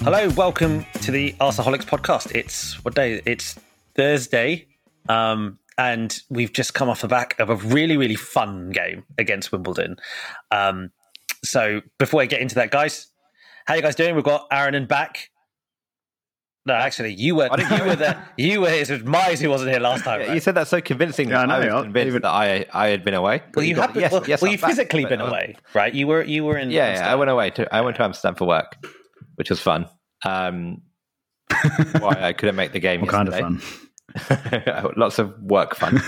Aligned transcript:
Hello, 0.00 0.28
welcome 0.30 0.84
to 1.02 1.12
the 1.12 1.34
Arsenalholics 1.34 1.84
podcast. 1.84 2.34
It's 2.34 2.82
what 2.84 2.96
day? 2.96 3.22
It's 3.24 3.54
Thursday, 3.94 4.66
um, 5.08 5.60
and 5.76 6.20
we've 6.30 6.52
just 6.52 6.74
come 6.74 6.88
off 6.88 7.02
the 7.02 7.06
back 7.06 7.38
of 7.38 7.48
a 7.48 7.54
really, 7.54 7.96
really 7.96 8.16
fun 8.16 8.70
game 8.70 9.04
against 9.18 9.52
Wimbledon. 9.52 9.98
Um, 10.50 10.90
so 11.44 11.82
before 11.98 12.20
I 12.20 12.26
get 12.26 12.40
into 12.40 12.56
that, 12.56 12.72
guys, 12.72 13.12
how 13.66 13.74
you 13.74 13.82
guys 13.82 13.94
doing? 13.94 14.16
We've 14.16 14.24
got 14.24 14.48
Aaron 14.50 14.74
and 14.74 14.88
back. 14.88 15.30
No, 16.68 16.74
actually, 16.74 17.14
you 17.14 17.34
were 17.34 17.48
you 17.58 17.84
were 17.84 17.96
there. 17.96 18.22
You 18.36 18.60
were. 18.60 18.68
It 18.68 18.90
was 18.90 19.00
Mize 19.00 19.40
who 19.40 19.48
wasn't 19.48 19.70
here 19.70 19.80
last 19.80 20.04
time. 20.04 20.20
Right? 20.20 20.34
You 20.34 20.40
said 20.40 20.54
that 20.56 20.68
so 20.68 20.82
convincingly. 20.82 21.32
Yeah, 21.32 21.40
I 21.40 21.46
know. 21.46 21.54
I 21.54 21.74
was 21.74 21.84
convinced 21.84 22.08
Even- 22.08 22.22
that 22.22 22.30
I 22.30 22.66
I 22.74 22.88
had 22.88 23.04
been 23.06 23.14
away. 23.14 23.42
well, 23.54 23.64
you 23.64 23.74
got- 23.74 23.92
have. 23.92 24.00
yes, 24.02 24.12
well, 24.12 24.24
yes, 24.28 24.42
well 24.42 24.52
you've 24.52 24.60
back, 24.60 24.70
physically 24.70 25.04
but, 25.04 25.08
been 25.08 25.22
uh, 25.22 25.28
away, 25.28 25.56
right? 25.72 25.94
You 25.94 26.06
were. 26.06 26.22
You 26.22 26.44
were 26.44 26.58
in. 26.58 26.70
Yeah, 26.70 26.92
yeah, 26.92 27.10
I 27.10 27.14
went 27.14 27.30
away 27.30 27.48
to 27.52 27.74
I 27.74 27.80
went 27.80 27.96
to 27.96 28.02
Amsterdam 28.04 28.34
for 28.34 28.46
work, 28.46 28.76
which 29.36 29.48
was 29.48 29.60
fun. 29.60 29.86
Um, 30.26 30.82
why 32.00 32.16
I 32.20 32.34
couldn't 32.34 32.56
make 32.56 32.72
the 32.72 32.80
game. 32.80 33.00
What 33.00 33.10
kind 33.10 33.28
of 33.28 33.34
fun? 33.34 34.92
Lots 34.96 35.18
of 35.18 35.40
work 35.40 35.74
fun. 35.74 36.02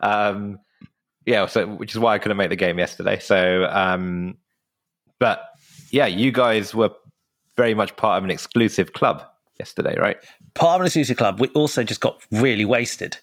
um, 0.00 0.58
yeah, 1.26 1.44
so 1.44 1.66
which 1.66 1.92
is 1.92 1.98
why 1.98 2.14
I 2.14 2.18
couldn't 2.18 2.38
make 2.38 2.48
the 2.48 2.56
game 2.56 2.78
yesterday. 2.78 3.18
So, 3.18 3.68
um, 3.70 4.38
but 5.20 5.44
yeah, 5.90 6.06
you 6.06 6.32
guys 6.32 6.74
were 6.74 6.92
very 7.58 7.74
much 7.74 7.94
part 7.96 8.16
of 8.16 8.24
an 8.24 8.30
exclusive 8.30 8.94
club 8.94 9.22
yesterday, 9.58 9.94
right? 9.98 10.16
part 10.58 10.76
of 10.76 10.80
an 10.82 10.86
exclusive 10.86 11.16
club. 11.16 11.40
We 11.40 11.48
also 11.48 11.84
just 11.84 12.00
got 12.00 12.22
really 12.30 12.64
wasted. 12.64 13.16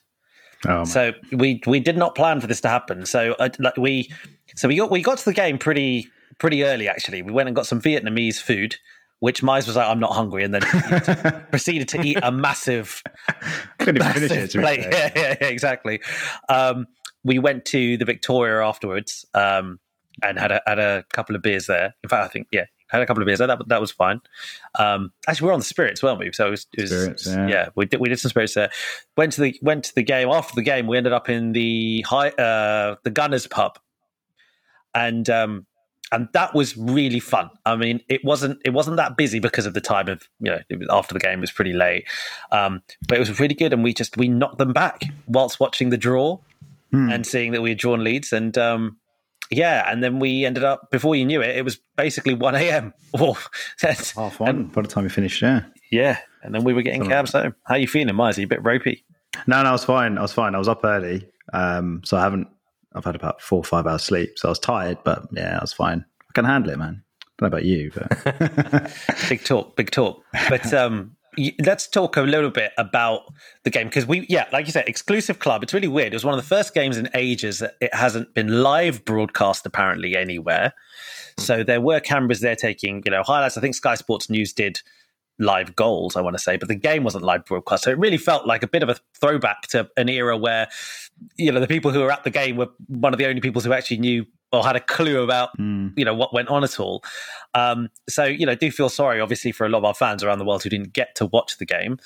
Oh. 0.67 0.85
So 0.85 1.13
we 1.31 1.61
we 1.67 1.80
did 1.80 1.98
not 1.98 2.16
plan 2.16 2.41
for 2.41 2.48
this 2.48 2.61
to 2.61 2.70
happen. 2.70 3.05
So 3.05 3.35
uh, 3.39 3.49
like 3.59 3.77
we 3.77 4.09
so 4.55 4.67
we 4.67 4.77
got 4.77 4.89
we 4.89 5.02
got 5.02 5.17
to 5.20 5.25
the 5.25 5.34
game 5.34 5.58
pretty 5.58 6.08
pretty 6.39 6.63
early. 6.63 6.88
Actually, 6.88 7.22
we 7.22 7.31
went 7.31 7.50
and 7.50 7.56
got 7.56 7.67
some 7.67 7.81
Vietnamese 7.81 8.39
food, 8.39 8.78
which 9.19 9.41
Mize 9.44 9.67
was 9.67 9.75
like, 9.75 9.88
"I'm 9.88 10.00
not 10.00 10.13
hungry," 10.13 10.44
and 10.44 10.53
then 10.53 10.61
proceeded 11.52 11.88
to 11.89 12.02
eat 12.02 12.17
a 12.23 12.31
massive 12.31 13.03
couldn't 13.80 13.97
even 13.97 14.13
finish 14.13 14.30
massive 14.30 14.44
it. 14.44 14.52
to 14.52 14.59
plate. 14.61 14.80
Yeah, 14.80 15.11
yeah, 15.16 15.36
yeah, 15.41 15.47
exactly. 15.47 16.02
Um, 16.50 16.88
we 17.23 17.38
went 17.38 17.66
to 17.66 17.97
the 17.97 18.06
Victoria 18.06 18.66
afterwards 18.66 19.25
um, 19.33 19.80
and 20.23 20.39
had 20.39 20.52
a 20.52 20.61
had 20.66 20.80
a 20.80 21.03
couple 21.13 21.36
of 21.36 21.41
beers 21.41 21.67
there. 21.67 21.94
In 22.03 22.09
fact, 22.09 22.23
I 22.23 22.28
think 22.30 22.47
yeah, 22.52 22.66
had 22.95 23.03
a 23.03 23.05
couple 23.05 23.21
of 23.21 23.27
beers. 23.27 23.39
That 23.39 23.67
that 23.67 23.81
was 23.81 23.91
fine. 23.91 24.21
Um, 24.79 25.11
actually, 25.27 25.45
we 25.45 25.47
were 25.47 25.53
on 25.53 25.59
the 25.59 25.65
spirits, 25.65 26.01
weren't 26.01 26.19
we? 26.19 26.31
So 26.31 26.47
it 26.47 26.51
was, 26.51 26.67
it 26.73 26.81
was 26.81 26.91
Spirits, 26.91 27.27
yeah. 27.27 27.69
we 27.75 27.85
did 27.85 27.99
we 27.99 28.09
did 28.09 28.19
some 28.19 28.29
spirits 28.29 28.53
there. 28.53 28.71
Went 29.17 29.33
to 29.33 29.41
the 29.41 29.59
went 29.61 29.83
to 29.85 29.95
the 29.95 30.03
game 30.03 30.29
after 30.29 30.55
the 30.55 30.63
game. 30.63 30.88
We 30.88 30.97
ended 30.97 31.13
up 31.13 31.29
in 31.29 31.51
the 31.51 32.01
high 32.01 32.29
uh, 32.29 32.95
the 33.03 33.11
Gunners 33.11 33.47
pub, 33.47 33.77
and 34.93 35.29
um, 35.29 35.66
and 36.11 36.29
that 36.33 36.53
was 36.53 36.77
really 36.77 37.19
fun. 37.19 37.49
I 37.66 37.75
mean, 37.75 38.01
it 38.09 38.23
wasn't 38.23 38.59
it 38.66 38.71
wasn't 38.71 38.97
that 38.97 39.17
busy 39.17 39.39
because 39.39 39.66
of 39.66 39.73
the 39.73 39.81
time 39.81 40.07
of 40.07 40.27
you 40.39 40.51
know 40.51 40.59
it 40.69 40.79
was 40.79 40.88
after 40.91 41.13
the 41.13 41.19
game 41.19 41.39
it 41.39 41.41
was 41.41 41.51
pretty 41.51 41.73
late, 41.73 42.05
um, 42.51 42.81
but 43.07 43.17
it 43.17 43.19
was 43.19 43.39
really 43.39 43.55
good, 43.55 43.73
and 43.73 43.83
we 43.83 43.93
just 43.93 44.17
we 44.17 44.27
knocked 44.27 44.57
them 44.57 44.73
back 44.73 45.03
whilst 45.27 45.59
watching 45.59 45.89
the 45.89 45.97
draw 45.97 46.39
Hmm. 46.91 47.09
and 47.09 47.25
seeing 47.25 47.51
that 47.51 47.61
we 47.61 47.69
had 47.69 47.77
drawn 47.79 48.03
Leeds, 48.03 48.31
and 48.31 48.57
um, 48.57 48.97
yeah, 49.51 49.89
and 49.91 50.03
then 50.03 50.19
we 50.19 50.45
ended 50.45 50.63
up 50.63 50.91
before 50.91 51.15
you 51.15 51.25
knew 51.25 51.41
it, 51.41 51.55
it 51.55 51.63
was 51.63 51.79
basically 51.97 52.33
one 52.33 52.55
a.m. 52.55 52.93
Half 53.81 54.41
on 54.41 54.67
by 54.67 54.81
the 54.81 54.88
time 54.88 55.03
we 55.03 55.09
finished, 55.09 55.41
yeah. 55.41 55.63
yeah, 55.91 56.19
and 56.43 56.53
then 56.53 56.63
we 56.63 56.73
were 56.73 56.81
getting 56.81 57.05
cabs 57.05 57.33
home. 57.33 57.55
How 57.63 57.75
you 57.75 57.88
feeling, 57.88 58.16
Miles? 58.16 58.38
Are 58.38 58.41
you 58.41 58.47
a 58.47 58.49
bit 58.49 58.63
ropey? 58.63 59.03
No, 59.47 59.61
no, 59.61 59.69
I 59.69 59.71
was 59.71 59.83
fine. 59.83 60.17
I 60.17 60.21
was 60.21 60.33
fine. 60.33 60.55
I 60.55 60.57
was 60.57 60.67
up 60.67 60.83
early. 60.83 61.27
Um, 61.53 62.01
so 62.03 62.17
I 62.17 62.21
haven't, 62.21 62.47
I've 62.95 63.05
had 63.05 63.16
about 63.16 63.41
four 63.41 63.59
or 63.59 63.63
five 63.63 63.85
hours 63.85 64.03
sleep. 64.03 64.38
So 64.38 64.47
I 64.47 64.51
was 64.51 64.59
tired, 64.59 64.97
but 65.03 65.27
yeah, 65.31 65.57
I 65.57 65.63
was 65.63 65.73
fine. 65.73 66.05
I 66.21 66.31
can 66.33 66.45
handle 66.45 66.71
it, 66.71 66.79
man. 66.79 67.03
don't 67.38 67.49
know 67.51 67.57
about 67.57 67.66
you, 67.66 67.91
but 67.93 68.91
big 69.29 69.43
talk, 69.43 69.75
big 69.75 69.91
talk. 69.91 70.23
But 70.50 70.73
um, 70.73 71.15
let's 71.63 71.88
talk 71.88 72.18
a 72.18 72.22
little 72.22 72.50
bit 72.50 72.72
about 72.78 73.34
the 73.63 73.69
game 73.69 73.88
because 73.88 74.06
we, 74.06 74.25
yeah, 74.29 74.46
like 74.51 74.66
you 74.66 74.72
said, 74.72 74.88
exclusive 74.88 75.40
club. 75.40 75.63
It's 75.63 75.73
really 75.73 75.88
weird. 75.88 76.13
It 76.13 76.16
was 76.16 76.25
one 76.25 76.38
of 76.38 76.41
the 76.41 76.47
first 76.47 76.73
games 76.73 76.97
in 76.97 77.09
ages 77.13 77.59
that 77.59 77.75
it 77.81 77.94
hasn't 77.94 78.34
been 78.34 78.62
live 78.62 79.06
broadcast 79.06 79.66
apparently 79.66 80.16
anywhere. 80.16 80.73
So 81.38 81.63
there 81.63 81.81
were 81.81 82.00
cameras 82.00 82.40
there 82.40 82.56
taking, 82.56 83.01
you 83.06 83.12
know, 83.12 83.23
highlights. 83.23 83.57
I 83.57 83.62
think 83.62 83.75
Sky 83.75 83.96
Sports 83.96 84.29
News 84.29 84.53
did 84.53 84.81
live 85.38 85.75
goals, 85.75 86.16
I 86.16 86.22
want 86.22 86.35
to 86.35 86.41
say, 86.41 86.56
but 86.56 86.69
the 86.69 86.75
game 86.75 87.03
wasn't 87.03 87.25
live 87.25 87.46
broadcast. 87.46 87.84
So 87.84 87.91
it 87.91 87.97
really 87.97 88.17
felt 88.17 88.47
like 88.47 88.63
a 88.63 88.67
bit 88.67 88.84
of 88.84 88.90
a 88.90 88.96
throwback 89.19 89.63
to 89.69 89.90
an 89.97 90.07
era 90.07 90.38
where, 90.38 90.69
you 91.35 91.52
know, 91.52 91.59
the 91.59 91.67
people 91.67 91.91
who 91.91 92.00
were 92.00 92.12
at 92.12 92.23
the 92.23 92.29
game 92.29 92.56
were 92.56 92.69
one 92.88 93.13
of 93.13 93.19
the 93.19 93.28
only 93.28 93.41
people 93.41 93.62
who 93.62 93.73
actually 93.73 93.97
knew 93.97 94.25
or 94.52 94.63
had 94.63 94.75
a 94.75 94.79
clue 94.79 95.23
about 95.23 95.56
mm, 95.57 95.91
you 95.97 96.06
know 96.06 96.13
what 96.13 96.34
went 96.34 96.47
on 96.50 96.63
at 96.63 96.79
all. 96.79 97.03
Um, 97.55 97.89
so 98.07 98.25
you 98.25 98.45
know, 98.45 98.53
do 98.53 98.69
feel 98.69 98.89
sorry, 98.89 99.19
obviously, 99.21 99.51
for 99.51 99.66
a 99.66 99.69
lot 99.69 99.79
of 99.79 99.85
our 99.85 99.93
fans 99.95 100.23
around 100.23 100.38
the 100.39 100.45
world 100.45 100.61
who 100.61 100.69
didn't 100.69 100.93
get 100.93 101.16
to 101.16 101.25
watch 101.25 101.57
the 101.57 101.66
game. 101.66 101.97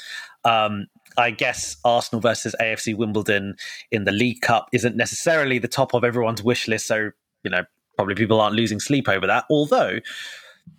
Um, 0.46 0.86
I 1.18 1.32
guess 1.32 1.76
Arsenal 1.84 2.22
versus 2.22 2.56
AFC 2.62 2.96
Wimbledon 2.96 3.56
in 3.92 4.04
the 4.06 4.12
League 4.12 4.42
Cup 4.42 4.70
isn't 4.72 4.96
necessarily 4.96 5.60
the 5.60 5.68
top 5.68 5.94
of 5.94 6.04
everyone's 6.04 6.42
wish 6.44 6.68
list. 6.68 6.88
So 6.88 7.10
you 7.44 7.50
know, 7.52 7.64
probably 7.96 8.16
people 8.16 8.40
aren't 8.40 8.56
losing 8.56 8.80
sleep 8.80 9.10
over 9.10 9.26
that. 9.28 9.46
Although, 9.50 10.00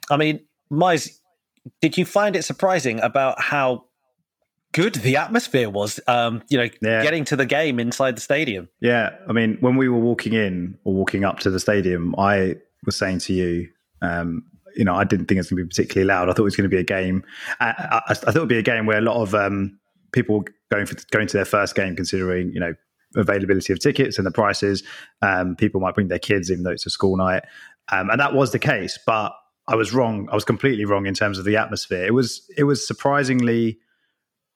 I 0.09 0.17
mean, 0.17 0.41
Mize, 0.73 1.19
did 1.83 1.99
you 1.99 2.05
find 2.05 2.37
it 2.37 2.45
surprising 2.45 3.01
about 3.01 3.41
how 3.41 3.85
good 4.73 4.95
the 4.97 5.17
atmosphere 5.17 5.69
was? 5.69 5.99
Um, 6.07 6.43
you 6.49 6.59
know, 6.59 6.69
Yeah. 6.81 7.03
getting 7.03 7.25
to 7.27 7.37
the 7.37 7.47
game 7.47 7.81
inside 7.81 8.17
the 8.17 8.21
stadium. 8.21 8.69
yeah. 8.81 9.11
I 9.29 9.33
mean, 9.33 9.57
when 9.61 9.77
we 9.77 9.89
were 9.89 9.99
walking 9.99 10.33
in 10.33 10.79
or 10.85 10.95
walking 10.95 11.25
up 11.25 11.41
to 11.41 11.51
the 11.51 11.59
stadium, 11.59 12.15
I 12.19 12.57
was 12.87 12.95
saying 12.97 13.19
to 13.21 13.33
you, 13.33 13.69
um, 14.03 14.45
you 14.77 14.85
know, 14.85 14.95
I 14.95 15.05
didn't 15.05 15.27
think 15.27 15.37
it 15.37 15.41
was 15.41 15.51
going 15.51 15.59
to 15.59 15.65
be 15.65 15.69
particularly 15.69 16.07
loud. 16.07 16.29
I 16.29 16.33
thought 16.33 16.43
it 16.43 16.45
was 16.45 16.57
going 16.57 16.69
to 16.69 16.75
be 16.75 16.81
a 16.81 16.85
game. 16.85 17.25
I, 17.61 17.67
I, 17.69 18.03
I 18.11 18.15
thought 18.15 18.37
it 18.37 18.41
would 18.41 18.49
be 18.49 18.59
a 18.59 18.63
game 18.63 18.87
where 18.87 18.99
a 18.99 19.03
lot 19.03 19.21
of 19.21 19.35
um, 19.35 19.79
people 20.13 20.45
going 20.71 20.87
for 20.87 20.97
going 21.11 21.27
to 21.27 21.37
their 21.37 21.45
first 21.45 21.75
game, 21.75 21.97
considering 21.97 22.53
you 22.53 22.61
know 22.61 22.75
availability 23.17 23.73
of 23.73 23.81
tickets 23.81 24.19
and 24.19 24.27
the 24.27 24.31
prices. 24.31 24.83
Um, 25.23 25.57
people 25.57 25.81
might 25.81 25.95
bring 25.95 26.09
their 26.09 26.19
kids, 26.19 26.51
even 26.51 26.65
though 26.65 26.71
it's 26.71 26.87
a 26.87 26.91
school 26.91 27.17
night, 27.17 27.45
um, 27.91 28.11
and 28.11 28.21
that 28.21 28.35
was 28.35 28.53
the 28.53 28.59
case. 28.59 28.99
But 29.07 29.33
I 29.69 29.77
was 29.77 29.93
wrong. 29.93 30.29
I 30.31 30.35
was 30.35 30.45
completely 30.45 30.85
wrong 30.85 31.07
in 31.07 31.15
terms 31.15 31.39
of 31.39 31.45
the 31.45 31.57
atmosphere. 31.57 32.05
It 32.05 32.15
was 32.15 32.43
it 32.57 32.65
was 32.65 32.87
surprisingly 32.87 33.79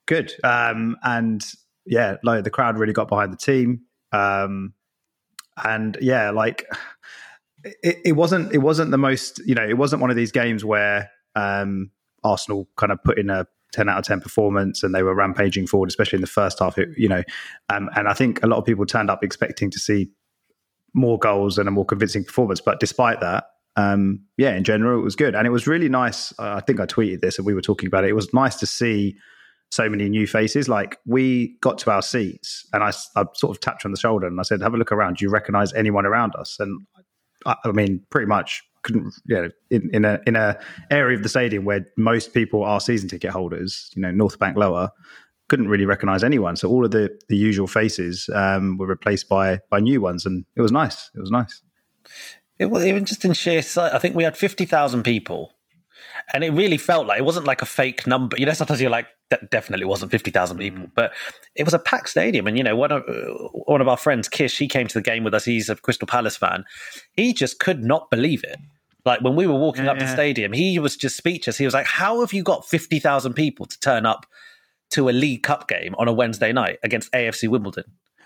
good, 0.06 0.32
um, 0.42 0.96
and 1.02 1.44
yeah, 1.86 2.16
like 2.22 2.44
the 2.44 2.50
crowd 2.50 2.78
really 2.78 2.92
got 2.92 3.08
behind 3.08 3.32
the 3.32 3.36
team. 3.36 3.82
Um, 4.12 4.74
and 5.62 5.96
yeah, 6.00 6.30
like 6.30 6.66
it, 7.64 7.98
it 8.04 8.12
wasn't 8.12 8.52
it 8.52 8.58
wasn't 8.58 8.90
the 8.90 8.98
most 8.98 9.40
you 9.46 9.54
know 9.54 9.66
it 9.66 9.78
wasn't 9.78 10.00
one 10.00 10.10
of 10.10 10.16
these 10.16 10.32
games 10.32 10.64
where 10.64 11.10
um, 11.34 11.90
Arsenal 12.22 12.68
kind 12.76 12.92
of 12.92 13.02
put 13.02 13.18
in 13.18 13.30
a 13.30 13.46
10 13.72 13.88
out 13.88 13.98
of 13.98 14.04
10 14.04 14.20
performance 14.20 14.82
and 14.82 14.94
they 14.94 15.02
were 15.02 15.14
rampaging 15.14 15.66
forward 15.66 15.88
especially 15.88 16.16
in 16.16 16.20
the 16.20 16.26
first 16.26 16.58
half 16.60 16.78
it, 16.78 16.88
you 16.96 17.08
know 17.08 17.22
um, 17.70 17.90
and 17.96 18.08
I 18.08 18.14
think 18.14 18.42
a 18.42 18.46
lot 18.46 18.58
of 18.58 18.64
people 18.64 18.86
turned 18.86 19.10
up 19.10 19.24
expecting 19.24 19.70
to 19.70 19.78
see 19.78 20.10
more 20.94 21.18
goals 21.18 21.58
and 21.58 21.66
a 21.66 21.72
more 21.72 21.84
convincing 21.84 22.24
performance 22.24 22.60
but 22.60 22.78
despite 22.78 23.20
that 23.20 23.46
um, 23.76 24.20
yeah 24.36 24.54
in 24.54 24.62
general 24.62 25.00
it 25.00 25.02
was 25.02 25.16
good 25.16 25.34
and 25.34 25.46
it 25.46 25.50
was 25.50 25.66
really 25.66 25.88
nice 25.88 26.32
I 26.38 26.60
think 26.60 26.78
I 26.78 26.86
tweeted 26.86 27.20
this 27.20 27.38
and 27.38 27.46
we 27.46 27.54
were 27.54 27.62
talking 27.62 27.88
about 27.88 28.04
it 28.04 28.10
it 28.10 28.14
was 28.14 28.32
nice 28.32 28.56
to 28.56 28.66
see 28.66 29.16
so 29.74 29.88
many 29.88 30.08
new 30.08 30.26
faces. 30.26 30.68
Like 30.68 30.98
we 31.04 31.56
got 31.60 31.78
to 31.78 31.90
our 31.90 32.02
seats, 32.02 32.66
and 32.72 32.82
I, 32.82 32.92
I 33.16 33.24
sort 33.34 33.56
of 33.56 33.60
tapped 33.60 33.84
on 33.84 33.90
the 33.90 33.98
shoulder 33.98 34.26
and 34.26 34.38
I 34.38 34.42
said, 34.44 34.62
"Have 34.62 34.74
a 34.74 34.76
look 34.76 34.92
around. 34.92 35.16
Do 35.16 35.24
you 35.24 35.30
recognise 35.30 35.72
anyone 35.74 36.06
around 36.06 36.34
us?" 36.36 36.56
And 36.60 36.86
I, 37.46 37.72
mean, 37.72 38.04
pretty 38.10 38.26
much 38.26 38.62
couldn't. 38.82 39.14
You 39.26 39.36
know, 39.36 39.50
in, 39.70 39.90
in 39.92 40.04
a 40.04 40.20
in 40.26 40.36
a 40.36 40.58
area 40.90 41.16
of 41.16 41.22
the 41.22 41.28
stadium 41.28 41.64
where 41.64 41.86
most 41.96 42.34
people 42.34 42.64
are 42.64 42.80
season 42.80 43.08
ticket 43.08 43.30
holders, 43.30 43.90
you 43.94 44.02
know, 44.02 44.10
North 44.10 44.38
Bank 44.38 44.56
lower, 44.56 44.90
couldn't 45.48 45.68
really 45.68 45.86
recognise 45.86 46.24
anyone. 46.24 46.56
So 46.56 46.68
all 46.68 46.84
of 46.84 46.90
the 46.90 47.16
the 47.28 47.36
usual 47.36 47.66
faces 47.66 48.28
um, 48.34 48.76
were 48.78 48.86
replaced 48.86 49.28
by 49.28 49.60
by 49.70 49.80
new 49.80 50.00
ones, 50.00 50.26
and 50.26 50.44
it 50.56 50.62
was 50.62 50.72
nice. 50.72 51.10
It 51.14 51.20
was 51.20 51.30
nice. 51.30 51.62
It 52.58 52.66
was 52.66 52.86
even 52.86 53.04
just 53.04 53.24
in 53.24 53.32
sheer. 53.32 53.62
I 53.76 53.98
think 53.98 54.14
we 54.14 54.24
had 54.24 54.36
fifty 54.36 54.64
thousand 54.64 55.02
people, 55.02 55.53
and 56.32 56.44
it 56.44 56.50
really 56.50 56.76
felt 56.76 57.06
like 57.06 57.18
it 57.18 57.24
wasn't 57.24 57.46
like 57.46 57.62
a 57.62 57.66
fake 57.66 58.06
number. 58.06 58.36
You 58.38 58.46
know, 58.46 58.52
sometimes 58.52 58.80
you're 58.80 58.90
like, 58.90 59.06
that 59.30 59.50
definitely 59.50 59.86
wasn't 59.86 60.10
fifty 60.10 60.30
thousand 60.30 60.58
people, 60.58 60.86
but 60.94 61.12
it 61.54 61.64
was 61.64 61.74
a 61.74 61.78
packed 61.78 62.08
stadium. 62.10 62.46
And 62.46 62.56
you 62.58 62.64
know, 62.64 62.76
one 62.76 62.92
of 62.92 63.02
uh, 63.08 63.48
one 63.66 63.80
of 63.80 63.88
our 63.88 63.96
friends, 63.96 64.28
Kish, 64.28 64.58
he 64.58 64.68
came 64.68 64.86
to 64.88 64.94
the 64.94 65.02
game 65.02 65.24
with 65.24 65.34
us. 65.34 65.44
He's 65.44 65.68
a 65.68 65.76
Crystal 65.76 66.06
Palace 66.06 66.36
fan. 66.36 66.64
He 67.12 67.32
just 67.32 67.58
could 67.58 67.82
not 67.82 68.10
believe 68.10 68.44
it. 68.44 68.58
Like 69.04 69.20
when 69.20 69.36
we 69.36 69.46
were 69.46 69.58
walking 69.58 69.84
Yeah, 69.84 69.92
up 69.92 69.98
the 69.98 70.06
stadium, 70.06 70.52
he 70.52 70.78
was 70.78 70.96
just 70.96 71.16
speechless. 71.16 71.58
He 71.58 71.64
was 71.64 71.74
like, 71.74 71.86
"How 71.86 72.20
have 72.20 72.32
you 72.32 72.42
got 72.42 72.66
fifty 72.66 72.98
thousand 72.98 73.34
people 73.34 73.66
to 73.66 73.78
turn 73.80 74.06
up 74.06 74.26
to 74.90 75.08
a 75.08 75.12
League 75.12 75.42
Cup 75.42 75.68
game 75.68 75.94
on 75.98 76.08
a 76.08 76.12
Wednesday 76.12 76.52
night 76.52 76.78
against 76.82 77.12
AFC 77.12 77.48
Wimbledon?" 77.48 77.84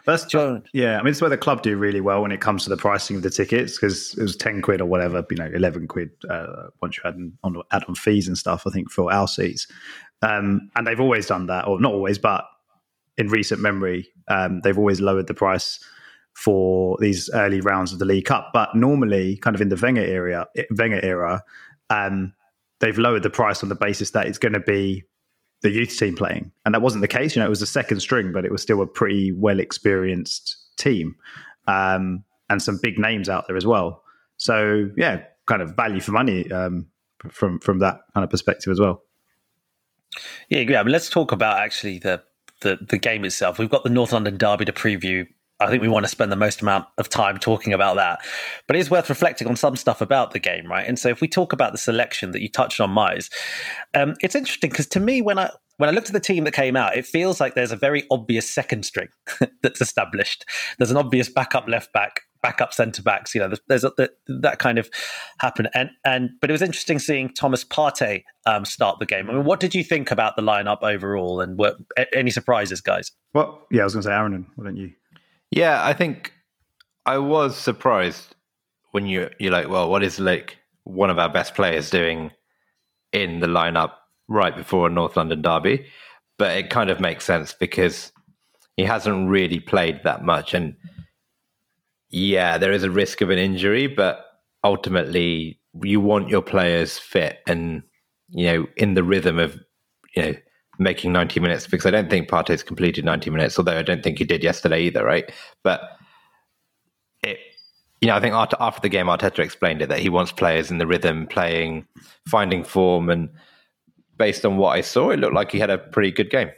That's 0.09 0.25
Joe- 0.25 0.63
yeah. 0.73 0.99
I 0.99 1.03
mean, 1.03 1.11
it's 1.11 1.21
where 1.21 1.29
the 1.29 1.37
club 1.37 1.61
do 1.61 1.77
really 1.77 2.01
well 2.01 2.23
when 2.23 2.33
it 2.33 2.41
comes 2.41 2.65
to 2.65 2.71
the 2.71 2.79
pricing 2.79 3.17
of 3.17 3.23
the 3.23 3.29
tickets 3.29 3.77
because 3.77 4.15
it 4.17 4.23
was 4.23 4.37
ten 4.37 4.63
quid 4.63 4.81
or 4.81 4.87
whatever, 4.87 5.23
you 5.31 5.37
know, 5.37 5.51
eleven 5.53 5.87
quid 5.87 6.11
uh, 6.31 6.69
once 6.81 6.97
you 6.97 7.03
add 7.05 7.17
on 7.45 7.63
add 7.73 7.85
on 7.85 7.95
fees 7.95 8.27
and 8.27 8.39
stuff. 8.39 8.67
I 8.67 8.71
think 8.71 8.91
for 8.91 9.13
our 9.13 9.29
seats, 9.29 9.67
um, 10.23 10.71
and 10.77 10.87
they've 10.87 10.99
always 10.99 11.27
done 11.27 11.45
that, 11.49 11.69
or 11.69 11.79
not 11.79 11.93
always, 11.93 12.17
but 12.17 12.47
in 13.19 13.29
recent 13.29 13.61
memory, 13.61 14.09
um, 14.29 14.63
they've 14.63 14.79
always 14.79 14.99
lowered 14.99 15.27
the 15.27 15.35
price 15.35 15.79
for 16.33 16.97
these 17.03 17.29
early 17.35 17.61
rounds 17.61 17.93
of 17.93 17.99
the 17.99 18.07
League 18.07 18.25
Cup. 18.25 18.49
But 18.55 18.75
normally, 18.75 19.37
kind 19.37 19.55
of 19.55 19.61
in 19.61 19.69
the 19.69 19.77
Wenger 19.77 20.01
era, 20.01 20.47
Wenger 20.71 21.01
era, 21.03 21.43
um, 21.91 22.33
they've 22.81 22.97
lowered 22.97 23.25
the 23.25 23.31
price 23.31 23.63
on 23.63 23.69
the 23.69 23.75
basis 23.75 24.13
that 24.13 24.27
it's 24.27 24.39
going 24.39 24.55
to 24.55 24.61
be 24.61 25.05
the 25.63 25.71
youth 25.71 25.97
team 25.99 26.17
playing, 26.17 26.53
and 26.65 26.75
that 26.75 26.83
wasn't 26.83 27.03
the 27.03 27.09
case. 27.09 27.35
You 27.35 27.41
know, 27.41 27.47
it 27.47 27.51
was 27.51 27.61
the 27.61 27.67
second 27.67 28.01
string, 28.01 28.33
but 28.33 28.45
it 28.45 28.53
was 28.53 28.63
still 28.63 28.81
a 28.83 28.87
pretty 28.87 29.33
well 29.33 29.61
experienced 29.61 30.57
team, 30.77 31.17
um, 31.67 32.25
and 32.49 32.63
some 32.63 32.79
big 32.83 32.99
names 32.99 33.29
out 33.29 33.47
there 33.49 33.57
as 33.57 33.67
well. 33.67 34.03
So 34.37 34.91
yeah, 34.97 35.23
kind 35.47 35.63
of 35.63 35.75
value 35.75 36.01
for 36.01 36.13
money 36.13 36.51
um, 36.53 36.87
from 37.29 37.59
from 37.61 37.81
that 37.81 38.01
kind 38.15 38.25
of 38.25 38.31
perspective 38.31 38.71
as 38.71 38.81
well. 38.81 39.03
Yeah, 40.49 40.61
yeah. 40.61 40.81
I 40.81 40.83
mean, 40.85 40.93
let's 40.93 41.11
talk 41.11 41.33
about 41.33 41.59
actually 41.59 41.99
the, 41.99 42.23
the 42.61 42.79
the 42.81 42.99
game 42.99 43.25
itself. 43.25 43.59
We've 43.59 43.71
got 43.71 43.85
the 43.85 43.91
North 43.91 44.13
London 44.13 44.37
Derby 44.37 44.65
to 44.67 44.73
preview 44.73 45.27
I 45.61 45.69
think 45.69 45.83
we 45.83 45.89
want 45.89 46.05
to 46.05 46.11
spend 46.11 46.31
the 46.31 46.37
most 46.37 46.63
amount 46.63 46.87
of 46.99 47.09
time 47.09 47.39
talking 47.39 47.73
about 47.73 47.97
that. 47.97 48.21
But 48.67 48.77
it 48.77 48.81
is 48.81 48.91
worth 48.91 49.09
reflecting 49.09 49.49
on 49.49 49.57
some 49.57 49.77
stuff 49.77 50.01
about 50.01 50.31
the 50.31 50.39
game, 50.39 50.67
right? 50.67 50.87
And 50.87 50.99
so 50.99 51.09
if 51.09 51.21
we 51.21 51.29
talk 51.29 51.53
about 51.53 51.73
the 51.73 51.79
selection 51.79 52.31
that 52.31 52.43
you 52.43 52.49
touched 52.49 52.81
on, 52.81 52.91
Mize, 52.91 53.31
um, 53.95 54.15
it's 54.21 54.35
interesting 54.35 54.71
because 54.71 54.87
to 54.89 55.01
me, 55.01 55.21
when 55.21 55.39
I 55.39 55.51
when 55.79 55.89
I 55.89 55.93
looked 55.93 56.09
at 56.09 56.13
the 56.13 56.21
team 56.21 56.45
that 56.45 56.53
came 56.53 56.77
out, 56.77 56.97
it 56.97 57.07
feels 57.07 57.41
like 57.41 57.55
there's 57.55 57.73
a 57.73 57.77
very 57.77 58.05
obvious 58.11 58.51
second 58.51 58.85
string 58.85 59.09
that's 59.63 59.81
established. 59.81 60.45
There's 60.77 60.91
an 60.91 60.97
obvious 60.97 61.29
backup 61.29 61.69
left 61.69 61.93
back, 61.93 62.23
backup 62.43 62.73
centre 62.75 63.03
backs. 63.03 63.33
You 63.35 63.43
know, 63.43 63.55
there's, 63.69 63.85
a, 63.85 63.93
that, 63.97 64.11
that 64.27 64.59
kind 64.59 64.79
of 64.79 64.91
happened. 65.41 65.71
And 65.75 65.91
and 66.05 66.31
but 66.41 66.51
it 66.51 66.53
was 66.53 66.63
interesting 66.63 66.99
seeing 66.99 67.33
Thomas 67.33 67.65
Partey 67.65 68.25
um, 68.47 68.65
start 68.65 68.99
the 68.99 69.07
game. 69.07 69.31
I 69.31 69.35
mean, 69.35 69.45
what 69.45 69.61
did 69.61 69.75
you 69.75 69.83
think 69.83 70.11
about 70.11 70.37
the 70.37 70.43
lineup 70.43 70.83
overall? 70.83 71.41
And 71.41 71.59
were 71.59 71.77
any 72.13 72.31
surprises, 72.31 72.81
guys? 72.81 73.13
Well, 73.33 73.67
yeah, 73.71 73.83
I 73.83 73.85
was 73.85 73.95
going 73.95 74.03
to 74.03 74.09
say 74.09 74.15
Aaron. 74.15 74.47
Why 74.57 74.65
don't 74.65 74.77
you? 74.77 74.93
Yeah, 75.51 75.85
I 75.85 75.93
think 75.93 76.33
I 77.07 77.19
was 77.19 77.57
surprised 77.57 78.35
when 78.93 79.07
you 79.07 79.31
you're 79.39 79.53
like, 79.53 79.69
well, 79.69 79.91
what 79.91 80.03
is 80.03 80.19
like 80.19 80.59
one 80.85 81.11
of 81.11 81.19
our 81.19 81.29
best 81.29 81.55
players 81.55 81.91
doing 81.91 82.31
in 83.13 83.41
the 83.41 83.47
lineup 83.47 83.93
right 84.29 84.57
before 84.57 84.87
a 84.87 84.91
North 84.91 85.17
London 85.17 85.43
derby? 85.43 85.87
But 86.39 86.57
it 86.57 86.71
kind 86.71 86.91
of 86.91 87.01
makes 87.01 87.25
sense 87.25 87.53
because 87.53 88.13
he 88.77 88.85
hasn't 88.85 89.29
really 89.29 89.61
played 89.61 90.01
that 90.05 90.25
much, 90.25 90.55
and 90.55 90.77
yeah, 92.11 92.59
there 92.59 92.73
is 92.73 92.83
a 92.85 92.91
risk 92.91 93.21
of 93.21 93.31
an 93.31 93.39
injury, 93.39 93.87
but 93.87 94.25
ultimately 94.65 95.61
you 95.83 96.01
want 96.01 96.29
your 96.29 96.43
players 96.43 96.99
fit 96.99 97.39
and 97.47 97.83
you 98.31 98.47
know 98.47 98.67
in 98.77 98.95
the 98.95 99.03
rhythm 99.05 99.39
of 99.39 99.59
you 100.17 100.23
know 100.23 100.35
making 100.79 101.13
90 101.13 101.41
minutes 101.41 101.67
because 101.67 101.87
I 101.87 101.91
don't 101.91 102.09
think 102.09 102.29
Partey's 102.29 102.63
completed 102.63 103.05
90 103.05 103.31
minutes, 103.31 103.59
although 103.59 103.79
I 103.79 103.83
don't 103.83 104.03
think 104.03 104.19
he 104.19 104.25
did 104.25 104.43
yesterday 104.43 104.83
either, 104.83 105.05
right? 105.05 105.31
But 105.65 105.83
it, 107.23 107.39
you 108.01 108.09
know, 108.09 108.15
I 108.15 108.21
think 108.21 108.35
after 108.35 108.57
after 108.61 108.81
the 108.81 108.89
game, 108.89 109.07
Arteta 109.07 109.41
explained 109.41 109.83
it 109.83 109.89
that 109.89 109.99
he 109.99 110.09
wants 110.09 110.33
players 110.33 110.71
in 110.71 110.79
the 110.79 110.87
rhythm, 110.87 111.27
playing, 111.27 111.87
finding 112.27 112.63
form, 112.63 113.11
and 113.11 113.31
based 114.17 114.45
on 114.45 114.57
what 114.57 114.77
I 114.77 114.81
saw, 114.83 115.11
it 115.11 115.19
looked 115.19 115.35
like 115.35 115.53
he 115.53 115.59
had 115.59 115.71
a 115.71 115.79
pretty 115.79 116.11
good 116.11 116.31
game. 116.31 116.51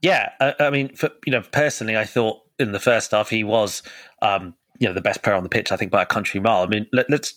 Yeah, 0.00 0.30
I, 0.40 0.54
I 0.58 0.70
mean, 0.70 0.94
for, 0.96 1.10
you 1.24 1.32
know, 1.32 1.42
personally, 1.52 1.96
I 1.96 2.04
thought 2.04 2.40
in 2.58 2.72
the 2.72 2.80
first 2.80 3.12
half 3.12 3.30
he 3.30 3.44
was 3.44 3.82
um, 4.20 4.54
you 4.82 4.88
know 4.88 4.94
the 4.94 5.00
best 5.00 5.22
player 5.22 5.36
on 5.36 5.44
the 5.44 5.48
pitch, 5.48 5.70
I 5.70 5.76
think, 5.76 5.92
by 5.92 6.02
a 6.02 6.06
country 6.06 6.40
mile. 6.40 6.64
I 6.64 6.66
mean, 6.66 6.88
let, 6.92 7.08
us 7.08 7.34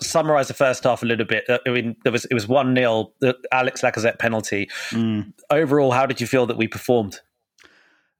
summarize 0.00 0.46
the 0.46 0.54
first 0.54 0.84
half 0.84 1.02
a 1.02 1.06
little 1.06 1.26
bit. 1.26 1.42
Uh, 1.50 1.58
I 1.66 1.70
mean, 1.70 1.96
there 2.04 2.12
was 2.12 2.24
it 2.26 2.34
was 2.34 2.46
one 2.46 2.72
0 2.72 3.12
the 3.18 3.36
Alex 3.50 3.82
Lacazette 3.82 4.20
penalty. 4.20 4.70
Mm. 4.90 5.32
Overall, 5.50 5.90
how 5.90 6.06
did 6.06 6.20
you 6.20 6.28
feel 6.28 6.46
that 6.46 6.56
we 6.56 6.68
performed? 6.68 7.18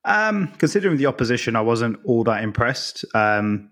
Um, 0.05 0.49
considering 0.59 0.97
the 0.97 1.07
opposition, 1.07 1.55
I 1.55 1.61
wasn't 1.61 2.01
all 2.05 2.25
that 2.25 2.43
impressed. 2.43 3.05
Um, 3.15 3.71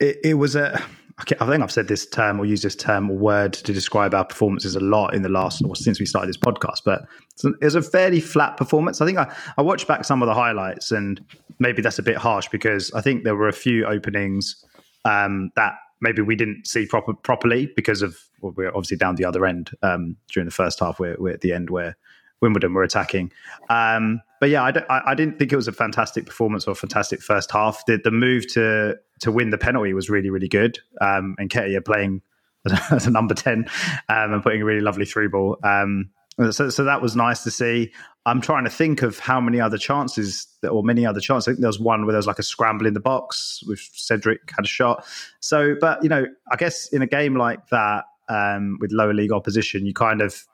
it, 0.00 0.18
it 0.24 0.34
was 0.34 0.56
a 0.56 0.82
I 1.18 1.46
think 1.46 1.62
I've 1.62 1.72
said 1.72 1.88
this 1.88 2.06
term 2.06 2.38
or 2.38 2.44
used 2.44 2.62
this 2.62 2.76
term 2.76 3.10
or 3.10 3.16
word 3.16 3.54
to 3.54 3.72
describe 3.72 4.12
our 4.12 4.24
performances 4.24 4.76
a 4.76 4.80
lot 4.80 5.14
in 5.14 5.22
the 5.22 5.30
last 5.30 5.62
or 5.64 5.74
since 5.74 5.98
we 5.98 6.04
started 6.04 6.28
this 6.28 6.36
podcast, 6.36 6.82
but 6.84 7.06
it 7.42 7.64
was 7.64 7.74
a 7.74 7.80
fairly 7.80 8.20
flat 8.20 8.58
performance. 8.58 9.00
I 9.00 9.06
think 9.06 9.16
I, 9.16 9.34
I 9.56 9.62
watched 9.62 9.88
back 9.88 10.04
some 10.04 10.22
of 10.22 10.26
the 10.26 10.34
highlights 10.34 10.92
and 10.92 11.24
maybe 11.58 11.80
that's 11.80 11.98
a 11.98 12.02
bit 12.02 12.18
harsh 12.18 12.48
because 12.48 12.92
I 12.92 13.00
think 13.00 13.24
there 13.24 13.34
were 13.34 13.48
a 13.48 13.54
few 13.54 13.86
openings 13.86 14.62
um, 15.06 15.50
that 15.56 15.74
maybe 16.02 16.20
we 16.20 16.36
didn't 16.36 16.66
see 16.66 16.84
proper 16.84 17.14
properly 17.14 17.72
because 17.74 18.02
of 18.02 18.18
well, 18.42 18.52
we're 18.54 18.68
obviously 18.68 18.98
down 18.98 19.14
the 19.14 19.24
other 19.24 19.46
end 19.46 19.70
um, 19.82 20.16
during 20.32 20.46
the 20.46 20.54
first 20.54 20.80
half. 20.80 21.00
We're, 21.00 21.16
we're, 21.18 21.32
at 21.32 21.40
the 21.40 21.52
end 21.52 21.70
where 21.70 21.96
Wimbledon 22.40 22.74
were 22.74 22.82
attacking. 22.82 23.32
Um, 23.70 24.20
but 24.40 24.50
yeah, 24.50 24.62
I, 24.62 25.12
I, 25.12 25.14
didn't 25.14 25.38
think 25.38 25.52
it 25.52 25.56
was 25.56 25.68
a 25.68 25.72
fantastic 25.72 26.26
performance 26.26 26.66
or 26.66 26.74
fantastic 26.74 27.22
first 27.22 27.50
half. 27.50 27.84
The, 27.86 27.98
the 28.02 28.10
move 28.10 28.46
to 28.52 28.96
to 29.20 29.32
win 29.32 29.50
the 29.50 29.58
penalty 29.58 29.94
was 29.94 30.10
really 30.10 30.30
really 30.30 30.48
good. 30.48 30.78
Um, 31.00 31.34
and 31.38 31.48
Nketiah 31.48 31.84
playing 31.84 32.20
as 32.90 33.06
a 33.06 33.10
number 33.10 33.34
ten 33.34 33.66
um, 34.08 34.34
and 34.34 34.42
putting 34.42 34.62
a 34.62 34.64
really 34.64 34.82
lovely 34.82 35.06
through 35.06 35.30
ball. 35.30 35.58
Um, 35.62 36.10
so, 36.50 36.68
so 36.68 36.84
that 36.84 37.00
was 37.00 37.16
nice 37.16 37.42
to 37.44 37.50
see. 37.50 37.92
I'm 38.26 38.40
trying 38.40 38.64
to 38.64 38.70
think 38.70 39.02
of 39.02 39.18
how 39.18 39.40
many 39.40 39.60
other 39.60 39.78
chances 39.78 40.46
or 40.68 40.82
many 40.82 41.06
other 41.06 41.20
chances. 41.20 41.48
I 41.48 41.52
think 41.52 41.60
there 41.60 41.68
was 41.68 41.80
one 41.80 42.04
where 42.04 42.12
there 42.12 42.18
was 42.18 42.26
like 42.26 42.38
a 42.38 42.42
scramble 42.42 42.86
in 42.86 42.92
the 42.92 43.00
box 43.00 43.62
with 43.66 43.80
Cedric 43.94 44.50
had 44.54 44.64
a 44.64 44.68
shot. 44.68 45.06
So, 45.40 45.76
but 45.80 46.02
you 46.02 46.08
know, 46.08 46.26
I 46.52 46.56
guess 46.56 46.92
in 46.92 47.00
a 47.00 47.06
game 47.06 47.36
like 47.36 47.68
that 47.68 48.04
um, 48.28 48.76
with 48.80 48.92
lower 48.92 49.14
league 49.14 49.32
opposition, 49.32 49.86
you 49.86 49.94
kind 49.94 50.20
of 50.20 50.44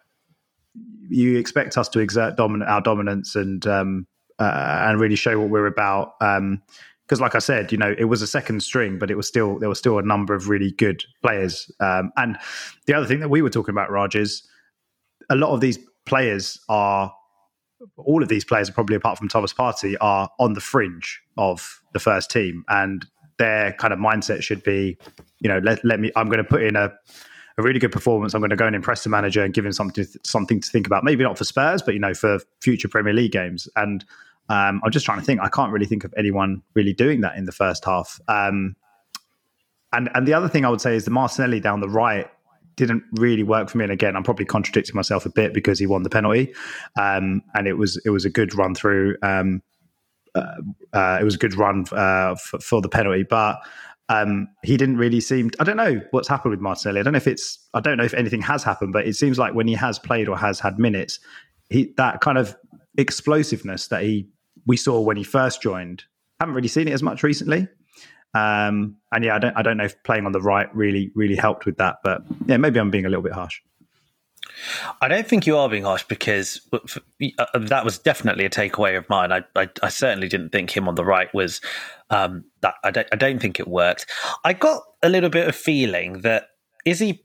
you 1.09 1.39
expect 1.39 1.77
us 1.77 1.89
to 1.91 2.01
exert 2.01 2.39
our 2.39 2.81
dominance 2.81 3.35
and 3.37 3.67
um, 3.67 4.07
uh, 4.39 4.85
and 4.89 5.01
really 5.01 5.17
show 5.17 5.39
what 5.39 5.51
we're 5.51 5.67
about. 5.67 6.15
because, 6.19 6.39
um, 6.39 6.63
like 7.21 7.35
I 7.35 7.39
said, 7.39 7.71
you 7.71 7.79
know, 7.79 7.95
it 7.97 8.05
was 8.05 8.23
a 8.23 8.27
second 8.27 8.63
string, 8.63 8.99
but 8.99 9.11
it 9.11 9.17
was 9.17 9.27
still 9.27 9.59
there 9.59 9.69
was 9.69 9.79
still 9.79 9.99
a 9.99 10.03
number 10.03 10.35
of 10.35 10.49
really 10.49 10.73
good 10.73 11.03
players. 11.23 11.71
Um, 11.81 12.13
and 12.17 12.39
the 12.87 12.95
other 12.95 13.07
thing 13.07 13.21
that 13.21 13.29
we 13.29 13.43
were 13.43 13.51
talking 13.51 13.73
about, 13.73 13.91
Raj, 13.91 14.15
is 14.15 14.47
a 15.31 15.37
lot 15.37 15.53
of 15.53 15.61
these 15.61 15.79
players 16.07 16.59
are 16.69 17.13
all 17.97 18.23
of 18.23 18.29
these 18.29 18.45
players, 18.45 18.71
probably 18.71 18.97
apart 18.97 19.19
from 19.19 19.29
Thomas 19.29 19.53
Partey 19.53 19.97
are 20.01 20.31
on 20.39 20.55
the 20.55 20.61
fringe 20.61 21.21
of 21.37 21.83
the 21.93 22.01
first 22.01 22.31
team, 22.31 22.65
and 22.69 23.05
their 23.39 23.73
kind 23.75 23.93
of 23.93 23.99
mindset 23.99 24.43
should 24.43 24.63
be, 24.63 24.97
you 25.41 25.49
know, 25.49 25.59
let, 25.59 25.85
let 25.85 26.01
me. 26.01 26.11
I'm 26.17 26.27
going 26.27 26.39
to 26.39 26.45
put 26.45 26.63
in 26.63 26.77
a 26.77 26.93
really 27.63 27.79
good 27.79 27.93
performance. 27.93 28.35
I'm 28.35 28.41
going 28.41 28.51
to 28.51 28.57
go 28.57 28.67
and 28.67 28.77
impress 28.77 29.05
the 29.05 29.11
manager 29.11 29.43
and 29.43 29.55
give 29.55 29.65
him 29.65 29.73
something 29.73 30.05
to, 30.05 30.21
something 30.25 30.61
to 30.61 30.69
think 30.69 30.87
about. 30.87 31.05
Maybe 31.05 31.25
not 31.25 31.39
for 31.39 31.45
Spurs, 31.45 31.83
but 31.83 31.95
you 31.95 32.01
know, 32.01 32.15
for 32.15 32.39
future 32.61 32.89
Premier 32.89 33.13
League 33.13 33.33
games. 33.33 33.69
And 33.77 34.05
um, 34.49 34.81
I'm 34.85 34.91
just 34.91 35.07
trying 35.07 35.19
to 35.19 35.25
think. 35.25 35.41
I 35.41 35.49
can't 35.49 35.73
really 35.73 35.87
think 35.87 36.05
of 36.05 36.13
anyone 36.17 36.63
really 36.75 36.93
doing 36.93 37.21
that 37.23 37.37
in 37.37 37.45
the 37.45 37.53
first 37.53 37.85
half. 37.85 38.21
Um, 38.29 38.77
and 39.93 40.11
and 40.15 40.27
the 40.27 40.35
other 40.35 40.49
thing 40.49 40.65
I 40.65 40.69
would 40.69 40.81
say 40.81 40.97
is 40.97 41.05
the 41.05 41.11
Martinelli 41.11 41.61
down 41.61 41.81
the 41.81 41.89
right 41.89 42.29
didn't 42.77 43.05
really 43.13 43.43
work 43.43 43.69
for 43.69 43.79
me. 43.79 43.85
And 43.85 43.93
again, 43.93 44.17
I'm 44.17 44.23
probably 44.23 44.47
contradicting 44.47 44.97
myself 44.97 45.27
a 45.27 45.31
bit 45.31 45.53
because 45.53 45.79
he 45.79 45.87
won 45.87 46.03
the 46.03 46.11
penalty, 46.11 46.55
um, 46.99 47.43
and 47.55 47.67
it 47.67 47.75
was 47.75 48.01
it 48.05 48.11
was 48.11 48.25
a 48.25 48.31
good 48.31 48.55
run 48.55 48.75
through. 48.75 49.17
Um, 49.23 49.63
uh, 50.35 50.55
uh, 50.95 51.19
it 51.21 51.25
was 51.25 51.35
a 51.35 51.39
good 51.39 51.55
run 51.57 51.85
uh, 51.93 52.35
for, 52.37 52.59
for, 52.59 52.81
the 52.81 52.89
penalty, 52.89 53.23
but 53.23 53.61
um, 54.09 54.49
he 54.63 54.77
didn't 54.77 54.97
really 54.97 55.21
seem. 55.21 55.51
I 55.61 55.65
don't 55.65 55.77
know 55.77 56.01
what's 56.11 56.29
happened 56.29 56.51
with 56.51 56.61
Martinelli. 56.61 57.01
I 57.01 57.03
don't 57.03 57.13
know 57.13 57.19
if 57.19 57.27
it's. 57.27 57.59
I 57.75 57.81
don't 57.81 57.97
know 57.97 58.05
if 58.05 58.15
anything 58.15 58.43
has 58.43 58.63
happened, 58.63 58.93
but 58.93 59.07
it 59.07 59.15
seems 59.15 59.39
like 59.39 59.55
when 59.55 59.67
he 59.67 59.75
has 59.75 59.99
played 59.99 60.29
or 60.29 60.37
has 60.37 60.61
had 60.61 60.79
minutes, 60.79 61.21
he 61.71 61.95
that 61.97 62.21
kind 62.21 62.39
of 62.39 62.57
explosiveness 62.99 63.89
that 63.89 64.03
he 64.03 64.29
we 64.67 64.77
saw 64.77 65.01
when 65.01 65.17
he 65.17 65.25
first 65.25 65.63
joined. 65.63 66.05
Haven't 66.41 66.55
really 66.55 66.69
seen 66.69 66.89
it 66.89 66.93
as 66.93 67.03
much 67.03 67.23
recently. 67.23 67.69
Um, 68.35 68.97
and 69.13 69.25
yeah, 69.25 69.37
I 69.37 69.39
don't 69.39 69.57
I 69.57 69.63
don't 69.63 69.77
know 69.77 69.85
if 69.85 70.03
playing 70.03 70.27
on 70.27 70.33
the 70.33 70.41
right 70.41 70.75
really 70.75 71.11
really 71.15 71.37
helped 71.37 71.67
with 71.67 71.77
that, 71.77 71.97
but 72.03 72.23
yeah, 72.47 72.57
maybe 72.57 72.81
I'm 72.81 72.91
being 72.91 73.07
a 73.07 73.09
little 73.09 73.23
bit 73.23 73.33
harsh. 73.33 73.61
I 75.01 75.09
don't 75.09 75.27
think 75.27 75.47
you 75.47 75.57
are 75.57 75.69
being 75.69 75.85
harsh 75.85 76.05
because 76.05 76.61
uh, 76.73 76.79
uh, 77.39 77.59
that 77.59 77.85
was 77.85 77.99
definitely 77.99 78.45
a 78.45 78.51
takeaway 78.51 78.97
of 78.97 79.09
mine. 79.09 79.33
I, 79.33 79.43
I, 79.57 79.69
I 79.83 79.89
certainly 79.89 80.29
didn't 80.29 80.51
think 80.51 80.77
him 80.77 80.89
on 80.89 80.95
the 80.95 81.05
right 81.05 81.33
was 81.35 81.61
um, 82.11 82.45
that. 82.61 82.75
I 82.85 82.91
don't, 82.91 83.09
I 83.13 83.17
don't 83.17 83.41
think 83.41 83.59
it 83.59 83.69
worked. 83.69 84.07
I 84.45 84.53
got 84.53 84.83
a 85.03 85.09
little 85.09 85.31
bit 85.31 85.49
of 85.49 85.57
feeling 85.57 86.21
that 86.21 86.49
is 86.85 86.99
he 86.99 87.25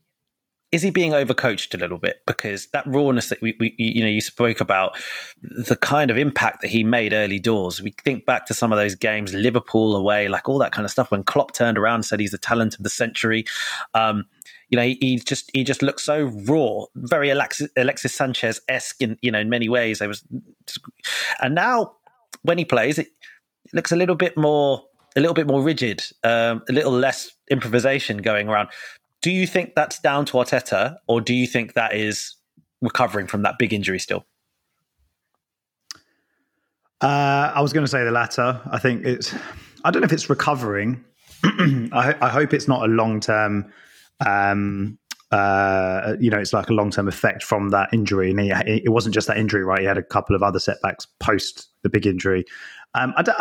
is 0.72 0.82
he 0.82 0.90
being 0.90 1.12
overcoached 1.12 1.74
a 1.74 1.78
little 1.78 1.98
bit 1.98 2.18
because 2.28 2.68
that 2.68 2.86
rawness 2.86 3.30
that 3.30 3.42
we, 3.42 3.56
we, 3.60 3.74
you 3.78 4.02
know 4.02 4.10
you 4.10 4.20
spoke 4.20 4.60
about 4.60 4.98
the 5.42 5.78
kind 5.78 6.12
of 6.12 6.18
impact 6.18 6.62
that 6.62 6.68
he 6.68 6.84
made 6.84 7.14
early 7.14 7.40
doors 7.40 7.82
we 7.82 7.92
think 8.04 8.26
back 8.26 8.46
to 8.46 8.54
some 8.54 8.74
of 8.74 8.78
those 8.78 8.94
games 8.94 9.34
liverpool 9.34 9.96
away 9.96 10.28
like 10.28 10.50
all 10.50 10.58
that 10.58 10.74
kind 10.74 10.84
of 10.84 10.92
stuff 10.92 11.10
when 11.10 11.24
klopp 11.24 11.54
turned 11.54 11.78
around 11.78 11.96
and 11.96 12.06
said 12.06 12.20
he's 12.20 12.32
the 12.32 12.38
talent 12.38 12.76
of 12.76 12.84
the 12.84 12.90
century 12.90 13.46
um, 13.94 14.26
you 14.70 14.76
know, 14.76 14.84
he, 14.84 14.98
he, 15.00 15.18
just 15.18 15.50
he 15.54 15.64
just 15.64 15.82
looks 15.82 16.04
so 16.04 16.24
raw, 16.46 16.86
very 16.96 17.30
Alexis, 17.30 17.70
Alexis 17.78 18.14
Sanchez 18.14 18.62
esque 18.68 19.02
in 19.02 19.18
you 19.22 19.32
know 19.32 19.40
in 19.40 19.50
many 19.50 19.70
ways. 19.70 20.02
I 20.02 20.08
was, 20.08 20.24
and 21.42 21.56
now 21.56 21.94
when 22.42 22.58
he 22.58 22.66
plays, 22.66 22.98
it, 23.00 23.08
it 23.66 23.74
looks 23.74 23.92
a 23.92 23.96
little 23.96 24.16
bit 24.16 24.38
more 24.38 24.84
a 25.16 25.20
little 25.20 25.34
bit 25.34 25.48
more 25.48 25.62
rigid, 25.62 26.04
um, 26.24 26.64
a 26.70 26.74
little 26.74 26.92
less 26.92 27.32
improvisation 27.50 28.18
going 28.18 28.48
around. 28.48 28.70
Do 29.22 29.32
you 29.32 29.48
think 29.48 29.74
that's 29.76 30.00
down 30.00 30.26
to 30.26 30.34
Arteta, 30.34 30.98
or 31.08 31.22
do 31.22 31.34
you 31.34 31.48
think 31.48 31.74
that 31.74 31.96
is 31.96 32.36
recovering 32.82 33.26
from 33.28 33.42
that 33.42 33.58
big 33.58 33.74
injury 33.74 34.00
still? 34.00 34.26
Uh, 37.02 37.52
I 37.54 37.62
was 37.62 37.74
going 37.74 37.86
to 37.86 37.90
say 37.90 38.04
the 38.04 38.12
latter. 38.12 38.60
I 38.72 38.80
think 38.80 39.06
it's. 39.06 39.34
I 39.84 39.92
don't 39.92 40.02
know 40.02 40.06
if 40.06 40.14
it's 40.14 40.30
recovering. 40.30 41.04
I, 41.44 42.16
I, 42.20 42.30
hope 42.30 42.54
it's 42.54 42.68
not 42.68 42.84
a 42.84 42.88
long 42.88 43.20
term. 43.20 43.72
Um, 44.26 44.98
uh, 45.32 46.16
you 46.20 46.30
know, 46.30 46.38
it's 46.38 46.54
like 46.54 46.70
a 46.70 46.74
long 46.74 46.90
term 46.90 47.08
effect 47.08 47.44
from 47.44 47.70
that 47.70 47.90
injury, 47.92 48.32
and 48.32 48.40
he, 48.40 48.50
it 48.50 48.90
wasn't 48.90 49.14
just 49.14 49.28
that 49.28 49.38
injury, 49.38 49.64
right? 49.64 49.80
He 49.80 49.86
had 49.86 49.98
a 49.98 50.04
couple 50.04 50.36
of 50.36 50.44
other 50.44 50.60
setbacks 50.60 51.06
post 51.20 51.68
the 51.84 51.90
big 51.90 52.08
injury. 52.08 52.46
Um, 52.96 53.14
I 53.18 53.24
don't. 53.24 53.38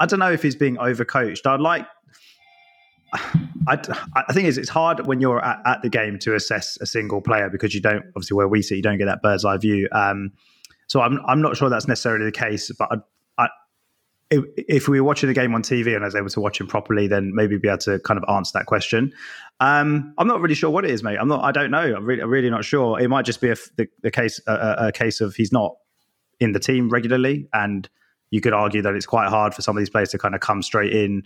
I 0.00 0.06
don't 0.06 0.20
know 0.20 0.32
if 0.32 0.42
he's 0.42 0.56
being 0.56 0.76
overcoached. 0.76 1.46
I'd 1.46 1.60
like. 1.60 1.86
I, 3.68 3.78
I 4.28 4.32
think 4.32 4.48
it's, 4.48 4.56
it's 4.56 4.68
hard 4.68 5.06
when 5.06 5.20
you're 5.20 5.44
at, 5.44 5.60
at, 5.66 5.82
the 5.82 5.90
game 5.90 6.18
to 6.20 6.34
assess 6.34 6.78
a 6.80 6.86
single 6.86 7.20
player 7.20 7.50
because 7.50 7.74
you 7.74 7.80
don't 7.80 8.04
obviously 8.16 8.34
where 8.34 8.48
we 8.48 8.62
sit 8.62 8.76
you 8.76 8.82
don't 8.82 8.96
get 8.96 9.06
that 9.06 9.20
bird's 9.20 9.44
eye 9.44 9.58
view. 9.58 9.88
Um, 9.92 10.32
so 10.86 11.02
I'm 11.02 11.20
I'm 11.26 11.42
not 11.42 11.56
sure 11.56 11.68
that's 11.68 11.86
necessarily 11.86 12.24
the 12.24 12.32
case, 12.32 12.70
but 12.78 12.88
I, 12.90 12.96
I, 12.96 12.98
if, 14.30 14.88
we 14.88 15.00
were 15.00 15.06
watching 15.06 15.28
the 15.28 15.34
game 15.34 15.54
on 15.54 15.62
TV 15.62 15.94
and 15.94 16.04
I 16.04 16.06
was 16.06 16.14
able 16.14 16.28
to 16.28 16.40
watch 16.40 16.60
him 16.60 16.66
properly, 16.66 17.06
then 17.06 17.34
maybe 17.34 17.56
be 17.56 17.68
able 17.68 17.78
to 17.78 17.98
kind 18.00 18.22
of 18.22 18.28
answer 18.28 18.52
that 18.54 18.66
question. 18.66 19.12
Um, 19.60 20.12
I'm 20.18 20.26
not 20.26 20.40
really 20.40 20.54
sure 20.54 20.70
what 20.70 20.84
it 20.84 20.90
is, 20.90 21.02
mate. 21.02 21.16
I'm 21.18 21.28
not. 21.28 21.42
I 21.42 21.52
don't 21.52 21.70
know. 21.70 21.96
I'm 21.96 22.04
really, 22.04 22.22
I'm 22.22 22.30
really 22.30 22.50
not 22.50 22.64
sure. 22.64 23.00
It 23.00 23.08
might 23.08 23.24
just 23.24 23.40
be 23.40 23.50
a, 23.50 23.56
the, 23.76 23.88
the 24.02 24.10
case 24.10 24.40
a, 24.46 24.88
a 24.88 24.92
case 24.92 25.20
of 25.20 25.34
he's 25.34 25.52
not 25.52 25.76
in 26.40 26.52
the 26.52 26.60
team 26.60 26.90
regularly, 26.90 27.48
and 27.52 27.88
you 28.30 28.40
could 28.40 28.52
argue 28.52 28.82
that 28.82 28.94
it's 28.94 29.06
quite 29.06 29.28
hard 29.28 29.54
for 29.54 29.62
some 29.62 29.76
of 29.76 29.80
these 29.80 29.90
players 29.90 30.10
to 30.10 30.18
kind 30.18 30.34
of 30.34 30.40
come 30.40 30.62
straight 30.62 30.92
in 30.92 31.22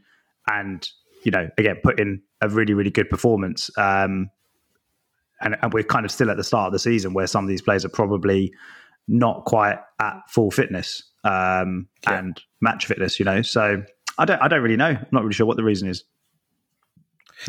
and 0.50 0.88
you 1.24 1.30
know 1.30 1.48
again 1.58 1.76
put 1.82 2.00
in 2.00 2.22
a 2.40 2.48
really 2.48 2.74
really 2.74 2.90
good 2.90 3.10
performance. 3.10 3.70
Um, 3.76 4.30
and, 5.40 5.56
and 5.60 5.72
we're 5.72 5.82
kind 5.82 6.04
of 6.04 6.12
still 6.12 6.30
at 6.30 6.36
the 6.36 6.44
start 6.44 6.68
of 6.68 6.72
the 6.72 6.78
season 6.78 7.14
where 7.14 7.26
some 7.26 7.44
of 7.44 7.48
these 7.48 7.62
players 7.62 7.84
are 7.84 7.88
probably 7.88 8.54
not 9.08 9.44
quite 9.44 9.78
at 10.00 10.20
full 10.28 10.50
fitness 10.50 11.02
um, 11.24 11.88
yeah. 12.04 12.18
and 12.18 12.40
match 12.60 12.86
fitness. 12.86 13.18
You 13.18 13.24
know, 13.24 13.42
so 13.42 13.82
I 14.18 14.24
don't 14.24 14.40
I 14.40 14.48
don't 14.48 14.62
really 14.62 14.76
know. 14.76 14.88
I'm 14.88 15.06
not 15.12 15.22
really 15.22 15.34
sure 15.34 15.46
what 15.46 15.56
the 15.56 15.64
reason 15.64 15.88
is. 15.88 16.04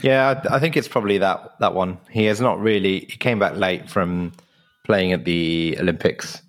Yeah, 0.02 0.42
I, 0.50 0.56
I 0.56 0.60
think 0.60 0.76
it's 0.76 0.88
probably 0.88 1.18
that 1.20 1.60
that 1.60 1.74
one. 1.74 2.00
He 2.10 2.26
has 2.26 2.42
not 2.42 2.60
really. 2.60 3.02
He 3.02 3.18
came 3.18 3.40
back 3.40 3.56
late 3.56 3.90
from 3.90 4.32
playing 4.86 5.14
at 5.14 5.26
the 5.26 5.78
Olympics 5.80 6.42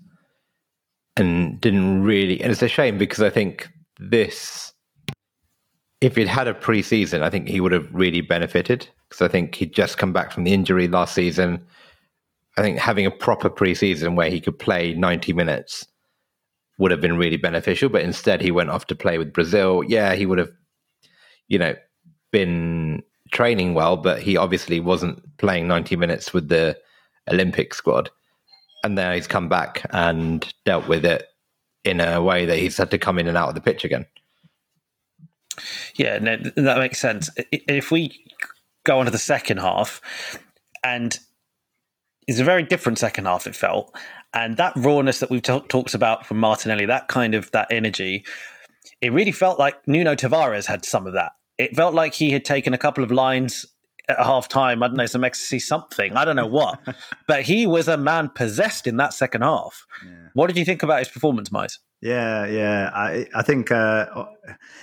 and 1.17 1.61
didn't 1.61 2.03
really. 2.03 2.41
And 2.41 2.51
it's 2.51 2.63
a 2.63 2.69
shame 2.69 2.99
because 2.99 3.23
I 3.23 3.31
think 3.31 3.71
this, 3.99 4.73
if 6.01 6.17
he'd 6.17 6.29
had 6.29 6.49
a 6.49 6.55
preseason, 6.55 7.23
I 7.23 7.31
think 7.31 7.49
he 7.49 7.61
would 7.61 7.73
have 7.73 7.89
really 7.93 8.21
benefited 8.21 8.89
because 9.09 9.23
I 9.23 9.29
think 9.29 9.55
he'd 9.55 9.73
just 9.73 9.99
come 9.99 10.13
back 10.13 10.33
from 10.33 10.45
the 10.45 10.53
injury 10.53 10.89
last 10.89 11.15
season 11.15 11.65
I 12.57 12.63
think 12.63 12.79
having 12.79 13.07
a 13.07 13.11
proper 13.11 13.51
preseason 13.51 14.15
where 14.15 14.31
he 14.31 14.41
could 14.41 14.59
play 14.59 14.95
90 14.95 15.33
minutes 15.33 15.87
would 16.79 16.91
have 16.91 17.01
been 17.01 17.17
really 17.17 17.37
beneficial. 17.37 17.89
But 17.89 18.03
instead, 18.03 18.41
he 18.41 18.51
went 18.51 18.71
off 18.71 18.87
to 18.87 18.95
play 18.95 19.19
with 19.19 19.33
Brazil. 19.33 19.83
Yeah, 19.87 20.15
he 20.15 20.27
would 20.27 20.39
have, 20.39 20.51
you 21.49 21.59
know, 21.59 21.75
been 22.33 23.03
training 23.33 23.75
well, 23.75 23.97
but 23.97 24.21
he 24.21 24.37
obviously 24.37 24.81
wasn't 24.81 25.37
playing 25.39 25.67
90 25.69 25.97
minutes 25.97 26.33
with 26.33 26.49
the 26.49 26.79
Olympic 27.31 27.75
squad. 27.75 28.11
And 28.83 28.99
then 28.99 29.15
he's 29.15 29.27
come 29.27 29.49
back 29.49 29.87
and 29.91 30.53
dealt 30.65 30.89
with 30.89 31.05
it 31.05 31.27
in 31.85 32.01
a 32.01 32.23
way 32.23 32.45
that 32.47 32.59
he's 32.59 32.77
had 32.77 32.91
to 32.91 32.99
come 32.99 33.19
in 33.19 33.29
and 33.29 33.37
out 33.37 33.49
of 33.49 33.55
the 33.55 33.61
pitch 33.61 33.85
again. 33.85 34.07
Yeah, 35.95 36.19
no, 36.19 36.37
that 36.37 36.79
makes 36.79 36.99
sense. 36.99 37.31
If 37.53 37.91
we 37.91 38.25
go 38.85 38.99
on 38.99 39.05
to 39.07 39.11
the 39.11 39.19
second 39.19 39.59
half, 39.59 40.01
and 40.83 41.19
it's 42.27 42.39
a 42.39 42.45
very 42.45 42.63
different 42.63 42.99
second 42.99 43.27
half. 43.27 43.47
It 43.47 43.55
felt, 43.55 43.95
and 44.33 44.57
that 44.57 44.73
rawness 44.77 45.21
that 45.21 45.31
we've 45.31 45.43
t- 45.43 45.61
talked 45.69 45.95
about 45.95 46.27
from 46.27 46.39
Martinelli, 46.39 46.87
that 46.87 47.09
kind 47.09 47.35
of 47.35 47.51
that 47.53 47.69
energy, 47.71 48.25
it 49.01 49.13
really 49.13 49.33
felt 49.33 49.59
like 49.59 49.87
Nuno 49.87 50.15
Tavares 50.15 50.67
had 50.67 50.85
some 50.85 51.07
of 51.07 51.13
that. 51.15 51.33
It 51.59 51.77
felt 51.77 51.95
like 51.95 52.15
he 52.15 52.31
had 52.31 52.45
taken 52.45 52.75
a 52.75 52.79
couple 52.79 53.05
of 53.05 53.11
lines 53.11 53.67
at 54.09 54.19
half 54.19 54.49
time. 54.49 54.83
I 54.83 54.89
don't 54.89 54.97
know, 54.97 55.07
some 55.07 55.25
ecstasy, 55.25 55.59
something. 55.59 56.17
I 56.17 56.25
don't 56.25 56.37
know 56.37 56.47
what, 56.47 56.81
but 57.29 57.43
he 57.43 57.67
was 57.67 57.89
a 57.89 57.97
man 57.97 58.29
possessed 58.29 58.87
in 58.87 58.97
that 58.97 59.15
second 59.15 59.43
half. 59.43 59.87
Yeah. 60.05 60.13
What 60.35 60.49
did 60.49 60.57
you 60.57 60.65
think 60.65 60.83
about 60.83 60.99
his 60.99 61.09
performance, 61.09 61.51
Mize? 61.51 61.79
Yeah, 62.01 62.47
yeah. 62.47 62.91
I 62.95 63.27
I 63.35 63.43
think 63.43 63.71
uh, 63.71 64.27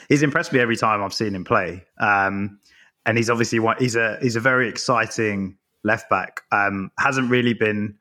he's 0.10 0.24
impressed 0.24 0.54
me 0.54 0.60
every 0.60 0.78
time 0.78 1.04
I've 1.04 1.14
seen 1.14 1.36
him 1.36 1.44
play. 1.44 1.86
Um, 2.00 2.60
and 3.06 3.18
he's 3.18 3.30
obviously 3.30 3.60
one, 3.60 3.78
he's 3.80 3.96
a 3.96 4.18
he's 4.22 4.36
a 4.36 4.40
very 4.40 4.68
exciting 4.68 5.58
left 5.84 6.10
back. 6.10 6.42
Um, 6.52 6.92
hasn't 7.00 7.30
really 7.30 7.54
been 7.54 7.96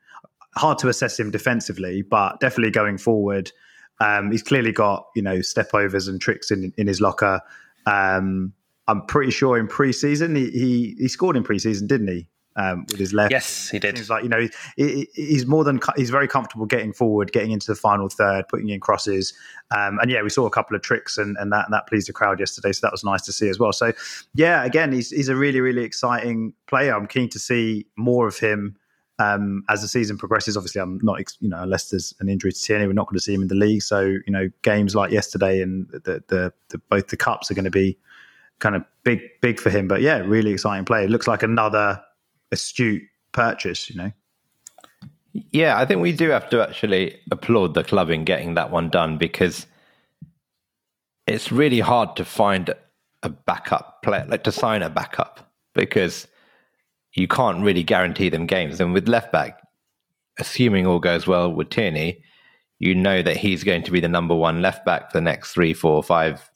hard 0.55 0.77
to 0.79 0.89
assess 0.89 1.19
him 1.19 1.31
defensively, 1.31 2.01
but 2.01 2.39
definitely 2.39 2.71
going 2.71 2.97
forward, 2.97 3.51
um, 3.99 4.31
he's 4.31 4.43
clearly 4.43 4.71
got 4.71 5.07
you 5.15 5.21
know 5.21 5.41
step 5.41 5.73
overs 5.73 6.07
and 6.07 6.19
tricks 6.19 6.51
in 6.51 6.73
in 6.77 6.87
his 6.87 7.01
locker. 7.01 7.41
Um, 7.85 8.53
I'm 8.87 9.05
pretty 9.05 9.31
sure 9.31 9.57
in 9.57 9.67
preseason 9.67 10.35
he, 10.35 10.49
he 10.51 10.95
he 10.97 11.07
scored 11.07 11.37
in 11.37 11.43
preseason, 11.43 11.87
didn't 11.87 12.07
he? 12.07 12.27
Um, 12.55 12.85
with 12.89 12.99
his 12.99 13.13
left. 13.13 13.31
Yes, 13.31 13.69
he 13.69 13.79
did. 13.79 13.97
He's 13.97 14.09
like 14.09 14.23
you 14.23 14.29
know 14.29 14.47
he, 14.75 15.07
he's 15.13 15.45
more 15.45 15.63
than 15.63 15.79
he's 15.95 16.09
very 16.09 16.27
comfortable 16.27 16.65
getting 16.65 16.93
forward, 16.93 17.31
getting 17.31 17.51
into 17.51 17.67
the 17.67 17.75
final 17.75 18.09
third, 18.09 18.47
putting 18.49 18.69
in 18.69 18.79
crosses, 18.79 19.33
um, 19.75 19.99
and 19.99 20.11
yeah, 20.11 20.21
we 20.21 20.29
saw 20.29 20.45
a 20.45 20.49
couple 20.49 20.75
of 20.75 20.81
tricks, 20.81 21.17
and, 21.17 21.37
and 21.39 21.51
that 21.51 21.65
and 21.65 21.73
that 21.73 21.87
pleased 21.87 22.07
the 22.07 22.13
crowd 22.13 22.39
yesterday. 22.39 22.71
So 22.71 22.85
that 22.85 22.91
was 22.91 23.03
nice 23.03 23.21
to 23.23 23.31
see 23.31 23.49
as 23.49 23.59
well. 23.59 23.73
So 23.73 23.93
yeah, 24.33 24.63
again, 24.63 24.91
he's 24.91 25.09
he's 25.09 25.29
a 25.29 25.35
really 25.35 25.61
really 25.61 25.83
exciting 25.83 26.53
player. 26.67 26.95
I'm 26.95 27.07
keen 27.07 27.29
to 27.29 27.39
see 27.39 27.87
more 27.95 28.27
of 28.27 28.37
him. 28.37 28.77
Um, 29.19 29.63
as 29.69 29.83
the 29.83 29.87
season 29.87 30.17
progresses, 30.17 30.57
obviously, 30.57 30.81
I'm 30.81 30.99
not, 31.03 31.21
you 31.41 31.49
know, 31.49 31.61
unless 31.61 31.91
there's 31.91 32.11
an 32.21 32.27
injury 32.27 32.51
to 32.51 32.59
Tierney, 32.59 32.87
we're 32.87 32.93
not 32.93 33.05
going 33.05 33.19
to 33.19 33.23
see 33.23 33.35
him 33.35 33.43
in 33.43 33.49
the 33.49 33.55
league. 33.55 33.83
So, 33.83 34.01
you 34.01 34.23
know, 34.29 34.49
games 34.63 34.95
like 34.95 35.11
yesterday 35.11 35.61
and 35.61 35.87
the, 35.89 36.23
the, 36.27 36.51
the 36.69 36.77
both 36.89 37.09
the 37.09 37.17
cups 37.17 37.51
are 37.51 37.53
going 37.53 37.65
to 37.65 37.69
be 37.69 37.99
kind 38.57 38.75
of 38.75 38.83
big, 39.03 39.21
big 39.41 39.59
for 39.59 39.69
him. 39.69 39.87
But 39.87 40.01
yeah, 40.01 40.17
really 40.19 40.53
exciting 40.53 40.85
player. 40.85 41.03
It 41.03 41.11
looks 41.11 41.27
like 41.27 41.43
another 41.43 42.01
astute 42.51 43.03
purchase, 43.31 43.89
you 43.89 43.95
know? 43.95 44.11
Yeah, 45.33 45.77
I 45.77 45.85
think 45.85 46.01
we 46.01 46.11
do 46.11 46.29
have 46.29 46.49
to 46.49 46.61
actually 46.61 47.19
applaud 47.31 47.73
the 47.73 47.83
club 47.83 48.09
in 48.09 48.25
getting 48.25 48.55
that 48.55 48.71
one 48.71 48.89
done 48.89 49.17
because 49.17 49.65
it's 51.25 51.51
really 51.51 51.79
hard 51.79 52.15
to 52.17 52.25
find 52.25 52.73
a 53.23 53.29
backup 53.29 54.01
player, 54.03 54.25
like 54.27 54.43
to 54.43 54.51
sign 54.51 54.81
a 54.81 54.89
backup 54.89 55.53
because 55.73 56.27
you 57.13 57.27
can't 57.27 57.63
really 57.63 57.83
guarantee 57.83 58.29
them 58.29 58.45
games. 58.45 58.81
And 58.81 58.93
with 58.93 59.07
left 59.07 59.31
back, 59.31 59.61
assuming 60.39 60.85
all 60.85 60.99
goes 60.99 61.27
well 61.27 61.51
with 61.51 61.69
Tierney, 61.69 62.23
you 62.79 62.95
know 62.95 63.21
that 63.21 63.37
he's 63.37 63.63
going 63.63 63.83
to 63.83 63.91
be 63.91 63.99
the 63.99 64.07
number 64.07 64.35
one 64.35 64.61
left 64.61 64.85
back 64.85 65.11
for 65.11 65.17
the 65.17 65.21
next 65.21 65.53
three, 65.53 65.73
four, 65.73 66.01
five, 66.01 66.49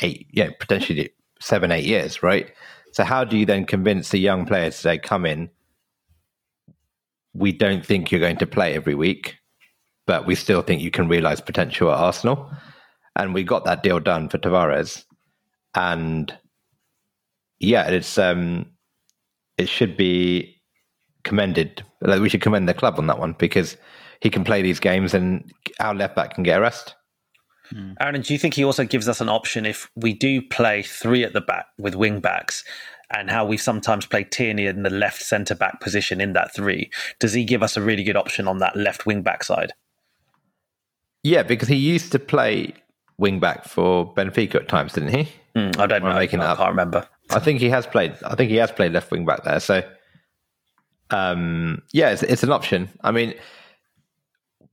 eight, 0.00 0.28
yeah, 0.32 0.50
potentially 0.58 1.10
seven, 1.40 1.70
eight 1.72 1.84
years, 1.84 2.22
right? 2.22 2.52
So 2.94 3.02
how 3.02 3.24
do 3.24 3.36
you 3.36 3.44
then 3.44 3.64
convince 3.64 4.10
the 4.10 4.18
young 4.18 4.46
players 4.46 4.76
to 4.76 4.80
say, 4.82 4.98
come 4.98 5.26
in? 5.26 5.50
We 7.32 7.50
don't 7.50 7.84
think 7.84 8.12
you're 8.12 8.20
going 8.20 8.36
to 8.36 8.46
play 8.46 8.74
every 8.74 8.94
week, 8.94 9.34
but 10.06 10.26
we 10.26 10.36
still 10.36 10.62
think 10.62 10.80
you 10.80 10.92
can 10.92 11.08
realize 11.08 11.40
potential 11.40 11.90
at 11.90 11.98
Arsenal. 11.98 12.48
And 13.16 13.34
we 13.34 13.42
got 13.42 13.64
that 13.64 13.82
deal 13.82 13.98
done 13.98 14.28
for 14.28 14.38
Tavares. 14.38 15.04
And 15.74 16.32
yeah, 17.58 17.88
it's 17.88 18.16
um 18.16 18.66
it 19.58 19.68
should 19.68 19.96
be 19.96 20.62
commended. 21.24 21.84
Like 22.00 22.20
we 22.20 22.28
should 22.28 22.42
commend 22.42 22.68
the 22.68 22.74
club 22.74 22.94
on 22.98 23.08
that 23.08 23.18
one 23.18 23.34
because 23.36 23.76
he 24.20 24.30
can 24.30 24.44
play 24.44 24.62
these 24.62 24.78
games 24.78 25.14
and 25.14 25.52
our 25.80 25.96
left 25.96 26.14
back 26.14 26.34
can 26.34 26.44
get 26.44 26.58
a 26.58 26.60
rest. 26.60 26.94
Hmm. 27.70 27.92
Aaron, 28.00 28.20
do 28.20 28.32
you 28.32 28.38
think 28.38 28.54
he 28.54 28.64
also 28.64 28.84
gives 28.84 29.08
us 29.08 29.20
an 29.20 29.28
option 29.28 29.64
if 29.64 29.90
we 29.96 30.12
do 30.12 30.42
play 30.42 30.82
three 30.82 31.24
at 31.24 31.32
the 31.32 31.40
back 31.40 31.66
with 31.78 31.94
wing 31.94 32.20
backs 32.20 32.64
and 33.16 33.30
how 33.30 33.44
we 33.44 33.56
sometimes 33.56 34.06
play 34.06 34.24
Tierney 34.24 34.66
in 34.66 34.82
the 34.82 34.90
left 34.90 35.22
centre 35.22 35.54
back 35.54 35.80
position 35.80 36.20
in 36.20 36.32
that 36.34 36.54
three? 36.54 36.90
Does 37.20 37.32
he 37.32 37.44
give 37.44 37.62
us 37.62 37.76
a 37.76 37.82
really 37.82 38.04
good 38.04 38.16
option 38.16 38.46
on 38.48 38.58
that 38.58 38.76
left 38.76 39.06
wing 39.06 39.22
back 39.22 39.44
side? 39.44 39.72
Yeah, 41.22 41.42
because 41.42 41.68
he 41.68 41.76
used 41.76 42.12
to 42.12 42.18
play 42.18 42.74
wing 43.16 43.40
back 43.40 43.64
for 43.64 44.12
Benfica 44.14 44.56
at 44.56 44.68
times, 44.68 44.92
didn't 44.92 45.14
he? 45.14 45.28
Mm, 45.56 45.78
I 45.78 45.86
don't 45.86 46.02
know. 46.02 46.14
Making 46.14 46.40
I 46.40 46.54
can't 46.54 46.70
remember. 46.70 47.08
I 47.30 47.38
think 47.38 47.60
he 47.60 47.70
has 47.70 47.86
played. 47.86 48.14
I 48.24 48.34
think 48.34 48.50
he 48.50 48.56
has 48.56 48.70
played 48.70 48.92
left 48.92 49.10
wing 49.10 49.24
back 49.24 49.44
there. 49.44 49.60
So, 49.60 49.82
um, 51.10 51.82
yeah, 51.92 52.10
it's, 52.10 52.22
it's 52.22 52.42
an 52.42 52.52
option. 52.52 52.90
I 53.02 53.12
mean, 53.12 53.34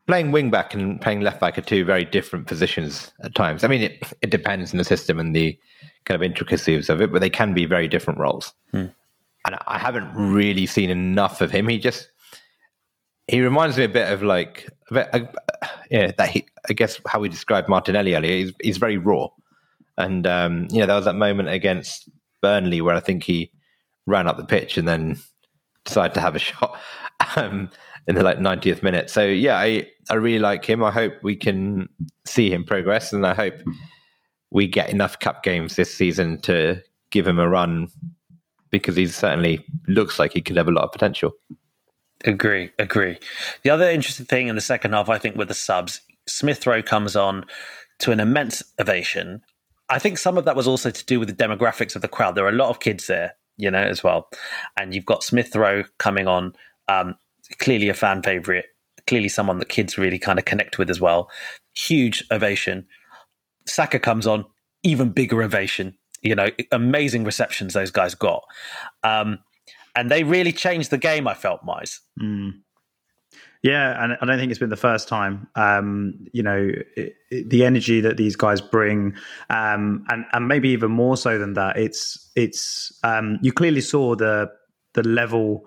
playing 0.08 0.32
wing 0.32 0.50
back 0.50 0.74
and 0.74 1.00
playing 1.00 1.22
left 1.22 1.40
back 1.40 1.58
are 1.58 1.62
two 1.62 1.86
very 1.86 2.06
different 2.06 2.48
positions 2.48 3.12
at 3.24 3.36
times. 3.36 3.64
I 3.64 3.68
mean, 3.68 3.82
it, 3.82 4.04
it 4.22 4.30
depends 4.30 4.74
on 4.74 4.78
the 4.78 4.84
system 4.84 5.20
and 5.20 5.36
the 5.36 5.58
kind 6.06 6.16
of 6.16 6.24
intricacies 6.24 6.90
of 6.90 7.02
it, 7.02 7.12
but 7.12 7.22
they 7.22 7.30
can 7.30 7.54
be 7.54 7.66
very 7.66 7.88
different 7.88 8.20
roles. 8.20 8.54
Hmm. 8.72 8.88
And 9.46 9.58
I 9.68 9.78
haven't 9.78 10.12
really 10.14 10.66
seen 10.66 10.90
enough 10.90 11.42
of 11.42 11.52
him. 11.52 11.68
He 11.68 11.80
just 11.80 12.10
he 13.28 13.42
reminds 13.42 13.78
me 13.78 13.86
a 13.86 13.90
bit 13.90 14.12
of 14.12 14.22
like 14.22 14.70
a 14.90 14.94
bit, 14.94 15.10
uh, 15.14 15.68
yeah 15.90 16.12
that 16.18 16.30
he 16.30 16.46
I 16.70 16.74
guess 16.74 17.00
how 17.08 17.20
we 17.20 17.30
described 17.30 17.68
Martinelli 17.70 18.14
earlier. 18.14 18.36
He's 18.36 18.54
he's 18.62 18.78
very 18.78 18.98
raw, 18.98 19.30
and 19.98 20.28
um, 20.28 20.68
you 20.70 20.80
know 20.80 20.86
there 20.86 20.96
was 20.96 21.06
that 21.06 21.16
moment 21.16 21.50
against 21.50 22.10
Burnley 22.42 22.82
where 22.82 22.96
I 22.96 23.00
think 23.00 23.24
he 23.24 23.52
ran 24.06 24.28
up 24.28 24.38
the 24.38 24.46
pitch 24.46 24.78
and 24.78 24.88
then 24.88 25.18
decided 25.86 26.14
to 26.14 26.22
have 26.22 26.36
a 26.36 26.40
shot 26.40 26.80
um, 27.36 27.70
in 28.08 28.16
the 28.16 28.24
like 28.24 28.38
90th 28.38 28.84
minute. 28.84 29.10
So 29.10 29.26
yeah, 29.26 29.58
I 29.58 29.88
I 30.10 30.16
really 30.16 30.40
like 30.40 30.66
him. 30.66 30.84
I 30.84 30.92
hope 30.92 31.14
we 31.24 31.36
can 31.36 31.90
see 32.26 32.52
him 32.52 32.64
progress, 32.64 33.14
and 33.14 33.26
I 33.26 33.34
hope 33.34 33.56
we 34.52 34.68
get 34.68 34.90
enough 34.90 35.20
cup 35.20 35.44
games 35.44 35.76
this 35.76 35.94
season 35.94 36.40
to 36.42 36.82
give 37.10 37.28
him 37.28 37.40
a 37.40 37.48
run 37.48 37.88
because 38.70 38.96
he 38.96 39.08
certainly 39.08 39.66
looks 39.88 40.20
like 40.20 40.34
he 40.34 40.42
could 40.42 40.58
have 40.58 40.68
a 40.68 40.72
lot 40.72 40.86
of 40.86 40.92
potential. 40.92 41.32
Agree, 42.26 42.72
agree. 42.78 43.18
The 43.64 43.70
other 43.70 43.90
interesting 43.90 44.26
thing 44.26 44.48
in 44.48 44.56
the 44.56 44.62
second 44.62 44.94
half, 44.94 45.10
I 45.10 45.18
think, 45.18 45.36
with 45.36 45.48
the 45.48 45.54
subs, 45.54 46.02
Smith 46.28 46.66
Rowe 46.68 46.84
comes 46.84 47.16
on 47.16 47.46
to 48.00 48.12
an 48.12 48.20
immense 48.20 48.64
ovation. 48.80 49.42
I 49.90 50.00
think 50.00 50.18
some 50.18 50.38
of 50.38 50.46
that 50.46 50.56
was 50.56 50.68
also 50.68 50.90
to 50.90 51.06
do 51.06 51.20
with 51.20 51.30
the 51.30 51.44
demographics 51.44 51.96
of 51.96 52.02
the 52.02 52.08
crowd. 52.08 52.36
There 52.36 52.46
are 52.46 52.50
a 52.50 52.54
lot 52.54 52.70
of 52.70 52.80
kids 52.80 53.08
there, 53.08 53.34
you 53.58 53.70
know, 53.70 53.82
as 53.82 54.04
well. 54.04 54.30
And 54.78 54.94
you've 54.94 55.06
got 55.06 55.24
Smith 55.24 55.56
Rowe 55.56 55.84
coming 55.98 56.28
on, 56.28 56.54
um, 56.88 57.16
clearly 57.60 57.90
a 57.90 57.94
fan 57.94 58.22
favorite, 58.22 58.66
clearly 59.08 59.30
someone 59.30 59.60
that 59.60 59.70
kids 59.70 59.98
really 59.98 60.20
kind 60.20 60.40
of 60.40 60.46
connect 60.46 60.78
with 60.78 60.90
as 60.90 61.00
well. 61.00 61.30
Huge 61.76 62.24
ovation. 62.32 62.86
Saka 63.66 64.00
comes 64.00 64.28
on, 64.28 64.46
even 64.84 65.10
bigger 65.10 65.42
ovation. 65.42 65.98
You 66.22 66.36
know, 66.36 66.50
amazing 66.72 67.24
receptions 67.24 67.74
those 67.74 67.92
guys 67.92 68.14
got. 68.14 68.44
Um, 69.04 69.40
and 69.96 70.10
they 70.10 70.24
really 70.24 70.52
changed 70.52 70.92
the 70.92 70.98
game. 70.98 71.28
I 71.28 71.34
felt, 71.34 71.66
Mize. 71.66 72.00
Mm. 72.22 72.62
Yeah, 73.64 74.04
and 74.04 74.18
I 74.20 74.26
don't 74.26 74.40
think 74.40 74.50
it's 74.50 74.60
been 74.60 74.70
the 74.70 74.76
first 74.76 75.08
time. 75.08 75.48
Um, 75.56 76.26
you 76.34 76.42
know, 76.42 76.72
it, 76.98 77.16
it, 77.30 77.50
the 77.50 77.64
energy 77.64 78.02
that 78.02 78.18
these 78.18 78.36
guys 78.36 78.60
bring, 78.60 79.16
um, 79.52 80.04
and 80.10 80.26
and 80.34 80.48
maybe 80.48 80.70
even 80.70 80.90
more 80.90 81.16
so 81.16 81.38
than 81.38 81.54
that, 81.54 81.78
it's 81.78 82.32
it's 82.36 82.92
um, 83.04 83.38
you 83.44 83.52
clearly 83.52 83.82
saw 83.82 84.16
the 84.16 84.50
the 84.94 85.04
level 85.04 85.66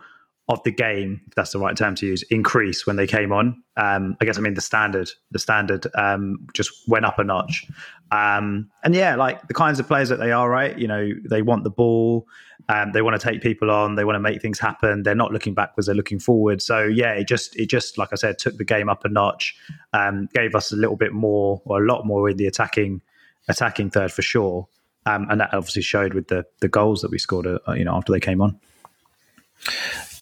of 0.49 0.63
the 0.63 0.71
game, 0.71 1.23
if 1.27 1.35
that's 1.35 1.53
the 1.53 1.59
right 1.59 1.77
term 1.77 1.95
to 1.95 2.07
use, 2.07 2.23
increase 2.25 2.87
when 2.87 2.97
they 2.97 3.07
came 3.07 3.33
on. 3.33 3.63
Um, 3.77 4.17
I 4.21 4.27
guess 4.27 4.37
I 4.37 4.43
mean 4.43 4.55
the 4.55 4.61
standard, 4.61 5.09
the 5.31 5.39
standard 5.39 5.87
um, 5.95 6.47
just 6.53 6.87
went 6.87 7.07
up 7.07 7.19
a 7.19 7.25
notch. 7.25 7.67
Um, 8.11 8.71
and 8.83 8.95
yeah, 8.95 9.17
like 9.17 9.49
the 9.49 9.55
kinds 9.55 9.81
of 9.81 9.89
players 9.89 10.11
that 10.11 10.19
they 10.19 10.33
are, 10.33 10.49
right? 10.49 10.79
You 10.79 10.87
know, 10.87 11.11
they 11.29 11.41
want 11.41 11.65
the 11.65 11.71
ball, 11.71 12.27
um, 12.69 12.93
they 12.93 13.01
want 13.01 13.19
to 13.19 13.27
take 13.27 13.41
people 13.41 13.71
on, 13.71 13.95
they 13.95 14.05
want 14.05 14.17
to 14.17 14.21
make 14.21 14.43
things 14.43 14.59
happen. 14.59 15.03
They're 15.03 15.15
not 15.15 15.33
looking 15.33 15.55
backwards; 15.55 15.87
they're 15.87 15.97
looking 15.97 16.19
forward. 16.19 16.61
So 16.61 16.83
yeah, 16.85 17.13
it 17.13 17.27
just, 17.27 17.57
it 17.57 17.71
just, 17.71 17.97
like 17.97 18.11
I 18.13 18.17
said, 18.17 18.39
took 18.39 18.59
the 18.59 18.65
game 18.65 18.91
up 18.91 19.07
a 19.07 19.09
notch, 19.09 19.57
um, 19.95 20.29
gave 20.35 20.55
us 20.55 20.73
a 20.73 20.77
little 20.77 20.97
bit 20.97 21.15
more 21.15 21.63
or 21.65 21.83
a 21.83 21.87
lot 21.87 22.05
more 22.05 22.29
in 22.29 22.37
the 22.37 22.47
attacking, 22.47 23.01
attacking 23.49 23.91
third 23.91 24.13
for 24.13 24.23
sure. 24.23 24.69
Um, 25.07 25.27
and 25.31 25.41
that 25.41 25.55
obviously 25.55 25.83
showed 25.83 26.13
with 26.13 26.29
the 26.29 26.45
the 26.61 26.69
goals 26.69 27.01
that 27.01 27.11
we 27.11 27.19
scored, 27.19 27.47
uh, 27.47 27.73
you 27.73 27.85
know, 27.85 27.95
after 27.95 28.13
they 28.13 28.21
came 28.21 28.43
on. 28.43 28.61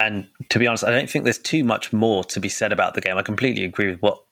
And 0.00 0.26
to 0.50 0.58
be 0.58 0.66
honest, 0.66 0.84
I 0.84 0.90
don't 0.90 1.08
think 1.08 1.24
there's 1.24 1.38
too 1.38 1.64
much 1.64 1.92
more 1.92 2.24
to 2.24 2.40
be 2.40 2.48
said 2.48 2.72
about 2.72 2.94
the 2.94 3.00
game. 3.00 3.16
I 3.16 3.22
completely 3.22 3.64
agree 3.64 3.90
with 3.90 4.02
what 4.02 4.22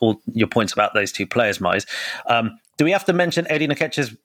all 0.00 0.20
your 0.32 0.48
points 0.48 0.72
about 0.72 0.94
those 0.94 1.12
two 1.12 1.26
players, 1.26 1.58
Mize. 1.58 1.86
Um, 2.26 2.58
do 2.76 2.84
we 2.84 2.92
have 2.92 3.04
to 3.06 3.12
mention 3.12 3.46
Eddie 3.50 3.68
Nketiah's 3.68 4.16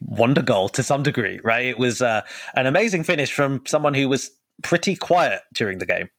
wonder 0.00 0.42
goal 0.42 0.68
to 0.70 0.82
some 0.82 1.02
degree? 1.02 1.40
Right, 1.42 1.66
it 1.66 1.78
was 1.78 2.02
uh, 2.02 2.22
an 2.54 2.66
amazing 2.66 3.04
finish 3.04 3.32
from 3.32 3.62
someone 3.66 3.94
who 3.94 4.08
was 4.08 4.30
pretty 4.62 4.96
quiet 4.96 5.42
during 5.52 5.78
the 5.78 5.86
game. 5.86 6.10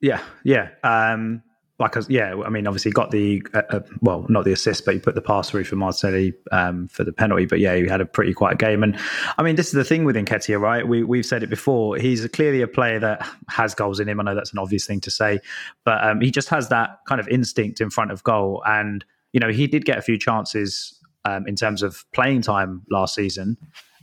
Yeah, 0.00 0.22
yeah. 0.42 0.68
Um, 0.82 1.42
like 1.80 1.96
yeah, 2.08 2.36
I 2.44 2.50
mean, 2.50 2.68
obviously 2.68 2.92
got 2.92 3.10
the 3.10 3.44
uh, 3.52 3.62
uh, 3.68 3.80
well, 4.00 4.26
not 4.28 4.44
the 4.44 4.52
assist, 4.52 4.84
but 4.84 4.94
he 4.94 5.00
put 5.00 5.16
the 5.16 5.20
pass 5.20 5.50
through 5.50 5.64
for 5.64 5.74
Martinelli 5.74 6.32
um, 6.52 6.86
for 6.86 7.02
the 7.02 7.12
penalty. 7.12 7.46
But 7.46 7.58
yeah, 7.58 7.74
he 7.74 7.88
had 7.88 8.00
a 8.00 8.06
pretty 8.06 8.32
quiet 8.32 8.58
game. 8.58 8.84
And 8.84 8.96
I 9.38 9.42
mean, 9.42 9.56
this 9.56 9.66
is 9.66 9.72
the 9.72 9.84
thing 9.84 10.04
with 10.04 10.14
Nketiah, 10.14 10.60
right? 10.60 10.86
We 10.86 11.02
we've 11.02 11.26
said 11.26 11.42
it 11.42 11.50
before. 11.50 11.96
He's 11.96 12.26
clearly 12.28 12.62
a 12.62 12.68
player 12.68 13.00
that 13.00 13.28
has 13.48 13.74
goals 13.74 13.98
in 13.98 14.08
him. 14.08 14.20
I 14.20 14.22
know 14.22 14.36
that's 14.36 14.52
an 14.52 14.58
obvious 14.60 14.86
thing 14.86 15.00
to 15.00 15.10
say, 15.10 15.40
but 15.84 16.04
um, 16.04 16.20
he 16.20 16.30
just 16.30 16.48
has 16.50 16.68
that 16.68 16.98
kind 17.08 17.20
of 17.20 17.26
instinct 17.26 17.80
in 17.80 17.90
front 17.90 18.12
of 18.12 18.22
goal. 18.22 18.62
And 18.66 19.04
you 19.32 19.40
know, 19.40 19.50
he 19.50 19.66
did 19.66 19.84
get 19.84 19.98
a 19.98 20.02
few 20.02 20.16
chances 20.16 20.96
um, 21.24 21.44
in 21.48 21.56
terms 21.56 21.82
of 21.82 22.04
playing 22.12 22.42
time 22.42 22.82
last 22.88 23.16
season. 23.16 23.56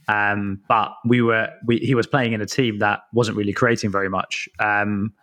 Um, 0.10 0.60
but 0.68 0.92
we 1.06 1.22
were 1.22 1.48
we, 1.66 1.78
he 1.78 1.96
was 1.96 2.06
playing 2.06 2.34
in 2.34 2.42
a 2.42 2.46
team 2.46 2.80
that 2.80 3.04
wasn't 3.14 3.38
really 3.38 3.54
creating 3.54 3.92
very 3.92 4.10
much. 4.10 4.50
Um, 4.60 5.14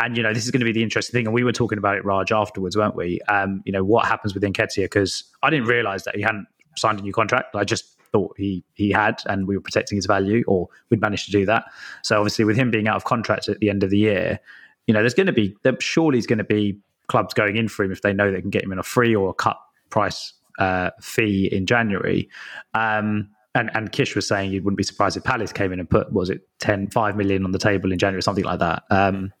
and 0.00 0.16
you 0.16 0.22
know 0.22 0.32
this 0.32 0.44
is 0.44 0.50
going 0.50 0.60
to 0.60 0.64
be 0.64 0.72
the 0.72 0.82
interesting 0.82 1.12
thing 1.12 1.26
and 1.26 1.34
we 1.34 1.44
were 1.44 1.52
talking 1.52 1.78
about 1.78 1.96
it 1.96 2.04
raj 2.04 2.32
afterwards 2.32 2.76
weren't 2.76 2.96
we? 2.96 3.20
Um, 3.28 3.62
you 3.64 3.72
know 3.72 3.84
what 3.84 4.06
happens 4.06 4.34
with 4.34 4.42
Nketiah 4.42 4.84
because 4.84 5.24
i 5.42 5.50
didn't 5.50 5.66
realize 5.66 6.04
that 6.04 6.16
he 6.16 6.22
hadn't 6.22 6.46
signed 6.76 7.00
a 7.00 7.02
new 7.02 7.12
contract. 7.12 7.54
I 7.54 7.64
just 7.64 7.96
thought 8.12 8.34
he 8.38 8.64
he 8.74 8.90
had 8.90 9.20
and 9.26 9.46
we 9.46 9.56
were 9.56 9.60
protecting 9.60 9.96
his 9.96 10.06
value 10.06 10.42
or 10.46 10.68
we'd 10.90 11.00
managed 11.00 11.26
to 11.26 11.32
do 11.32 11.44
that. 11.46 11.64
So 12.02 12.18
obviously 12.18 12.44
with 12.44 12.56
him 12.56 12.70
being 12.70 12.88
out 12.88 12.96
of 12.96 13.04
contract 13.04 13.48
at 13.48 13.58
the 13.58 13.68
end 13.68 13.82
of 13.82 13.90
the 13.90 13.98
year 13.98 14.40
you 14.88 14.94
know 14.94 15.00
there's 15.00 15.14
going 15.14 15.26
to 15.26 15.32
be 15.32 15.54
there 15.62 15.76
surely 15.80 16.18
is 16.18 16.26
going 16.26 16.38
to 16.38 16.44
be 16.44 16.76
clubs 17.06 17.32
going 17.32 17.56
in 17.56 17.68
for 17.68 17.84
him 17.84 17.92
if 17.92 18.02
they 18.02 18.12
know 18.12 18.32
they 18.32 18.40
can 18.40 18.50
get 18.50 18.64
him 18.64 18.72
in 18.72 18.78
a 18.78 18.82
free 18.82 19.14
or 19.14 19.30
a 19.30 19.34
cut 19.34 19.58
price 19.90 20.32
uh, 20.58 20.90
fee 21.00 21.48
in 21.52 21.66
january. 21.66 22.28
Um, 22.74 23.30
and, 23.54 23.70
and 23.74 23.90
Kish 23.92 24.14
was 24.14 24.26
saying 24.26 24.52
you 24.52 24.62
wouldn't 24.62 24.76
be 24.76 24.84
surprised 24.84 25.16
if 25.16 25.24
Palace 25.24 25.52
came 25.52 25.72
in 25.72 25.80
and 25.80 25.88
put 25.88 26.12
was 26.12 26.30
it 26.30 26.46
10 26.58 26.90
5 26.90 27.16
million 27.16 27.44
on 27.44 27.52
the 27.52 27.58
table 27.58 27.92
in 27.92 27.98
January 27.98 28.22
something 28.22 28.44
like 28.44 28.58
that. 28.60 28.82
Um, 28.90 29.32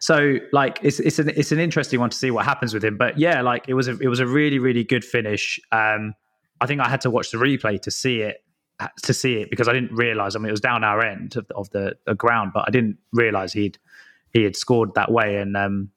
so 0.00 0.36
like 0.52 0.80
it's 0.82 0.98
it's 0.98 1.18
an 1.18 1.28
it's 1.36 1.52
an 1.52 1.58
interesting 1.58 2.00
one 2.00 2.08
to 2.08 2.16
see 2.16 2.30
what 2.30 2.46
happens 2.46 2.72
with 2.72 2.82
him. 2.82 2.96
But 2.96 3.18
yeah, 3.18 3.42
like 3.42 3.66
it 3.68 3.74
was 3.74 3.86
a 3.86 3.98
it 3.98 4.08
was 4.08 4.18
a 4.18 4.26
really 4.26 4.58
really 4.58 4.82
good 4.82 5.04
finish. 5.04 5.60
Um, 5.70 6.14
I 6.60 6.66
think 6.66 6.80
I 6.80 6.88
had 6.88 7.02
to 7.02 7.10
watch 7.10 7.30
the 7.30 7.36
replay 7.36 7.80
to 7.82 7.90
see 7.90 8.20
it 8.20 8.42
to 9.02 9.12
see 9.12 9.34
it 9.34 9.50
because 9.50 9.68
I 9.68 9.74
didn't 9.74 9.92
realize. 9.92 10.34
I 10.34 10.38
mean, 10.38 10.48
it 10.48 10.52
was 10.52 10.60
down 10.60 10.84
our 10.84 11.04
end 11.04 11.36
of 11.36 11.46
the, 11.48 11.54
of 11.54 11.70
the, 11.70 11.96
the 12.06 12.14
ground, 12.14 12.52
but 12.54 12.64
I 12.66 12.70
didn't 12.70 12.96
realize 13.12 13.52
he'd 13.52 13.78
he 14.32 14.42
had 14.42 14.56
scored 14.56 14.94
that 14.94 15.12
way. 15.12 15.36
And 15.36 15.54
um, 15.54 15.90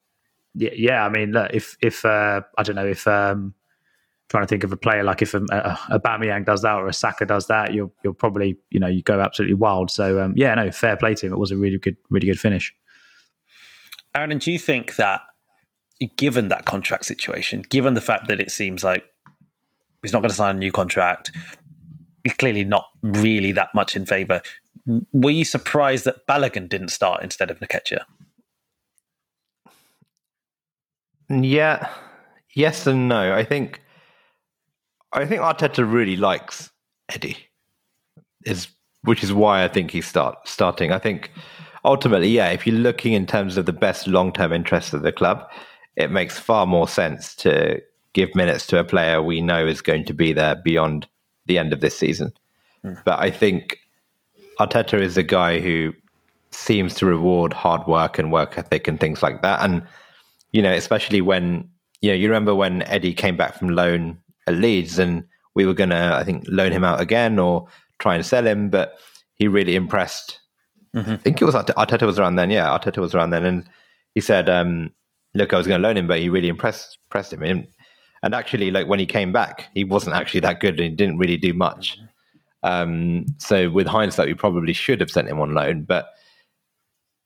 yeah, 0.54 0.70
yeah, 0.74 1.04
I 1.04 1.08
mean, 1.08 1.32
look, 1.32 1.50
if 1.54 1.78
if 1.80 2.04
uh, 2.04 2.42
I 2.58 2.62
don't 2.62 2.76
know 2.76 2.86
if 2.86 3.08
um, 3.08 3.54
trying 4.28 4.42
to 4.42 4.48
think 4.48 4.64
of 4.64 4.72
a 4.72 4.76
player 4.76 5.02
like 5.02 5.22
if 5.22 5.32
a, 5.32 5.42
a, 5.50 5.98
Aubameyang 5.98 6.44
does 6.44 6.60
that 6.60 6.74
or 6.74 6.88
a 6.88 6.92
Saka 6.92 7.24
does 7.24 7.46
that, 7.46 7.72
you'll 7.72 7.92
you'll 8.02 8.12
probably 8.12 8.58
you 8.68 8.80
know 8.80 8.86
you 8.86 9.02
go 9.02 9.20
absolutely 9.20 9.54
wild. 9.54 9.90
So 9.90 10.20
um, 10.20 10.34
yeah, 10.36 10.54
no, 10.54 10.70
fair 10.70 10.98
play 10.98 11.14
to 11.14 11.26
him. 11.26 11.32
It 11.32 11.38
was 11.38 11.52
a 11.52 11.56
really 11.56 11.78
good 11.78 11.96
really 12.10 12.26
good 12.26 12.38
finish. 12.38 12.74
Aaron, 14.14 14.38
do 14.38 14.52
you 14.52 14.58
think 14.58 14.96
that 14.96 15.22
given 16.16 16.48
that 16.48 16.64
contract 16.64 17.04
situation, 17.04 17.62
given 17.68 17.94
the 17.94 18.00
fact 18.00 18.28
that 18.28 18.40
it 18.40 18.50
seems 18.50 18.84
like 18.84 19.04
he's 20.02 20.12
not 20.12 20.20
going 20.20 20.30
to 20.30 20.34
sign 20.34 20.56
a 20.56 20.58
new 20.58 20.72
contract, 20.72 21.32
he's 22.22 22.34
clearly 22.34 22.64
not 22.64 22.86
really 23.02 23.52
that 23.52 23.74
much 23.74 23.96
in 23.96 24.06
favour, 24.06 24.42
were 25.12 25.30
you 25.30 25.44
surprised 25.44 26.04
that 26.04 26.26
Balogun 26.26 26.68
didn't 26.68 26.88
start 26.88 27.22
instead 27.22 27.50
of 27.50 27.58
Nketiah? 27.60 28.04
Yeah, 31.30 31.88
yes 32.54 32.86
and 32.86 33.08
no. 33.08 33.34
I 33.34 33.44
think 33.44 33.80
I 35.12 35.24
think 35.24 35.40
Arteta 35.40 35.90
really 35.90 36.16
likes 36.16 36.70
Eddie, 37.08 37.38
is 38.44 38.68
which 39.02 39.22
is 39.22 39.32
why 39.32 39.64
I 39.64 39.68
think 39.68 39.90
he's 39.90 40.06
start 40.06 40.36
starting. 40.46 40.92
I 40.92 40.98
think 40.98 41.30
ultimately, 41.84 42.28
yeah, 42.28 42.50
if 42.50 42.66
you're 42.66 42.76
looking 42.76 43.12
in 43.12 43.26
terms 43.26 43.56
of 43.56 43.66
the 43.66 43.72
best 43.72 44.06
long 44.06 44.32
term 44.32 44.52
interests 44.52 44.92
of 44.92 45.02
the 45.02 45.12
club, 45.12 45.48
it 45.96 46.10
makes 46.10 46.38
far 46.38 46.66
more 46.66 46.88
sense 46.88 47.34
to 47.36 47.80
give 48.12 48.34
minutes 48.34 48.66
to 48.68 48.78
a 48.78 48.84
player 48.84 49.22
we 49.22 49.40
know 49.40 49.66
is 49.66 49.82
going 49.82 50.04
to 50.04 50.14
be 50.14 50.32
there 50.32 50.54
beyond 50.54 51.06
the 51.46 51.58
end 51.58 51.72
of 51.72 51.80
this 51.80 51.96
season. 51.96 52.32
Mm. 52.84 53.02
But 53.04 53.18
I 53.18 53.30
think 53.30 53.78
Arteta 54.58 55.00
is 55.00 55.16
a 55.16 55.22
guy 55.22 55.60
who 55.60 55.92
seems 56.50 56.94
to 56.94 57.06
reward 57.06 57.52
hard 57.52 57.86
work 57.86 58.18
and 58.18 58.32
work 58.32 58.56
ethic 58.56 58.86
and 58.88 58.98
things 58.98 59.22
like 59.22 59.42
that. 59.42 59.60
And, 59.62 59.82
you 60.52 60.62
know, 60.62 60.72
especially 60.72 61.20
when, 61.20 61.68
you 62.00 62.10
know, 62.10 62.16
you 62.16 62.28
remember 62.28 62.54
when 62.54 62.82
Eddie 62.82 63.14
came 63.14 63.36
back 63.36 63.58
from 63.58 63.70
loan 63.70 64.18
at 64.46 64.54
Leeds 64.54 64.98
and 64.98 65.24
we 65.54 65.66
were 65.66 65.74
going 65.74 65.90
to, 65.90 66.14
I 66.14 66.22
think, 66.24 66.44
loan 66.46 66.72
him 66.72 66.84
out 66.84 67.00
again 67.00 67.38
or 67.38 67.66
try 67.98 68.14
and 68.14 68.24
sell 68.24 68.46
him, 68.46 68.70
but 68.70 68.98
he 69.34 69.48
really 69.48 69.74
impressed 69.74 70.38
Mm-hmm. 70.94 71.10
I 71.10 71.16
think 71.16 71.42
it 71.42 71.44
was 71.44 71.54
Arteta 71.54 72.06
was 72.06 72.18
around 72.18 72.36
then. 72.36 72.50
Yeah, 72.50 72.66
Arteta 72.66 72.98
was 72.98 73.14
around 73.14 73.30
then, 73.30 73.44
and 73.44 73.68
he 74.14 74.20
said, 74.20 74.48
um, 74.48 74.90
"Look, 75.34 75.52
I 75.52 75.58
was 75.58 75.66
going 75.66 75.80
to 75.80 75.86
loan 75.86 75.96
him, 75.96 76.06
but 76.06 76.20
he 76.20 76.28
really 76.28 76.48
impressed 76.48 76.98
impressed 77.06 77.32
him." 77.32 77.42
And, 77.42 77.66
and, 78.22 78.34
actually, 78.34 78.70
like 78.70 78.86
when 78.86 79.00
he 79.00 79.06
came 79.06 79.32
back, 79.32 79.68
he 79.74 79.84
wasn't 79.84 80.16
actually 80.16 80.40
that 80.40 80.60
good, 80.60 80.78
and 80.78 80.90
he 80.90 80.96
didn't 80.96 81.18
really 81.18 81.36
do 81.36 81.52
much. 81.52 81.98
Um, 82.62 83.26
so, 83.38 83.70
with 83.70 83.86
hindsight, 83.86 84.28
we 84.28 84.34
probably 84.34 84.72
should 84.72 85.00
have 85.00 85.10
sent 85.10 85.28
him 85.28 85.40
on 85.40 85.52
loan. 85.52 85.82
But 85.82 86.10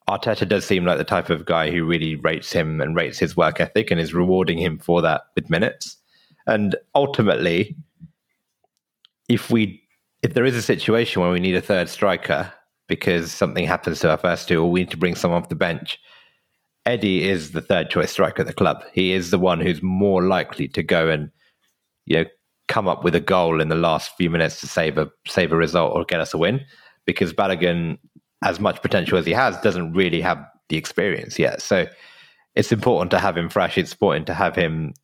Arteta 0.08 0.48
does 0.48 0.64
seem 0.64 0.86
like 0.86 0.98
the 0.98 1.04
type 1.04 1.28
of 1.28 1.44
guy 1.44 1.70
who 1.70 1.84
really 1.84 2.16
rates 2.16 2.50
him 2.52 2.80
and 2.80 2.96
rates 2.96 3.18
his 3.18 3.36
work 3.36 3.60
ethic, 3.60 3.90
and 3.90 4.00
is 4.00 4.14
rewarding 4.14 4.58
him 4.58 4.78
for 4.78 5.02
that 5.02 5.22
with 5.34 5.50
minutes. 5.50 5.98
And 6.46 6.74
ultimately, 6.94 7.76
if 9.28 9.50
we 9.50 9.82
if 10.22 10.32
there 10.32 10.46
is 10.46 10.56
a 10.56 10.62
situation 10.62 11.20
where 11.20 11.30
we 11.30 11.38
need 11.38 11.54
a 11.54 11.60
third 11.60 11.90
striker, 11.90 12.52
because 12.88 13.30
something 13.30 13.66
happens 13.66 14.00
to 14.00 14.10
our 14.10 14.16
first 14.16 14.48
two, 14.48 14.62
or 14.62 14.70
we 14.70 14.80
need 14.80 14.90
to 14.90 14.96
bring 14.96 15.14
someone 15.14 15.42
off 15.42 15.48
the 15.48 15.54
bench. 15.54 15.98
Eddie 16.86 17.28
is 17.28 17.52
the 17.52 17.60
third 17.60 17.90
choice 17.90 18.10
striker 18.10 18.40
at 18.40 18.46
the 18.46 18.54
club. 18.54 18.82
He 18.92 19.12
is 19.12 19.30
the 19.30 19.38
one 19.38 19.60
who's 19.60 19.82
more 19.82 20.22
likely 20.22 20.68
to 20.68 20.82
go 20.82 21.08
and, 21.08 21.30
you 22.06 22.16
know, 22.16 22.24
come 22.66 22.88
up 22.88 23.04
with 23.04 23.14
a 23.14 23.20
goal 23.20 23.60
in 23.60 23.68
the 23.68 23.74
last 23.74 24.16
few 24.16 24.30
minutes 24.30 24.60
to 24.60 24.66
save 24.66 24.98
a 24.98 25.10
save 25.26 25.52
a 25.52 25.56
result 25.56 25.94
or 25.94 26.04
get 26.04 26.20
us 26.20 26.34
a 26.34 26.38
win. 26.38 26.60
Because 27.04 27.32
Balogun, 27.32 27.98
as 28.42 28.58
much 28.58 28.80
potential 28.82 29.18
as 29.18 29.26
he 29.26 29.32
has, 29.32 29.58
doesn't 29.60 29.92
really 29.92 30.20
have 30.20 30.38
the 30.68 30.76
experience 30.76 31.38
yet. 31.38 31.62
So 31.62 31.86
it's 32.54 32.72
important 32.72 33.10
to 33.10 33.18
have 33.18 33.36
him 33.36 33.48
fresh. 33.48 33.78
It's 33.78 33.92
important 33.92 34.26
to 34.26 34.34
have 34.34 34.56
him 34.56 34.94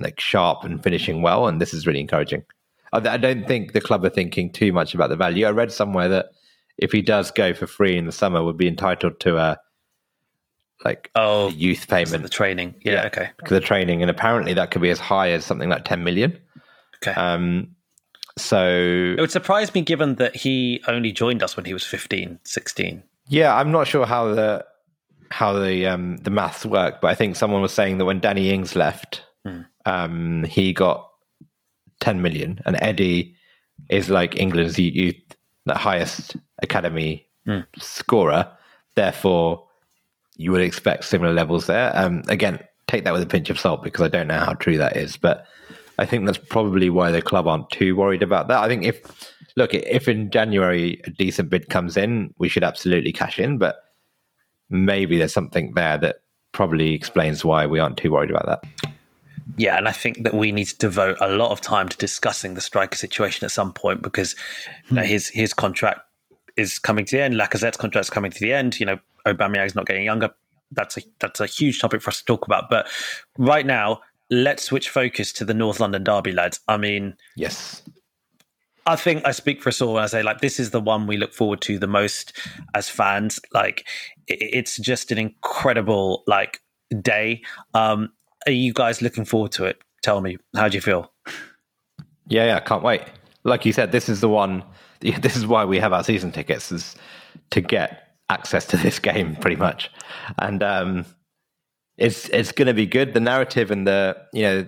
like 0.00 0.18
sharp 0.18 0.64
and 0.64 0.82
finishing 0.82 1.22
well, 1.22 1.46
and 1.46 1.60
this 1.60 1.74
is 1.74 1.86
really 1.86 2.00
encouraging. 2.00 2.42
I 2.94 3.16
don't 3.16 3.46
think 3.46 3.72
the 3.72 3.80
club 3.80 4.04
are 4.04 4.10
thinking 4.10 4.52
too 4.52 4.72
much 4.72 4.94
about 4.94 5.08
the 5.08 5.16
value. 5.16 5.46
I 5.46 5.50
read 5.50 5.72
somewhere 5.72 6.08
that 6.08 6.26
if 6.82 6.92
he 6.92 7.02
does 7.02 7.30
go 7.30 7.54
for 7.54 7.66
free 7.66 7.96
in 7.96 8.06
the 8.06 8.12
summer, 8.12 8.42
would 8.42 8.56
be 8.56 8.68
entitled 8.68 9.20
to 9.20 9.38
a 9.38 9.58
like 10.84 11.10
oh 11.14 11.48
youth 11.50 11.86
payment, 11.88 12.22
the 12.22 12.28
training. 12.28 12.74
Yeah, 12.84 12.92
yeah, 12.92 13.06
okay, 13.06 13.30
the 13.48 13.60
training, 13.60 14.02
and 14.02 14.10
apparently 14.10 14.54
that 14.54 14.70
could 14.70 14.82
be 14.82 14.90
as 14.90 14.98
high 14.98 15.30
as 15.30 15.44
something 15.44 15.68
like 15.68 15.84
ten 15.84 16.04
million. 16.04 16.38
Okay. 16.96 17.12
Um, 17.12 17.74
so 18.38 19.14
it 19.16 19.20
would 19.20 19.30
surprise 19.30 19.74
me 19.74 19.82
given 19.82 20.16
that 20.16 20.34
he 20.34 20.82
only 20.88 21.12
joined 21.12 21.42
us 21.42 21.56
when 21.56 21.66
he 21.66 21.74
was 21.74 21.84
15, 21.84 22.38
16. 22.44 23.02
Yeah, 23.28 23.54
I'm 23.54 23.70
not 23.70 23.86
sure 23.86 24.06
how 24.06 24.34
the 24.34 24.64
how 25.30 25.52
the 25.52 25.86
um, 25.86 26.16
the 26.18 26.30
maths 26.30 26.66
work, 26.66 27.00
but 27.00 27.08
I 27.08 27.14
think 27.14 27.36
someone 27.36 27.62
was 27.62 27.72
saying 27.72 27.98
that 27.98 28.04
when 28.04 28.20
Danny 28.20 28.50
Ings 28.50 28.74
left, 28.74 29.22
mm. 29.46 29.66
um, 29.86 30.44
he 30.44 30.72
got 30.72 31.08
10 32.00 32.22
million, 32.22 32.60
and 32.66 32.76
Eddie 32.80 33.36
is 33.88 34.10
like 34.10 34.36
England's 34.36 34.78
youth 34.78 35.16
the 35.66 35.74
highest 35.74 36.36
academy 36.62 37.26
mm. 37.46 37.64
scorer. 37.78 38.50
Therefore, 38.94 39.66
you 40.36 40.52
would 40.52 40.60
expect 40.60 41.04
similar 41.04 41.32
levels 41.32 41.66
there. 41.66 41.92
Um, 41.94 42.22
again, 42.28 42.58
take 42.88 43.04
that 43.04 43.12
with 43.12 43.22
a 43.22 43.26
pinch 43.26 43.50
of 43.50 43.58
salt 43.58 43.82
because 43.82 44.02
I 44.02 44.08
don't 44.08 44.28
know 44.28 44.38
how 44.38 44.54
true 44.54 44.78
that 44.78 44.96
is, 44.96 45.16
but 45.16 45.46
I 45.98 46.06
think 46.06 46.26
that's 46.26 46.38
probably 46.38 46.90
why 46.90 47.10
the 47.10 47.22
club 47.22 47.46
aren't 47.46 47.70
too 47.70 47.94
worried 47.96 48.22
about 48.22 48.48
that. 48.48 48.62
I 48.62 48.68
think 48.68 48.84
if 48.84 49.00
look 49.56 49.74
if 49.74 50.08
in 50.08 50.30
January 50.30 51.00
a 51.04 51.10
decent 51.10 51.50
bid 51.50 51.68
comes 51.68 51.96
in, 51.96 52.34
we 52.38 52.48
should 52.48 52.64
absolutely 52.64 53.12
cash 53.12 53.38
in, 53.38 53.58
but 53.58 53.76
maybe 54.70 55.18
there's 55.18 55.34
something 55.34 55.72
there 55.74 55.98
that 55.98 56.16
probably 56.52 56.94
explains 56.94 57.44
why 57.44 57.66
we 57.66 57.78
aren't 57.78 57.96
too 57.96 58.12
worried 58.12 58.30
about 58.30 58.46
that. 58.46 58.91
Yeah, 59.56 59.76
and 59.76 59.88
I 59.88 59.92
think 59.92 60.24
that 60.24 60.34
we 60.34 60.52
need 60.52 60.66
to 60.66 60.78
devote 60.78 61.16
a 61.20 61.28
lot 61.28 61.50
of 61.50 61.60
time 61.60 61.88
to 61.88 61.96
discussing 61.96 62.54
the 62.54 62.60
striker 62.60 62.96
situation 62.96 63.44
at 63.44 63.50
some 63.50 63.72
point 63.72 64.02
because 64.02 64.34
you 64.88 64.96
know, 64.96 65.02
his 65.02 65.28
his 65.28 65.52
contract 65.52 66.00
is 66.56 66.78
coming 66.78 67.04
to 67.04 67.16
the 67.16 67.22
end. 67.22 67.34
Lacazette's 67.34 67.76
contract 67.76 68.06
is 68.06 68.10
coming 68.10 68.30
to 68.30 68.40
the 68.40 68.52
end. 68.52 68.78
You 68.78 68.86
know, 68.86 68.98
Aubameyang's 69.26 69.74
not 69.74 69.86
getting 69.86 70.04
younger. 70.04 70.30
That's 70.70 70.96
a 70.96 71.02
that's 71.18 71.40
a 71.40 71.46
huge 71.46 71.80
topic 71.80 72.02
for 72.02 72.10
us 72.10 72.18
to 72.18 72.24
talk 72.24 72.46
about. 72.46 72.70
But 72.70 72.88
right 73.36 73.66
now, 73.66 74.00
let's 74.30 74.64
switch 74.64 74.88
focus 74.88 75.32
to 75.34 75.44
the 75.44 75.54
North 75.54 75.80
London 75.80 76.04
derby, 76.04 76.32
lads. 76.32 76.60
I 76.68 76.76
mean, 76.76 77.14
yes, 77.36 77.82
I 78.86 78.96
think 78.96 79.26
I 79.26 79.32
speak 79.32 79.62
for 79.62 79.68
us 79.68 79.80
all 79.80 79.94
when 79.94 80.02
I 80.02 80.06
say 80.06 80.22
like 80.22 80.40
this 80.40 80.58
is 80.58 80.70
the 80.70 80.80
one 80.80 81.06
we 81.06 81.16
look 81.16 81.32
forward 81.32 81.60
to 81.62 81.78
the 81.78 81.86
most 81.86 82.36
as 82.74 82.88
fans. 82.88 83.38
Like 83.52 83.86
it's 84.26 84.78
just 84.78 85.12
an 85.12 85.18
incredible 85.18 86.24
like 86.26 86.60
day. 87.00 87.42
Um, 87.74 88.10
are 88.46 88.52
you 88.52 88.72
guys 88.72 89.02
looking 89.02 89.24
forward 89.24 89.52
to 89.52 89.64
it? 89.64 89.78
Tell 90.02 90.20
me, 90.20 90.38
how 90.56 90.68
do 90.68 90.76
you 90.76 90.80
feel? 90.80 91.12
Yeah, 92.28 92.46
yeah, 92.46 92.60
can't 92.60 92.82
wait. 92.82 93.02
Like 93.44 93.64
you 93.64 93.72
said, 93.72 93.92
this 93.92 94.08
is 94.08 94.20
the 94.20 94.28
one. 94.28 94.64
This 95.20 95.34
is 95.34 95.48
why 95.48 95.64
we 95.64 95.80
have 95.80 95.92
our 95.92 96.04
season 96.04 96.30
tickets 96.30 96.70
is 96.70 96.94
to 97.50 97.60
get 97.60 98.14
access 98.30 98.66
to 98.66 98.76
this 98.76 98.98
game, 99.10 99.34
pretty 99.34 99.56
much. 99.56 99.90
And 100.38 100.62
um, 100.62 101.04
it's 101.98 102.28
it's 102.28 102.52
going 102.52 102.68
to 102.68 102.74
be 102.74 102.86
good. 102.86 103.12
The 103.12 103.20
narrative 103.20 103.72
and 103.72 103.84
the 103.84 104.16
you 104.32 104.42
know 104.42 104.66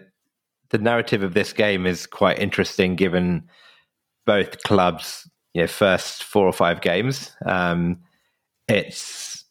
the 0.71 0.79
narrative 0.79 1.23
of 1.23 1.35
this 1.35 1.53
game 1.53 1.87
is 1.87 2.05
quite 2.07 2.41
interesting, 2.41 2.97
given 2.97 3.49
both 4.27 4.61
clubs' 4.65 5.31
you 5.53 5.63
know 5.63 5.69
first 5.69 6.25
four 6.25 6.47
or 6.47 6.53
five 6.53 6.81
games. 6.81 7.31
Um, 7.47 8.01
it's 8.67 9.45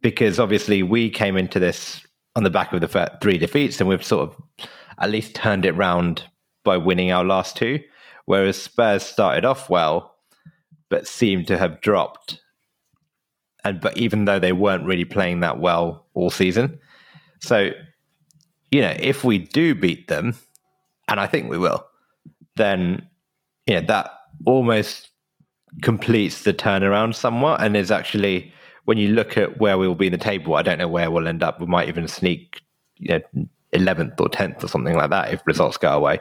because 0.00 0.38
obviously 0.38 0.84
we 0.84 1.10
came 1.10 1.36
into 1.36 1.58
this 1.58 2.06
on 2.36 2.44
the 2.44 2.50
back 2.50 2.72
of 2.72 2.80
the 2.80 3.18
three 3.20 3.38
defeats, 3.38 3.80
and 3.80 3.88
we've 3.88 4.04
sort 4.04 4.28
of 4.28 4.68
at 4.98 5.10
least 5.10 5.34
turned 5.34 5.64
it 5.64 5.72
round 5.72 6.22
by 6.64 6.76
winning 6.76 7.10
our 7.12 7.24
last 7.24 7.56
two. 7.56 7.80
Whereas 8.26 8.60
Spurs 8.60 9.02
started 9.02 9.44
off 9.44 9.70
well, 9.70 10.14
but 10.90 11.06
seemed 11.06 11.46
to 11.46 11.58
have 11.58 11.80
dropped. 11.80 12.40
And 13.64 13.80
but 13.80 13.96
even 13.96 14.24
though 14.24 14.38
they 14.38 14.52
weren't 14.52 14.84
really 14.84 15.04
playing 15.04 15.40
that 15.40 15.58
well 15.58 16.06
all 16.14 16.30
season, 16.30 16.78
so 17.40 17.70
you 18.70 18.80
know 18.80 18.94
if 18.98 19.24
we 19.24 19.38
do 19.38 19.74
beat 19.74 20.08
them, 20.08 20.34
and 21.08 21.18
I 21.18 21.26
think 21.26 21.50
we 21.50 21.58
will, 21.58 21.84
then 22.56 23.08
you 23.66 23.74
know 23.74 23.86
that 23.86 24.10
almost 24.46 25.10
completes 25.82 26.44
the 26.44 26.54
turnaround 26.54 27.14
somewhat, 27.14 27.62
and 27.62 27.76
is 27.76 27.90
actually 27.90 28.52
when 28.88 28.96
you 28.96 29.08
look 29.08 29.36
at 29.36 29.58
where 29.58 29.76
we 29.76 29.86
will 29.86 29.94
be 29.94 30.06
in 30.06 30.12
the 30.12 30.16
table, 30.16 30.54
I 30.54 30.62
don't 30.62 30.78
know 30.78 30.88
where 30.88 31.10
we'll 31.10 31.28
end 31.28 31.42
up. 31.42 31.60
We 31.60 31.66
might 31.66 31.88
even 31.88 32.08
sneak, 32.08 32.62
you 32.96 33.20
know, 33.34 33.46
eleventh 33.74 34.18
or 34.18 34.30
tenth 34.30 34.64
or 34.64 34.68
something 34.68 34.96
like 34.96 35.10
that 35.10 35.30
if 35.30 35.46
results 35.46 35.76
go 35.76 35.94
away. 35.94 36.20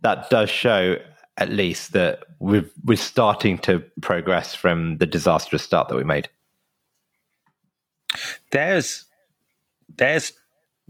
That 0.00 0.28
does 0.28 0.50
show 0.50 0.96
at 1.36 1.50
least 1.50 1.92
that 1.92 2.24
we've 2.40 2.68
we're 2.82 2.96
starting 2.96 3.58
to 3.58 3.78
progress 4.00 4.56
from 4.56 4.98
the 4.98 5.06
disastrous 5.06 5.62
start 5.62 5.86
that 5.86 5.94
we 5.94 6.02
made. 6.02 6.28
There's 8.50 9.04
there's 9.98 10.32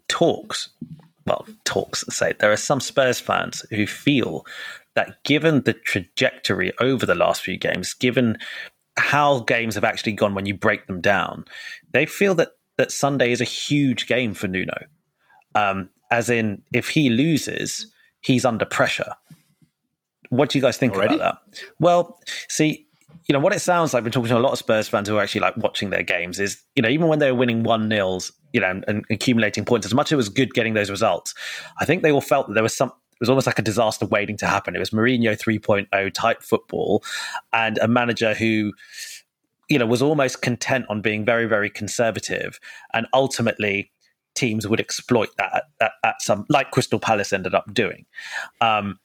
talks, 0.08 0.70
well, 1.26 1.46
talks 1.64 2.06
say 2.08 2.32
there 2.38 2.50
are 2.50 2.56
some 2.56 2.80
Spurs 2.80 3.20
fans 3.20 3.62
who 3.68 3.86
feel 3.86 4.46
that 4.94 5.22
given 5.24 5.64
the 5.64 5.74
trajectory 5.74 6.72
over 6.80 7.04
the 7.04 7.14
last 7.14 7.42
few 7.42 7.58
games, 7.58 7.92
given 7.92 8.38
how 8.98 9.40
games 9.40 9.74
have 9.74 9.84
actually 9.84 10.12
gone 10.12 10.34
when 10.34 10.46
you 10.46 10.54
break 10.54 10.86
them 10.86 11.00
down, 11.00 11.44
they 11.92 12.06
feel 12.06 12.34
that 12.36 12.50
that 12.76 12.92
Sunday 12.92 13.32
is 13.32 13.40
a 13.40 13.44
huge 13.44 14.06
game 14.06 14.34
for 14.34 14.48
Nuno. 14.48 14.76
Um, 15.54 15.90
as 16.10 16.30
in, 16.30 16.62
if 16.72 16.88
he 16.88 17.10
loses, 17.10 17.92
he's 18.20 18.44
under 18.44 18.64
pressure. 18.64 19.12
What 20.30 20.50
do 20.50 20.58
you 20.58 20.62
guys 20.62 20.76
think 20.76 20.94
Already? 20.94 21.16
about 21.16 21.44
that? 21.50 21.60
Well, 21.80 22.20
see, 22.48 22.86
you 23.26 23.32
know 23.32 23.40
what 23.40 23.52
it 23.52 23.60
sounds 23.60 23.92
like. 23.92 24.04
We're 24.04 24.10
talking 24.10 24.28
to 24.28 24.38
a 24.38 24.40
lot 24.40 24.52
of 24.52 24.58
Spurs 24.58 24.88
fans 24.88 25.08
who 25.08 25.16
are 25.16 25.22
actually 25.22 25.42
like 25.42 25.56
watching 25.56 25.90
their 25.90 26.02
games. 26.02 26.38
Is 26.38 26.62
you 26.76 26.82
know 26.82 26.88
even 26.88 27.08
when 27.08 27.18
they 27.18 27.30
were 27.30 27.36
winning 27.36 27.62
one 27.62 27.88
nils, 27.88 28.32
you 28.52 28.60
know, 28.60 28.70
and, 28.70 28.84
and 28.88 29.04
accumulating 29.10 29.64
points, 29.64 29.86
as 29.86 29.94
much 29.94 30.08
as 30.08 30.12
it 30.12 30.16
was 30.16 30.28
good 30.28 30.54
getting 30.54 30.74
those 30.74 30.90
results, 30.90 31.34
I 31.78 31.84
think 31.84 32.02
they 32.02 32.12
all 32.12 32.20
felt 32.20 32.48
that 32.48 32.54
there 32.54 32.62
was 32.62 32.76
some 32.76 32.92
it 33.18 33.22
was 33.22 33.28
almost 33.28 33.48
like 33.48 33.58
a 33.58 33.62
disaster 33.62 34.06
waiting 34.06 34.36
to 34.36 34.46
happen. 34.46 34.76
It 34.76 34.78
was 34.78 34.90
Mourinho 34.90 35.36
3.0 35.36 36.14
type 36.14 36.40
football 36.40 37.02
and 37.52 37.76
a 37.78 37.88
manager 37.88 38.32
who, 38.32 38.72
you 39.68 39.76
know, 39.76 39.86
was 39.86 40.02
almost 40.02 40.40
content 40.40 40.86
on 40.88 41.00
being 41.00 41.24
very, 41.24 41.46
very 41.46 41.68
conservative. 41.68 42.60
And 42.94 43.08
ultimately, 43.12 43.90
teams 44.36 44.68
would 44.68 44.78
exploit 44.78 45.30
that 45.36 45.64
at, 45.80 45.92
at 46.04 46.22
some, 46.22 46.46
like 46.48 46.70
Crystal 46.70 47.00
Palace 47.00 47.32
ended 47.32 47.56
up 47.56 47.74
doing. 47.74 48.06
Um, 48.60 49.00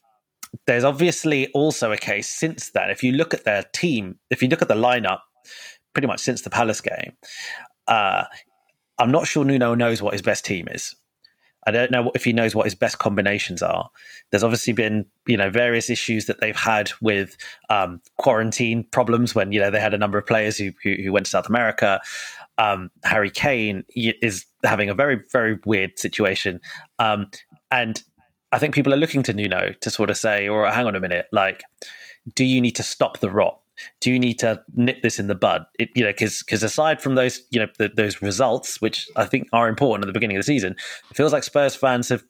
there's 0.67 0.83
obviously 0.83 1.47
also 1.47 1.91
a 1.91 1.97
case 1.97 2.29
since 2.29 2.69
then. 2.69 2.91
If 2.91 3.01
you 3.01 3.13
look 3.13 3.33
at 3.33 3.45
their 3.45 3.63
team, 3.73 4.19
if 4.29 4.43
you 4.43 4.47
look 4.47 4.61
at 4.61 4.67
the 4.67 4.75
lineup, 4.75 5.21
pretty 5.93 6.07
much 6.07 6.19
since 6.19 6.43
the 6.43 6.51
Palace 6.51 6.81
game, 6.81 7.13
uh, 7.87 8.25
I'm 8.99 9.11
not 9.11 9.25
sure 9.25 9.43
Nuno 9.43 9.73
knows 9.73 10.03
what 10.03 10.13
his 10.13 10.21
best 10.21 10.45
team 10.45 10.67
is. 10.69 10.95
I 11.65 11.71
don't 11.71 11.91
know 11.91 12.11
if 12.13 12.23
he 12.23 12.33
knows 12.33 12.55
what 12.55 12.65
his 12.65 12.75
best 12.75 12.99
combinations 12.99 13.61
are. 13.61 13.89
There's 14.29 14.43
obviously 14.43 14.73
been, 14.73 15.05
you 15.27 15.37
know, 15.37 15.49
various 15.49 15.89
issues 15.89 16.25
that 16.25 16.39
they've 16.41 16.55
had 16.55 16.91
with 17.01 17.37
um, 17.69 18.01
quarantine 18.17 18.85
problems 18.91 19.33
when 19.33 19.51
you 19.51 19.59
know 19.59 19.71
they 19.71 19.79
had 19.79 19.93
a 19.93 19.97
number 19.97 20.17
of 20.17 20.25
players 20.25 20.57
who 20.57 20.71
who, 20.83 20.95
who 21.03 21.11
went 21.11 21.25
to 21.25 21.29
South 21.29 21.47
America. 21.47 22.01
Um, 22.57 22.91
Harry 23.03 23.29
Kane 23.29 23.83
is 23.95 24.45
having 24.63 24.89
a 24.89 24.93
very 24.93 25.21
very 25.31 25.59
weird 25.65 25.97
situation, 25.97 26.59
um, 26.99 27.29
and 27.71 28.03
I 28.51 28.59
think 28.59 28.75
people 28.75 28.93
are 28.93 28.97
looking 28.97 29.23
to 29.23 29.33
Nuno 29.33 29.73
to 29.81 29.89
sort 29.89 30.09
of 30.09 30.17
say, 30.17 30.47
"Or 30.47 30.69
hang 30.69 30.85
on 30.85 30.95
a 30.95 30.99
minute, 30.99 31.27
like, 31.31 31.63
do 32.35 32.45
you 32.45 32.61
need 32.61 32.75
to 32.75 32.83
stop 32.83 33.19
the 33.19 33.31
rot? 33.31 33.59
Do 34.01 34.11
you 34.11 34.19
need 34.19 34.39
to 34.39 34.61
nip 34.75 35.01
this 35.01 35.19
in 35.19 35.27
the 35.27 35.35
bud? 35.35 35.65
It, 35.79 35.89
you 35.95 36.03
know, 36.03 36.11
because 36.11 36.43
because 36.43 36.63
aside 36.63 37.01
from 37.01 37.15
those, 37.15 37.41
you 37.51 37.59
know, 37.59 37.67
the, 37.77 37.89
those 37.89 38.21
results, 38.21 38.81
which 38.81 39.09
I 39.15 39.25
think 39.25 39.47
are 39.53 39.67
important 39.67 40.05
at 40.05 40.07
the 40.07 40.13
beginning 40.13 40.37
of 40.37 40.41
the 40.41 40.45
season, 40.45 40.75
it 41.09 41.17
feels 41.17 41.33
like 41.33 41.43
Spurs 41.43 41.75
fans 41.75 42.09
have 42.09 42.23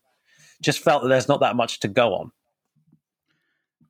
just 0.61 0.79
felt 0.79 1.03
that 1.03 1.09
there's 1.09 1.27
not 1.27 1.41
that 1.41 1.55
much 1.55 1.79
to 1.81 1.87
go 1.87 2.13
on. 2.13 2.31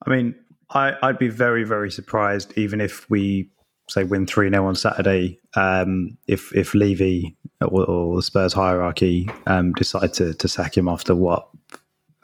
I 0.06 0.10
mean, 0.10 0.36
I, 0.70 0.96
would 1.04 1.20
be 1.20 1.30
very 1.30 1.64
very 1.64 1.92
surprised 1.92 2.54
even 2.58 2.82
if 2.82 3.10
we 3.10 3.50
say 3.90 4.04
win 4.04 4.26
three 4.26 4.50
0 4.50 4.66
on 4.66 4.76
Saturday, 4.76 5.40
um, 5.56 6.18
if 6.28 6.56
if 6.56 6.74
Levy 6.74 7.36
or, 7.62 7.86
or 7.86 8.16
the 8.18 8.24
Spurs 8.24 8.54
hierarchy 8.54 9.30
um, 9.48 9.74
decide 9.74 10.14
to 10.14 10.34
to 10.34 10.48
sack 10.48 10.78
him 10.78 10.88
after 10.88 11.16
what 11.16 11.48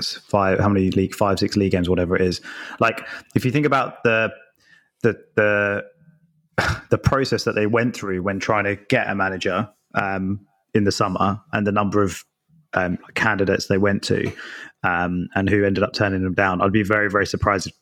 five 0.01 0.59
how 0.59 0.69
many 0.69 0.89
league 0.91 1.13
five 1.13 1.39
six 1.39 1.57
league 1.57 1.71
games 1.71 1.89
whatever 1.89 2.15
it 2.15 2.21
is 2.21 2.39
like 2.79 3.05
if 3.35 3.43
you 3.43 3.51
think 3.51 3.65
about 3.65 4.01
the 4.03 4.31
the 5.03 5.19
the 5.35 5.85
the 6.89 6.97
process 6.97 7.43
that 7.43 7.55
they 7.55 7.67
went 7.67 7.95
through 7.95 8.21
when 8.21 8.39
trying 8.39 8.65
to 8.65 8.75
get 8.75 9.09
a 9.09 9.15
manager 9.15 9.69
um, 9.95 10.45
in 10.73 10.83
the 10.83 10.91
summer 10.91 11.41
and 11.51 11.65
the 11.65 11.71
number 11.71 12.01
of 12.01 12.23
um, 12.73 12.97
candidates 13.15 13.67
they 13.67 13.77
went 13.77 14.03
to 14.03 14.31
um, 14.83 15.27
and 15.35 15.49
who 15.49 15.65
ended 15.65 15.83
up 15.83 15.93
turning 15.93 16.23
them 16.23 16.33
down. 16.33 16.61
I'd 16.61 16.71
be 16.71 16.83
very 16.83 17.09
very 17.09 17.25
surprised 17.25 17.67
if 17.67 17.73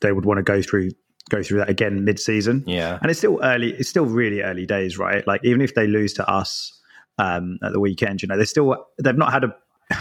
they 0.00 0.12
would 0.12 0.24
want 0.24 0.38
to 0.38 0.42
go 0.42 0.62
through 0.62 0.90
go 1.30 1.42
through 1.42 1.58
that 1.58 1.70
again 1.70 2.04
mid-season. 2.04 2.64
Yeah. 2.66 2.98
and 3.00 3.10
it's 3.10 3.18
still 3.18 3.40
early. 3.42 3.72
It's 3.72 3.88
still 3.88 4.06
really 4.06 4.42
early 4.42 4.66
days, 4.66 4.98
right? 4.98 5.26
Like 5.26 5.40
even 5.44 5.60
if 5.60 5.74
they 5.74 5.86
lose 5.86 6.12
to 6.14 6.28
us 6.28 6.78
um, 7.18 7.58
at 7.62 7.72
the 7.72 7.80
weekend, 7.80 8.22
you 8.22 8.28
know, 8.28 8.36
they 8.36 8.44
still 8.44 8.86
they've 9.02 9.16
not 9.16 9.32
had 9.32 9.44
a 9.44 9.56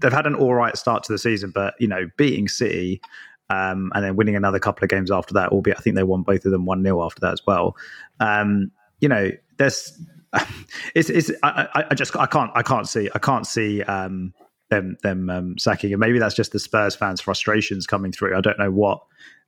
they've 0.00 0.12
had 0.12 0.26
an 0.26 0.34
all 0.34 0.54
right 0.54 0.76
start 0.76 1.04
to 1.04 1.12
the 1.12 1.18
season, 1.18 1.52
but 1.54 1.74
you 1.78 1.88
know, 1.88 2.08
beating 2.16 2.48
City 2.48 3.00
um, 3.50 3.92
and 3.94 4.04
then 4.04 4.16
winning 4.16 4.36
another 4.36 4.58
couple 4.58 4.84
of 4.84 4.90
games 4.90 5.10
after 5.10 5.34
that, 5.34 5.50
albeit 5.50 5.78
I 5.78 5.80
think 5.80 5.96
they 5.96 6.02
won 6.02 6.22
both 6.22 6.44
of 6.44 6.52
them 6.52 6.64
one 6.64 6.82
0 6.82 7.02
after 7.04 7.20
that 7.20 7.32
as 7.32 7.42
well. 7.46 7.76
Um, 8.20 8.70
you 9.00 9.08
know, 9.08 9.30
there's 9.58 9.98
it's 10.94 11.10
it's 11.10 11.30
I, 11.42 11.84
I 11.90 11.94
just 11.94 12.16
I 12.16 12.26
can't 12.26 12.50
I 12.54 12.62
can't 12.62 12.88
see 12.88 13.08
I 13.14 13.18
can't 13.18 13.46
see 13.46 13.82
um, 13.82 14.32
them 14.70 14.96
them 15.02 15.30
um, 15.30 15.58
sacking, 15.58 15.92
and 15.92 16.00
maybe 16.00 16.18
that's 16.18 16.34
just 16.34 16.52
the 16.52 16.58
Spurs 16.58 16.94
fans' 16.94 17.20
frustrations 17.20 17.86
coming 17.86 18.12
through. 18.12 18.36
I 18.36 18.40
don't 18.40 18.58
know 18.58 18.70
what 18.70 19.02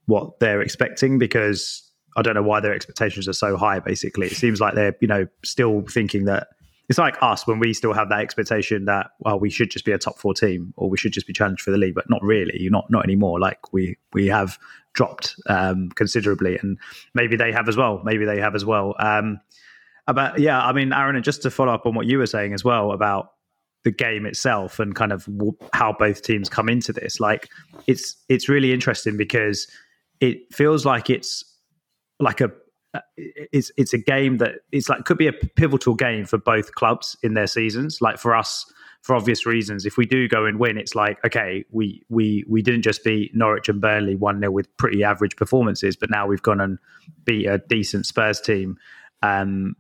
what 0.07 0.39
they're 0.41 0.63
expecting 0.63 1.19
because 1.19 1.91
I 2.17 2.23
don't 2.23 2.35
know 2.35 2.43
why 2.43 2.61
their 2.61 2.75
expectations 2.75 3.29
are 3.29 3.33
so 3.33 3.57
high. 3.57 3.81
Basically, 3.81 4.27
it 4.27 4.37
seems 4.37 4.61
like 4.61 4.75
they're 4.75 4.97
you 5.01 5.09
know 5.09 5.27
still 5.45 5.83
thinking 5.89 6.27
that 6.27 6.49
it's 6.89 6.99
like 6.99 7.17
us 7.21 7.47
when 7.47 7.59
we 7.59 7.73
still 7.73 7.93
have 7.93 8.09
that 8.11 8.21
expectation 8.21 8.85
that 8.85 9.11
well 9.21 9.41
we 9.41 9.51
should 9.51 9.71
just 9.71 9.85
be 9.85 9.93
a 9.93 9.99
top 9.99 10.19
four 10.19 10.35
team 10.35 10.73
or 10.77 10.89
we 10.89 10.97
should 10.97 11.13
just 11.13 11.27
be 11.27 11.33
challenged 11.33 11.63
for 11.63 11.71
the 11.71 11.79
league, 11.79 11.95
but 11.95 12.09
not 12.09 12.23
really. 12.23 12.69
Not 12.71 12.91
not 12.91 13.05
anymore. 13.05 13.41
Like 13.41 13.73
we 13.73 13.97
we 14.13 14.27
have 14.29 14.59
dropped 14.93 15.37
um, 15.49 15.91
considerably, 15.91 16.59
and 16.63 16.79
maybe 17.15 17.37
they 17.37 17.53
have 17.53 17.69
as 17.69 17.77
well. 17.77 18.01
Maybe 18.05 18.25
they 18.25 18.41
have 18.41 18.55
as 18.55 18.65
well. 18.65 18.95
Um, 18.99 19.41
about 20.07 20.39
yeah, 20.39 20.65
I 20.65 20.73
mean, 20.73 20.93
Aaron, 20.93 21.17
and 21.17 21.25
just 21.25 21.43
to 21.43 21.51
follow 21.51 21.73
up 21.73 21.87
on 21.87 21.95
what 21.95 22.07
you 22.07 22.19
were 22.19 22.27
saying 22.27 22.53
as 22.53 22.65
well 22.65 22.93
about 22.93 23.33
the 23.85 23.91
game 23.91 24.27
itself 24.27 24.81
and 24.81 24.95
kind 24.95 25.13
of 25.13 25.29
how 25.73 25.93
both 25.93 26.23
teams 26.23 26.49
come 26.49 26.69
into 26.69 26.93
this, 26.93 27.21
like 27.21 27.49
it's 27.87 28.17
it's 28.29 28.49
really 28.49 28.73
interesting 28.73 29.17
because 29.17 29.69
it 30.21 30.53
feels 30.53 30.85
like 30.85 31.11
it's 31.11 31.45
like 32.19 32.41
a 32.41 32.51
it's 33.17 33.71
it's 33.77 33.93
a 33.93 33.99
game 33.99 34.39
that 34.39 34.57
it's 34.73 34.89
like 34.89 35.05
could 35.05 35.19
be 35.19 35.27
a 35.27 35.33
pivotal 35.33 35.95
game 35.95 36.25
for 36.25 36.39
both 36.39 36.75
clubs 36.75 37.17
in 37.23 37.35
their 37.35 37.47
seasons. 37.47 38.01
Like 38.01 38.19
for 38.19 38.35
us, 38.35 38.71
for 39.03 39.15
obvious 39.15 39.47
reasons, 39.47 39.87
if 39.87 39.97
we 39.97 40.07
do 40.07 40.29
go 40.29 40.45
and 40.45 40.59
win, 40.59 40.79
it's 40.79 40.95
like 40.95 41.25
okay, 41.25 41.65
we 41.71 42.03
we 42.09 42.45
we 42.49 42.63
didn't 42.63 42.83
just 42.83 43.05
beat 43.05 43.35
Norwich 43.35 43.69
and 43.69 43.81
Burnley 43.81 44.17
one 44.17 44.41
0 44.41 44.51
with 44.51 44.75
pretty 44.77 45.05
average 45.05 45.37
performances, 45.37 45.97
but 45.97 46.11
now 46.11 46.27
we've 46.27 46.43
gone 46.43 46.61
and 46.61 46.79
beat 47.25 47.47
a 47.47 47.59
decent 47.59 48.07
Spurs 48.07 48.41
team. 48.41 48.77
Um, 49.23 49.77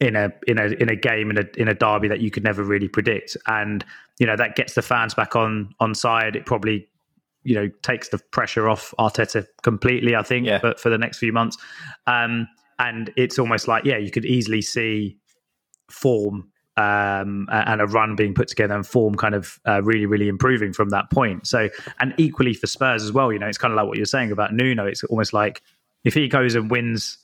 in 0.00 0.16
a 0.16 0.32
in 0.48 0.58
a 0.58 0.64
in 0.64 0.88
a 0.88 0.96
game 0.96 1.30
in 1.30 1.38
a 1.38 1.44
in 1.56 1.68
a 1.68 1.74
derby 1.74 2.08
that 2.08 2.20
you 2.20 2.30
could 2.30 2.42
never 2.42 2.64
really 2.64 2.88
predict, 2.88 3.36
and 3.46 3.84
you 4.18 4.26
know 4.26 4.36
that 4.36 4.56
gets 4.56 4.74
the 4.74 4.82
fans 4.82 5.14
back 5.14 5.36
on 5.36 5.72
on 5.78 5.94
side. 5.94 6.34
It 6.34 6.44
probably 6.44 6.88
you 7.44 7.54
know 7.54 7.68
takes 7.82 8.08
the 8.08 8.18
pressure 8.30 8.68
off 8.68 8.94
Arteta 8.98 9.46
completely. 9.62 10.14
I 10.14 10.22
think 10.22 10.46
Yeah. 10.46 10.58
for, 10.58 10.74
for 10.76 10.90
the 10.90 10.98
next 10.98 11.18
few 11.18 11.32
months, 11.32 11.56
um, 12.06 12.48
and 12.78 13.12
it's 13.16 13.38
almost 13.38 13.68
like 13.68 13.84
yeah, 13.84 13.98
you 13.98 14.10
could 14.10 14.24
easily 14.24 14.62
see 14.62 15.18
form 15.90 16.48
um, 16.76 17.46
and 17.50 17.80
a 17.80 17.86
run 17.86 18.16
being 18.16 18.32
put 18.34 18.48
together 18.48 18.74
and 18.74 18.86
form 18.86 19.14
kind 19.14 19.34
of 19.34 19.60
uh, 19.68 19.82
really 19.82 20.06
really 20.06 20.28
improving 20.28 20.72
from 20.72 20.88
that 20.90 21.10
point. 21.10 21.46
So 21.46 21.68
and 22.00 22.14
equally 22.16 22.54
for 22.54 22.66
Spurs 22.66 23.02
as 23.02 23.12
well. 23.12 23.32
You 23.32 23.38
know, 23.38 23.46
it's 23.48 23.58
kind 23.58 23.72
of 23.72 23.76
like 23.76 23.86
what 23.86 23.96
you're 23.96 24.06
saying 24.06 24.32
about 24.32 24.54
Nuno. 24.54 24.86
It's 24.86 25.04
almost 25.04 25.32
like 25.32 25.62
if 26.04 26.14
he 26.14 26.28
goes 26.28 26.54
and 26.54 26.70
wins 26.70 27.18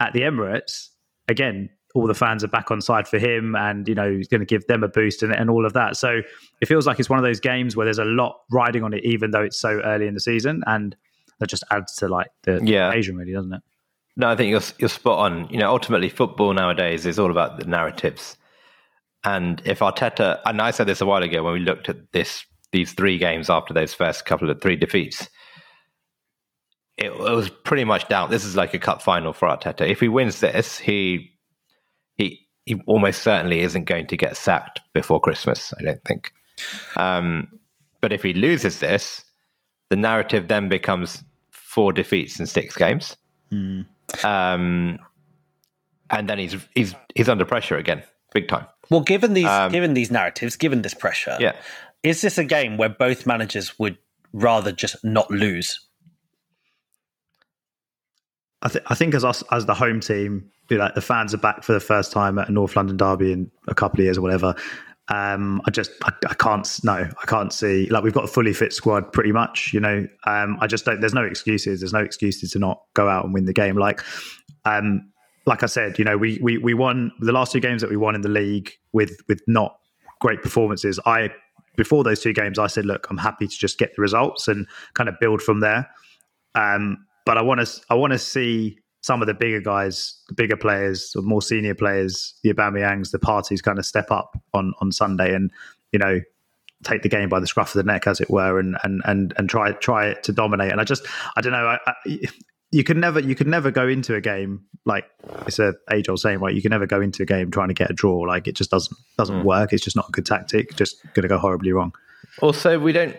at 0.00 0.12
the 0.12 0.20
Emirates 0.22 0.88
again. 1.28 1.70
All 1.94 2.06
the 2.06 2.14
fans 2.14 2.42
are 2.42 2.48
back 2.48 2.70
on 2.70 2.80
side 2.80 3.06
for 3.06 3.18
him, 3.18 3.54
and 3.54 3.88
you 3.88 3.94
know 3.94 4.10
he's 4.10 4.28
going 4.28 4.40
to 4.40 4.46
give 4.46 4.66
them 4.66 4.82
a 4.82 4.88
boost 4.88 5.22
and, 5.22 5.34
and 5.34 5.48
all 5.48 5.64
of 5.64 5.72
that. 5.74 5.96
So 5.96 6.20
it 6.60 6.66
feels 6.66 6.86
like 6.86 6.98
it's 6.98 7.08
one 7.08 7.18
of 7.18 7.24
those 7.24 7.40
games 7.40 7.76
where 7.76 7.86
there's 7.86 7.98
a 7.98 8.04
lot 8.04 8.40
riding 8.50 8.82
on 8.82 8.92
it, 8.92 9.04
even 9.04 9.30
though 9.30 9.42
it's 9.42 9.58
so 9.58 9.80
early 9.84 10.06
in 10.08 10.14
the 10.14 10.20
season, 10.20 10.62
and 10.66 10.96
that 11.38 11.48
just 11.48 11.64
adds 11.70 11.94
to 11.96 12.08
like 12.08 12.28
the 12.42 12.60
Yeah. 12.62 12.88
occasion, 12.90 13.16
really, 13.16 13.32
doesn't 13.32 13.52
it? 13.52 13.62
No, 14.16 14.28
I 14.28 14.36
think 14.36 14.50
you're 14.50 14.60
you're 14.78 14.88
spot 14.88 15.18
on. 15.20 15.48
You 15.50 15.58
know, 15.58 15.70
ultimately, 15.70 16.08
football 16.08 16.52
nowadays 16.52 17.06
is 17.06 17.18
all 17.18 17.30
about 17.30 17.58
the 17.58 17.64
narratives. 17.64 18.36
And 19.24 19.62
if 19.64 19.78
Arteta, 19.78 20.40
and 20.44 20.60
I 20.60 20.70
said 20.70 20.86
this 20.86 21.00
a 21.00 21.06
while 21.06 21.22
ago 21.22 21.42
when 21.42 21.54
we 21.54 21.60
looked 21.60 21.88
at 21.88 22.12
this 22.12 22.44
these 22.72 22.92
three 22.92 23.18
games 23.18 23.48
after 23.48 23.72
those 23.72 23.94
first 23.94 24.24
couple 24.26 24.50
of 24.50 24.60
three 24.60 24.76
defeats, 24.76 25.28
it, 26.96 27.06
it 27.06 27.18
was 27.18 27.48
pretty 27.50 27.84
much 27.84 28.08
down. 28.08 28.30
This 28.30 28.44
is 28.44 28.56
like 28.56 28.74
a 28.74 28.78
cup 28.78 29.00
final 29.02 29.32
for 29.32 29.48
Arteta. 29.48 29.88
If 29.88 30.00
he 30.00 30.08
wins 30.08 30.40
this, 30.40 30.78
he 30.78 31.30
he 32.66 32.80
almost 32.86 33.22
certainly 33.22 33.60
isn't 33.60 33.84
going 33.84 34.06
to 34.06 34.16
get 34.16 34.36
sacked 34.36 34.80
before 34.92 35.20
Christmas. 35.20 35.74
I 35.78 35.82
don't 35.82 36.04
think. 36.04 36.32
Um, 36.96 37.58
but 38.00 38.12
if 38.12 38.22
he 38.22 38.32
loses 38.32 38.80
this, 38.80 39.24
the 39.90 39.96
narrative 39.96 40.48
then 40.48 40.68
becomes 40.68 41.22
four 41.50 41.92
defeats 41.92 42.38
in 42.38 42.46
six 42.46 42.76
games 42.76 43.16
um, 44.24 44.98
and 46.10 46.28
then 46.28 46.38
he's 46.38 46.56
he's 46.74 46.94
he's 47.14 47.28
under 47.28 47.44
pressure 47.44 47.76
again, 47.76 48.02
big 48.32 48.48
time. 48.48 48.66
Well, 48.90 49.00
given 49.00 49.34
these 49.34 49.46
Um, 49.46 49.72
given 49.72 49.94
these 49.94 50.10
narratives, 50.10 50.56
given 50.56 50.82
this 50.82 50.94
pressure, 50.94 51.36
Yeah, 51.40 51.52
is 52.02 52.20
this 52.20 52.38
a 52.38 52.44
game 52.44 52.76
where 52.76 52.88
both 52.88 53.26
managers 53.26 53.78
would 53.78 53.96
rather 54.32 54.72
just 54.72 55.04
not 55.04 55.30
lose? 55.30 55.80
I, 58.64 58.68
th- 58.68 58.84
I 58.88 58.94
think 58.94 59.14
as 59.14 59.24
us 59.24 59.42
as 59.52 59.66
the 59.66 59.74
home 59.74 60.00
team, 60.00 60.50
you 60.70 60.78
know, 60.78 60.84
like 60.84 60.94
the 60.94 61.02
fans 61.02 61.34
are 61.34 61.38
back 61.38 61.62
for 61.62 61.72
the 61.72 61.80
first 61.80 62.10
time 62.12 62.38
at 62.38 62.48
a 62.48 62.52
North 62.52 62.76
London 62.76 62.96
derby 62.96 63.32
in 63.32 63.50
a 63.68 63.74
couple 63.74 64.00
of 64.00 64.04
years 64.04 64.18
or 64.18 64.22
whatever. 64.22 64.54
Um, 65.08 65.60
I 65.66 65.70
just 65.70 65.90
I, 66.02 66.12
I 66.30 66.34
can't 66.34 66.66
no 66.82 66.92
I 66.94 67.26
can't 67.26 67.52
see 67.52 67.90
like 67.90 68.02
we've 68.02 68.14
got 68.14 68.24
a 68.24 68.28
fully 68.28 68.54
fit 68.54 68.72
squad 68.72 69.12
pretty 69.12 69.32
much. 69.32 69.72
You 69.74 69.80
know, 69.80 70.06
um, 70.24 70.56
I 70.60 70.66
just 70.66 70.86
don't. 70.86 71.00
There's 71.00 71.12
no 71.12 71.24
excuses. 71.24 71.80
There's 71.80 71.92
no 71.92 72.00
excuses 72.00 72.52
to 72.52 72.58
not 72.58 72.80
go 72.94 73.08
out 73.08 73.24
and 73.24 73.34
win 73.34 73.44
the 73.44 73.52
game. 73.52 73.76
Like, 73.76 74.02
um, 74.64 75.10
like 75.44 75.62
I 75.62 75.66
said, 75.66 75.98
you 75.98 76.04
know, 76.06 76.16
we 76.16 76.38
we 76.42 76.56
we 76.56 76.72
won 76.72 77.12
the 77.20 77.32
last 77.32 77.52
two 77.52 77.60
games 77.60 77.82
that 77.82 77.90
we 77.90 77.98
won 77.98 78.14
in 78.14 78.22
the 78.22 78.30
league 78.30 78.72
with 78.92 79.18
with 79.28 79.42
not 79.46 79.76
great 80.20 80.40
performances. 80.40 80.98
I 81.04 81.30
before 81.76 82.02
those 82.02 82.20
two 82.20 82.32
games, 82.32 82.58
I 82.58 82.68
said, 82.68 82.86
look, 82.86 83.06
I'm 83.10 83.18
happy 83.18 83.46
to 83.46 83.54
just 83.54 83.78
get 83.78 83.94
the 83.96 84.00
results 84.00 84.48
and 84.48 84.66
kind 84.94 85.08
of 85.08 85.16
build 85.20 85.42
from 85.42 85.60
there. 85.60 85.90
Um, 86.54 87.04
but 87.24 87.38
I 87.38 87.42
want 87.42 87.66
to 87.66 87.82
I 87.90 87.94
want 87.94 88.12
to 88.12 88.18
see 88.18 88.78
some 89.00 89.20
of 89.20 89.26
the 89.26 89.34
bigger 89.34 89.60
guys, 89.60 90.18
the 90.28 90.34
bigger 90.34 90.56
players, 90.56 91.10
the 91.14 91.22
more 91.22 91.42
senior 91.42 91.74
players, 91.74 92.34
the 92.42 92.52
Aubameyangs, 92.52 93.10
the 93.10 93.18
Parteys 93.18 93.62
kind 93.62 93.78
of 93.78 93.86
step 93.86 94.10
up 94.10 94.38
on 94.52 94.72
on 94.80 94.92
Sunday 94.92 95.34
and 95.34 95.50
you 95.92 95.98
know 95.98 96.20
take 96.84 97.02
the 97.02 97.08
game 97.08 97.28
by 97.28 97.40
the 97.40 97.46
scruff 97.46 97.74
of 97.74 97.84
the 97.84 97.90
neck, 97.90 98.06
as 98.06 98.20
it 98.20 98.30
were, 98.30 98.58
and 98.58 98.76
and 98.84 99.02
and 99.04 99.34
and 99.36 99.48
try 99.48 99.72
try 99.72 100.14
to 100.14 100.32
dominate. 100.32 100.72
And 100.72 100.80
I 100.80 100.84
just 100.84 101.06
I 101.36 101.40
don't 101.40 101.52
know. 101.52 101.66
I, 101.66 101.78
I, 101.86 102.18
you 102.70 102.82
can 102.82 102.98
never 103.00 103.20
you 103.20 103.34
can 103.34 103.48
never 103.48 103.70
go 103.70 103.86
into 103.86 104.14
a 104.14 104.20
game 104.20 104.64
like 104.84 105.04
it's 105.46 105.58
a 105.58 105.74
age 105.92 106.08
old 106.08 106.20
saying, 106.20 106.40
right? 106.40 106.54
You 106.54 106.62
can 106.62 106.70
never 106.70 106.86
go 106.86 107.00
into 107.00 107.22
a 107.22 107.26
game 107.26 107.50
trying 107.50 107.68
to 107.68 107.74
get 107.74 107.90
a 107.90 107.94
draw. 107.94 108.20
Like 108.20 108.48
it 108.48 108.56
just 108.56 108.70
doesn't 108.70 108.96
doesn't 109.16 109.42
mm. 109.42 109.44
work. 109.44 109.72
It's 109.72 109.84
just 109.84 109.96
not 109.96 110.08
a 110.08 110.12
good 110.12 110.26
tactic. 110.26 110.74
Just 110.76 111.02
going 111.14 111.22
to 111.22 111.28
go 111.28 111.38
horribly 111.38 111.72
wrong. 111.72 111.94
Also, 112.40 112.78
we 112.78 112.92
don't 112.92 113.16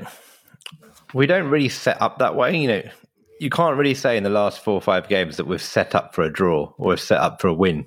we 1.13 1.25
don't 1.25 1.49
really 1.49 1.69
set 1.69 2.01
up 2.01 2.19
that 2.19 2.35
way. 2.35 2.57
You 2.57 2.67
know, 2.67 2.81
you 3.39 3.49
can't 3.49 3.77
really 3.77 3.93
say 3.93 4.17
in 4.17 4.23
the 4.23 4.29
last 4.29 4.63
four 4.63 4.75
or 4.75 4.81
five 4.81 5.07
games 5.07 5.37
that 5.37 5.45
we've 5.45 5.61
set 5.61 5.95
up 5.95 6.15
for 6.15 6.23
a 6.23 6.31
draw 6.31 6.73
or 6.77 6.97
set 6.97 7.19
up 7.19 7.41
for 7.41 7.47
a 7.47 7.53
win. 7.53 7.85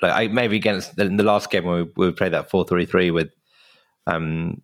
Like 0.00 0.12
I, 0.12 0.28
maybe 0.28 0.56
against 0.56 0.98
in 0.98 1.16
the 1.16 1.22
last 1.22 1.50
game 1.50 1.64
when 1.64 1.90
we, 1.96 2.06
we 2.06 2.12
played 2.12 2.32
that 2.32 2.50
four 2.50 2.64
three 2.64 2.86
three 2.86 3.10
with, 3.10 3.30
um, 4.06 4.60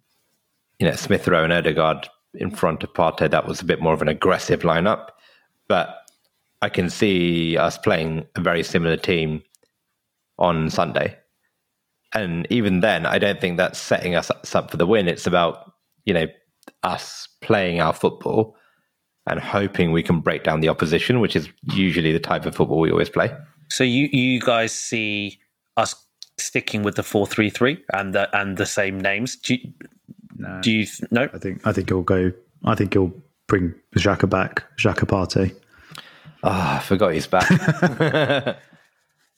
you 0.79 0.89
know, 0.89 0.95
Smith 0.97 1.29
Rowe 1.29 1.45
and 1.45 1.53
Odegaard 1.53 2.09
in 2.35 2.51
front 2.51 2.83
of 2.83 2.93
Partey, 2.93 3.31
that 3.31 3.47
was 3.47 3.61
a 3.61 3.65
bit 3.65 3.81
more 3.81 3.95
of 3.95 4.03
an 4.03 4.09
aggressive 4.09 4.61
lineup. 4.61 5.09
But 5.69 5.97
I 6.61 6.69
can 6.69 6.91
see 6.91 7.57
us 7.57 7.79
playing 7.79 8.27
a 8.35 8.41
very 8.41 8.63
similar 8.63 8.97
team 8.97 9.43
on 10.39 10.71
Sunday. 10.71 11.17
And 12.15 12.47
even 12.51 12.81
then, 12.81 13.07
I 13.07 13.19
don't 13.19 13.41
think 13.41 13.59
that's 13.59 13.79
setting 13.79 14.17
us 14.17 14.31
up 14.55 14.71
for 14.71 14.77
the 14.77 14.87
win. 14.87 15.09
It's 15.09 15.27
about, 15.27 15.73
you 16.05 16.15
know, 16.15 16.27
us 16.83 17.29
playing 17.43 17.81
our 17.81 17.93
football 17.93 18.57
and 19.29 19.41
hoping 19.41 19.93
we 19.93 20.03
can 20.03 20.21
break 20.21 20.45
down 20.45 20.61
the 20.61 20.69
opposition, 20.69 21.21
which 21.21 21.37
is 21.37 21.49
usually 21.73 22.13
the 22.13 22.19
type 22.21 22.47
of 22.47 22.55
football 22.55 22.81
we 22.81 22.91
always 22.91 23.09
play. 23.09 23.31
So 23.71 23.85
you 23.85 24.09
you 24.13 24.41
guys 24.41 24.73
see 24.73 25.39
us 25.77 25.95
sticking 26.39 26.83
with 26.83 26.97
the 26.97 27.03
four 27.03 27.27
three 27.27 27.51
three 27.51 27.83
and 27.93 28.15
the 28.15 28.35
and 28.39 28.57
the 28.57 28.67
same 28.67 29.01
names? 29.01 29.37
Do 29.37 29.55
you, 29.55 29.73
No. 30.37 30.61
do 30.63 30.71
you 30.73 30.87
no? 31.11 31.29
I 31.35 31.39
think 31.39 31.67
I 31.67 31.73
think 31.73 31.89
he'll 31.89 32.03
go. 32.03 32.33
I 32.65 32.75
think 32.75 32.93
he'll 32.95 33.13
bring 33.47 33.75
Xhaka 33.97 34.29
back, 34.29 34.65
Xhaka 34.79 35.07
Partey. 35.07 35.55
Ah, 36.45 36.79
I 36.79 36.83
forgot 36.83 37.13
he's 37.15 37.27
back. 37.27 37.49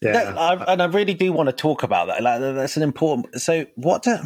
Yeah, 0.02 0.12
No, 0.12 0.40
I, 0.40 0.72
and 0.72 0.80
I 0.82 0.86
really 0.86 1.12
do 1.12 1.30
want 1.30 1.48
to 1.50 1.52
talk 1.52 1.82
about 1.82 2.06
that. 2.06 2.22
Like, 2.22 2.40
that's 2.40 2.78
an 2.78 2.82
important. 2.82 3.38
So, 3.38 3.66
what? 3.74 4.02
Do, 4.02 4.16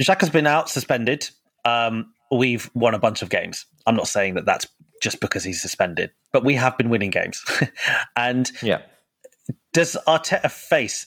Jacques 0.00 0.20
has 0.22 0.30
been 0.30 0.46
out 0.46 0.70
suspended. 0.70 1.28
Um, 1.66 2.14
we've 2.30 2.70
won 2.74 2.94
a 2.94 2.98
bunch 2.98 3.22
of 3.22 3.28
games. 3.28 3.66
I'm 3.86 3.96
not 3.96 4.08
saying 4.08 4.34
that 4.34 4.46
that's 4.46 4.66
just 5.02 5.20
because 5.20 5.44
he's 5.44 5.60
suspended, 5.60 6.10
but 6.32 6.44
we 6.44 6.54
have 6.54 6.76
been 6.76 6.90
winning 6.90 7.10
games. 7.10 7.44
and 8.16 8.50
yeah. 8.62 8.82
does 9.72 9.96
Arteta 10.06 10.50
face 10.50 11.06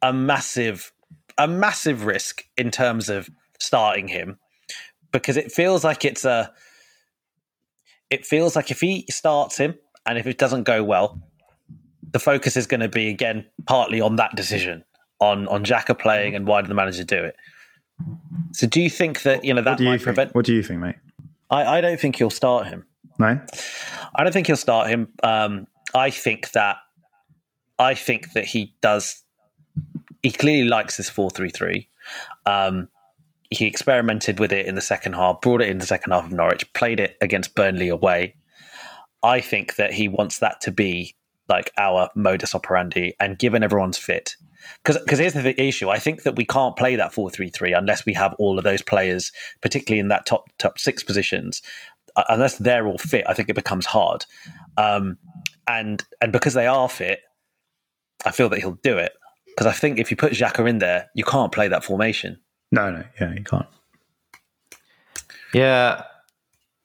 a 0.00 0.12
massive, 0.12 0.92
a 1.36 1.46
massive 1.48 2.04
risk 2.04 2.44
in 2.56 2.70
terms 2.70 3.08
of 3.08 3.28
starting 3.58 4.08
him? 4.08 4.38
Because 5.10 5.36
it 5.36 5.52
feels 5.52 5.84
like 5.84 6.04
it's 6.04 6.24
a. 6.24 6.52
It 8.08 8.26
feels 8.26 8.54
like 8.56 8.70
if 8.70 8.80
he 8.80 9.06
starts 9.10 9.56
him 9.56 9.74
and 10.06 10.18
if 10.18 10.26
it 10.26 10.36
doesn't 10.36 10.64
go 10.64 10.84
well, 10.84 11.20
the 12.12 12.18
focus 12.18 12.56
is 12.56 12.66
going 12.66 12.80
to 12.80 12.88
be 12.88 13.08
again 13.08 13.46
partly 13.66 14.00
on 14.00 14.16
that 14.16 14.36
decision 14.36 14.84
on 15.20 15.48
on 15.48 15.64
Xhaka 15.64 15.98
playing 15.98 16.34
and 16.34 16.46
why 16.46 16.60
did 16.60 16.68
the 16.68 16.74
manager 16.74 17.04
do 17.04 17.22
it. 17.24 17.36
So, 18.52 18.66
do 18.66 18.80
you 18.80 18.90
think 18.90 19.22
that 19.22 19.44
you 19.44 19.54
know 19.54 19.62
that 19.62 19.70
What 19.72 19.78
do 19.78 19.84
you 19.84 19.90
might 19.90 19.96
think? 19.98 20.04
prevent? 20.04 20.34
What 20.34 20.44
do 20.44 20.54
you 20.54 20.62
think, 20.62 20.80
mate? 20.80 20.96
I, 21.50 21.78
I 21.78 21.80
don't 21.80 22.00
think 22.00 22.16
he'll 22.16 22.30
start 22.30 22.66
him. 22.66 22.86
No. 23.18 23.40
I 24.14 24.24
don't 24.24 24.32
think 24.32 24.46
he'll 24.46 24.56
start 24.56 24.88
him. 24.88 25.08
Um, 25.22 25.66
I 25.94 26.10
think 26.10 26.52
that 26.52 26.76
I 27.78 27.94
think 27.94 28.32
that 28.32 28.44
he 28.44 28.74
does. 28.80 29.22
He 30.22 30.30
clearly 30.30 30.68
likes 30.68 30.96
this 30.96 31.10
four 31.10 31.30
three 31.30 31.50
three. 31.50 31.88
Um, 32.46 32.88
he 33.50 33.66
experimented 33.66 34.40
with 34.40 34.52
it 34.52 34.66
in 34.66 34.74
the 34.76 34.80
second 34.80 35.12
half, 35.12 35.40
brought 35.42 35.60
it 35.60 35.68
in 35.68 35.78
the 35.78 35.86
second 35.86 36.12
half 36.12 36.24
of 36.24 36.32
Norwich, 36.32 36.72
played 36.72 36.98
it 37.00 37.16
against 37.20 37.54
Burnley 37.54 37.88
away. 37.88 38.34
I 39.22 39.40
think 39.40 39.76
that 39.76 39.92
he 39.92 40.08
wants 40.08 40.38
that 40.38 40.60
to 40.62 40.72
be 40.72 41.14
like 41.48 41.70
our 41.76 42.08
modus 42.14 42.54
operandi, 42.54 43.14
and 43.20 43.38
given 43.38 43.62
everyone's 43.62 43.98
fit, 43.98 44.36
because 44.84 45.18
here's 45.18 45.34
the 45.34 45.60
issue. 45.60 45.88
I 45.88 45.98
think 45.98 46.22
that 46.22 46.36
we 46.36 46.44
can't 46.44 46.76
play 46.76 46.96
that 46.96 47.12
four 47.12 47.30
three 47.30 47.50
three 47.50 47.72
unless 47.72 48.06
we 48.06 48.14
have 48.14 48.34
all 48.38 48.58
of 48.58 48.64
those 48.64 48.82
players, 48.82 49.32
particularly 49.60 50.00
in 50.00 50.08
that 50.08 50.26
top 50.26 50.50
top 50.58 50.78
six 50.78 51.02
positions, 51.02 51.62
uh, 52.16 52.24
unless 52.28 52.56
they're 52.58 52.86
all 52.86 52.98
fit. 52.98 53.24
I 53.28 53.34
think 53.34 53.48
it 53.48 53.54
becomes 53.54 53.86
hard, 53.86 54.26
um, 54.76 55.18
and 55.66 56.02
and 56.20 56.32
because 56.32 56.54
they 56.54 56.66
are 56.66 56.88
fit, 56.88 57.20
I 58.24 58.30
feel 58.30 58.48
that 58.50 58.60
he'll 58.60 58.78
do 58.82 58.98
it. 58.98 59.12
Because 59.46 59.66
I 59.66 59.72
think 59.72 59.98
if 59.98 60.10
you 60.10 60.16
put 60.16 60.32
Xhaka 60.32 60.68
in 60.68 60.78
there, 60.78 61.10
you 61.14 61.24
can't 61.24 61.52
play 61.52 61.68
that 61.68 61.84
formation. 61.84 62.38
No, 62.70 62.90
no, 62.90 63.04
yeah, 63.20 63.34
you 63.34 63.44
can't. 63.44 63.66
Yeah. 65.52 66.04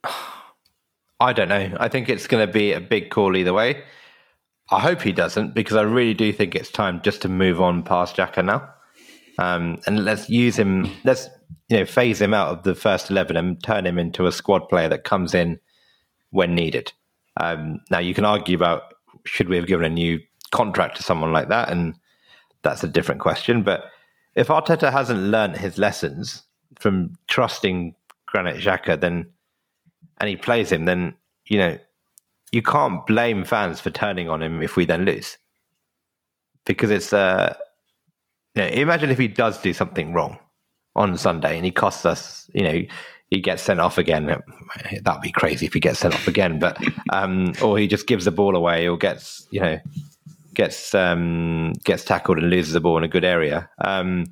I 1.19 1.33
don't 1.33 1.49
know. 1.49 1.75
I 1.79 1.87
think 1.87 2.09
it's 2.09 2.27
going 2.27 2.45
to 2.45 2.51
be 2.51 2.73
a 2.73 2.79
big 2.79 3.09
call 3.09 3.35
either 3.35 3.53
way. 3.53 3.83
I 4.69 4.79
hope 4.79 5.01
he 5.01 5.11
doesn't 5.11 5.53
because 5.53 5.77
I 5.77 5.83
really 5.83 6.13
do 6.13 6.33
think 6.33 6.53
it's 6.55 6.69
time 6.69 7.01
just 7.01 7.21
to 7.21 7.29
move 7.29 7.61
on 7.61 7.83
past 7.83 8.17
Xhaka 8.17 8.43
now. 8.43 8.69
Um, 9.39 9.79
and 9.85 10.03
let's 10.03 10.29
use 10.29 10.57
him, 10.57 10.89
let's 11.03 11.29
you 11.69 11.77
know, 11.77 11.85
phase 11.85 12.21
him 12.21 12.33
out 12.33 12.49
of 12.49 12.63
the 12.63 12.75
first 12.75 13.09
11 13.09 13.37
and 13.37 13.61
turn 13.63 13.85
him 13.85 13.97
into 13.99 14.25
a 14.25 14.31
squad 14.31 14.67
player 14.67 14.89
that 14.89 15.03
comes 15.03 15.33
in 15.33 15.59
when 16.31 16.55
needed. 16.55 16.91
Um, 17.39 17.81
now, 17.91 17.99
you 17.99 18.13
can 18.13 18.25
argue 18.25 18.55
about 18.55 18.93
should 19.25 19.49
we 19.49 19.57
have 19.57 19.67
given 19.67 19.85
a 19.85 19.93
new 19.93 20.19
contract 20.51 20.97
to 20.97 21.03
someone 21.03 21.33
like 21.33 21.49
that? 21.49 21.69
And 21.69 21.95
that's 22.63 22.83
a 22.83 22.87
different 22.87 23.21
question. 23.21 23.63
But 23.63 23.85
if 24.35 24.47
Arteta 24.47 24.91
hasn't 24.91 25.19
learnt 25.19 25.57
his 25.57 25.77
lessons 25.77 26.43
from 26.79 27.15
trusting 27.27 27.95
Granit 28.25 28.57
Xhaka, 28.57 28.99
then 28.99 29.27
and 30.19 30.29
he 30.29 30.35
plays 30.35 30.71
him, 30.71 30.85
then 30.85 31.13
you 31.45 31.57
know 31.59 31.77
you 32.51 32.61
can't 32.61 33.05
blame 33.05 33.43
fans 33.43 33.79
for 33.79 33.89
turning 33.89 34.29
on 34.29 34.41
him 34.41 34.61
if 34.61 34.75
we 34.75 34.85
then 34.85 35.05
lose, 35.05 35.37
because 36.65 36.91
it's 36.91 37.13
uh, 37.13 37.55
you 38.55 38.63
know, 38.63 38.69
imagine 38.69 39.09
if 39.09 39.17
he 39.17 39.27
does 39.27 39.61
do 39.61 39.73
something 39.73 40.13
wrong 40.13 40.39
on 40.95 41.17
Sunday 41.17 41.55
and 41.55 41.65
he 41.65 41.71
costs 41.71 42.05
us, 42.05 42.49
you 42.53 42.63
know, 42.63 42.81
he 43.29 43.41
gets 43.41 43.61
sent 43.61 43.79
off 43.79 43.97
again. 43.97 44.41
That'd 45.01 45.21
be 45.21 45.31
crazy 45.31 45.65
if 45.65 45.73
he 45.73 45.79
gets 45.79 45.99
sent 45.99 46.15
off 46.15 46.27
again, 46.27 46.59
but 46.59 46.81
um, 47.11 47.53
or 47.61 47.77
he 47.77 47.87
just 47.87 48.07
gives 48.07 48.25
the 48.25 48.31
ball 48.31 48.55
away 48.55 48.87
or 48.87 48.97
gets 48.97 49.47
you 49.51 49.59
know 49.59 49.79
gets 50.53 50.95
um, 50.95 51.73
gets 51.83 52.03
tackled 52.03 52.39
and 52.39 52.49
loses 52.49 52.73
the 52.73 52.81
ball 52.81 52.97
in 52.97 53.03
a 53.03 53.09
good 53.09 53.25
area. 53.25 53.69
Um, 53.79 54.25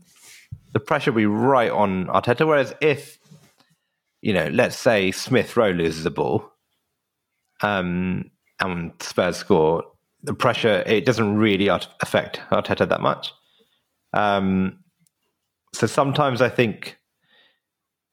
the 0.73 0.80
pressure 0.80 1.12
will 1.12 1.17
be 1.17 1.25
right 1.25 1.71
on 1.71 2.08
Arteta. 2.08 2.47
Whereas 2.47 2.73
if 2.82 3.19
you 4.21 4.34
know, 4.34 4.47
let's 4.47 4.78
say 4.78 5.12
Smith 5.12 5.56
Rowe 5.56 5.69
loses 5.69 6.04
the 6.04 6.10
ball, 6.10 6.51
um, 7.65 8.30
and 8.60 8.91
Spurs 8.99 9.38
score, 9.38 9.84
the 10.23 10.34
pressure 10.34 10.84
it 10.86 11.06
doesn't 11.06 11.36
really 11.36 11.67
affect 11.67 12.39
Arteta 12.51 12.88
that 12.88 13.01
much. 13.01 13.32
Um, 14.13 14.80
so 15.73 15.88
sometimes 15.88 16.41
I 16.41 16.49
think 16.49 16.97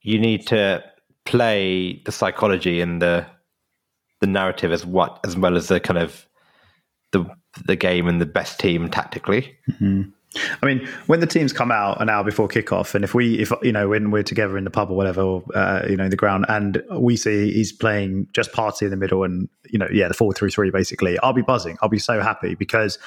you 0.01 0.19
need 0.19 0.47
to 0.49 0.83
play 1.25 2.03
the 2.05 2.13
psychology 2.13 2.81
and 2.81 3.01
the 3.01 3.27
the 4.21 4.27
narrative 4.27 4.73
as 4.73 4.87
what 4.87 5.21
as 5.25 5.37
well 5.37 5.57
as 5.57 5.69
the 5.69 5.81
kind 5.81 5.99
of 5.99 6.27
the 7.13 7.25
the 7.67 7.77
game 7.77 8.09
and 8.09 8.21
the 8.21 8.27
best 8.27 8.59
team 8.59 8.89
tactically. 8.89 9.57
I 10.63 10.67
mean, 10.67 10.89
when 11.07 11.21
the 11.21 11.27
teams 11.27 11.53
come 11.53 11.71
out 11.71 12.01
an 12.01 12.09
hour 12.09 12.25
before 12.25 12.49
kickoff, 12.49 12.95
and 12.95 13.05
if 13.05 13.15
we, 13.15 13.39
if 13.39 13.53
you 13.63 13.73
know, 13.73 13.89
when 13.89 14.11
we're 14.11 14.23
together 14.23 14.57
in 14.57 14.65
the 14.65 14.71
pub 14.71 14.91
or 14.91 14.97
whatever, 14.97 15.21
or, 15.21 15.45
uh, 15.55 15.85
you 15.89 15.97
know, 15.97 16.05
in 16.05 16.11
the 16.11 16.17
ground, 16.17 16.47
and 16.49 16.83
we 16.93 17.17
see 17.17 17.53
he's 17.53 17.73
playing 17.73 18.29
just 18.33 18.53
Partey 18.53 18.83
in 18.83 18.91
the 18.91 18.97
middle, 18.97 19.25
and 19.25 19.49
you 19.71 19.79
know, 19.79 19.89
yeah, 19.93 20.09
the 20.09 20.15
four 20.15 20.33
three 20.33 20.51
three 20.51 20.71
basically, 20.71 21.19
I'll 21.21 21.33
be 21.33 21.43
buzzing. 21.43 21.77
I'll 21.83 21.89
be 21.89 21.99
so 21.99 22.21
happy 22.21 22.55
because 22.55 22.99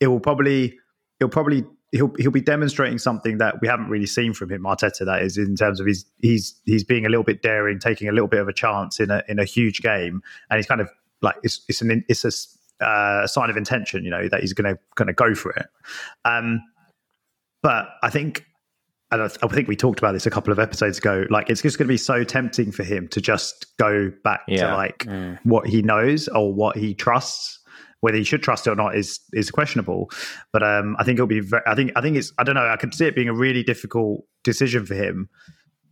it 0.00 0.08
will 0.08 0.20
probably, 0.20 0.78
it'll 1.20 1.30
probably, 1.30 1.64
he'll 1.92 2.12
he'll 2.18 2.30
be 2.30 2.40
demonstrating 2.40 2.98
something 2.98 3.38
that 3.38 3.60
we 3.60 3.68
haven't 3.68 3.88
really 3.88 4.06
seen 4.06 4.34
from 4.34 4.50
him, 4.50 4.62
Arteta. 4.64 5.04
That 5.06 5.22
is 5.22 5.38
in 5.38 5.56
terms 5.56 5.80
of 5.80 5.86
he's 5.86 6.04
he's 6.20 6.60
he's 6.64 6.84
being 6.84 7.06
a 7.06 7.08
little 7.08 7.24
bit 7.24 7.42
daring, 7.42 7.78
taking 7.78 8.08
a 8.08 8.12
little 8.12 8.28
bit 8.28 8.40
of 8.40 8.48
a 8.48 8.52
chance 8.52 9.00
in 9.00 9.10
a 9.10 9.22
in 9.28 9.38
a 9.38 9.44
huge 9.44 9.80
game, 9.80 10.22
and 10.50 10.58
he's 10.58 10.66
kind 10.66 10.80
of 10.80 10.90
like 11.22 11.36
it's 11.42 11.64
it's 11.68 11.80
an 11.80 12.04
it's 12.08 12.24
a 12.24 12.30
uh, 12.80 13.26
sign 13.26 13.50
of 13.50 13.56
intention, 13.56 14.04
you 14.04 14.10
know, 14.10 14.28
that 14.28 14.40
he's 14.40 14.52
going 14.52 14.72
to 14.74 14.80
going 14.96 15.08
to 15.08 15.14
go 15.14 15.34
for 15.34 15.50
it. 15.52 15.66
Um, 16.24 16.60
but 17.62 17.88
I 18.02 18.10
think, 18.10 18.44
and 19.10 19.22
I, 19.22 19.26
I 19.42 19.48
think 19.48 19.68
we 19.68 19.76
talked 19.76 19.98
about 19.98 20.12
this 20.12 20.26
a 20.26 20.30
couple 20.30 20.52
of 20.52 20.58
episodes 20.58 20.98
ago. 20.98 21.24
Like, 21.30 21.48
it's 21.50 21.62
just 21.62 21.78
going 21.78 21.86
to 21.86 21.92
be 21.92 21.96
so 21.96 22.22
tempting 22.24 22.72
for 22.72 22.84
him 22.84 23.08
to 23.08 23.20
just 23.20 23.66
go 23.78 24.12
back 24.24 24.40
Yeah. 24.46 24.68
to 24.70 24.74
like 24.76 25.06
what 25.44 25.66
he 25.66 25.82
knows 25.82 26.28
or 26.28 26.52
what 26.52 26.76
he 26.76 26.94
trusts. 26.94 27.60
Whether 28.00 28.18
he 28.18 28.24
should 28.24 28.42
trust 28.42 28.66
it 28.66 28.70
or 28.70 28.76
not 28.76 28.94
is 28.94 29.18
is 29.32 29.50
questionable. 29.50 30.10
But 30.52 30.62
um, 30.62 30.96
I 30.98 31.02
think 31.04 31.16
it'll 31.16 31.26
be. 31.26 31.40
Very, 31.40 31.62
I 31.66 31.74
think 31.74 31.92
I 31.96 32.02
think 32.02 32.16
it's. 32.16 32.30
I 32.38 32.44
don't 32.44 32.54
know. 32.54 32.68
I 32.68 32.76
can 32.76 32.92
see 32.92 33.06
it 33.06 33.14
being 33.16 33.28
a 33.28 33.34
really 33.34 33.62
difficult 33.62 34.20
decision 34.44 34.84
for 34.84 34.94
him. 34.94 35.28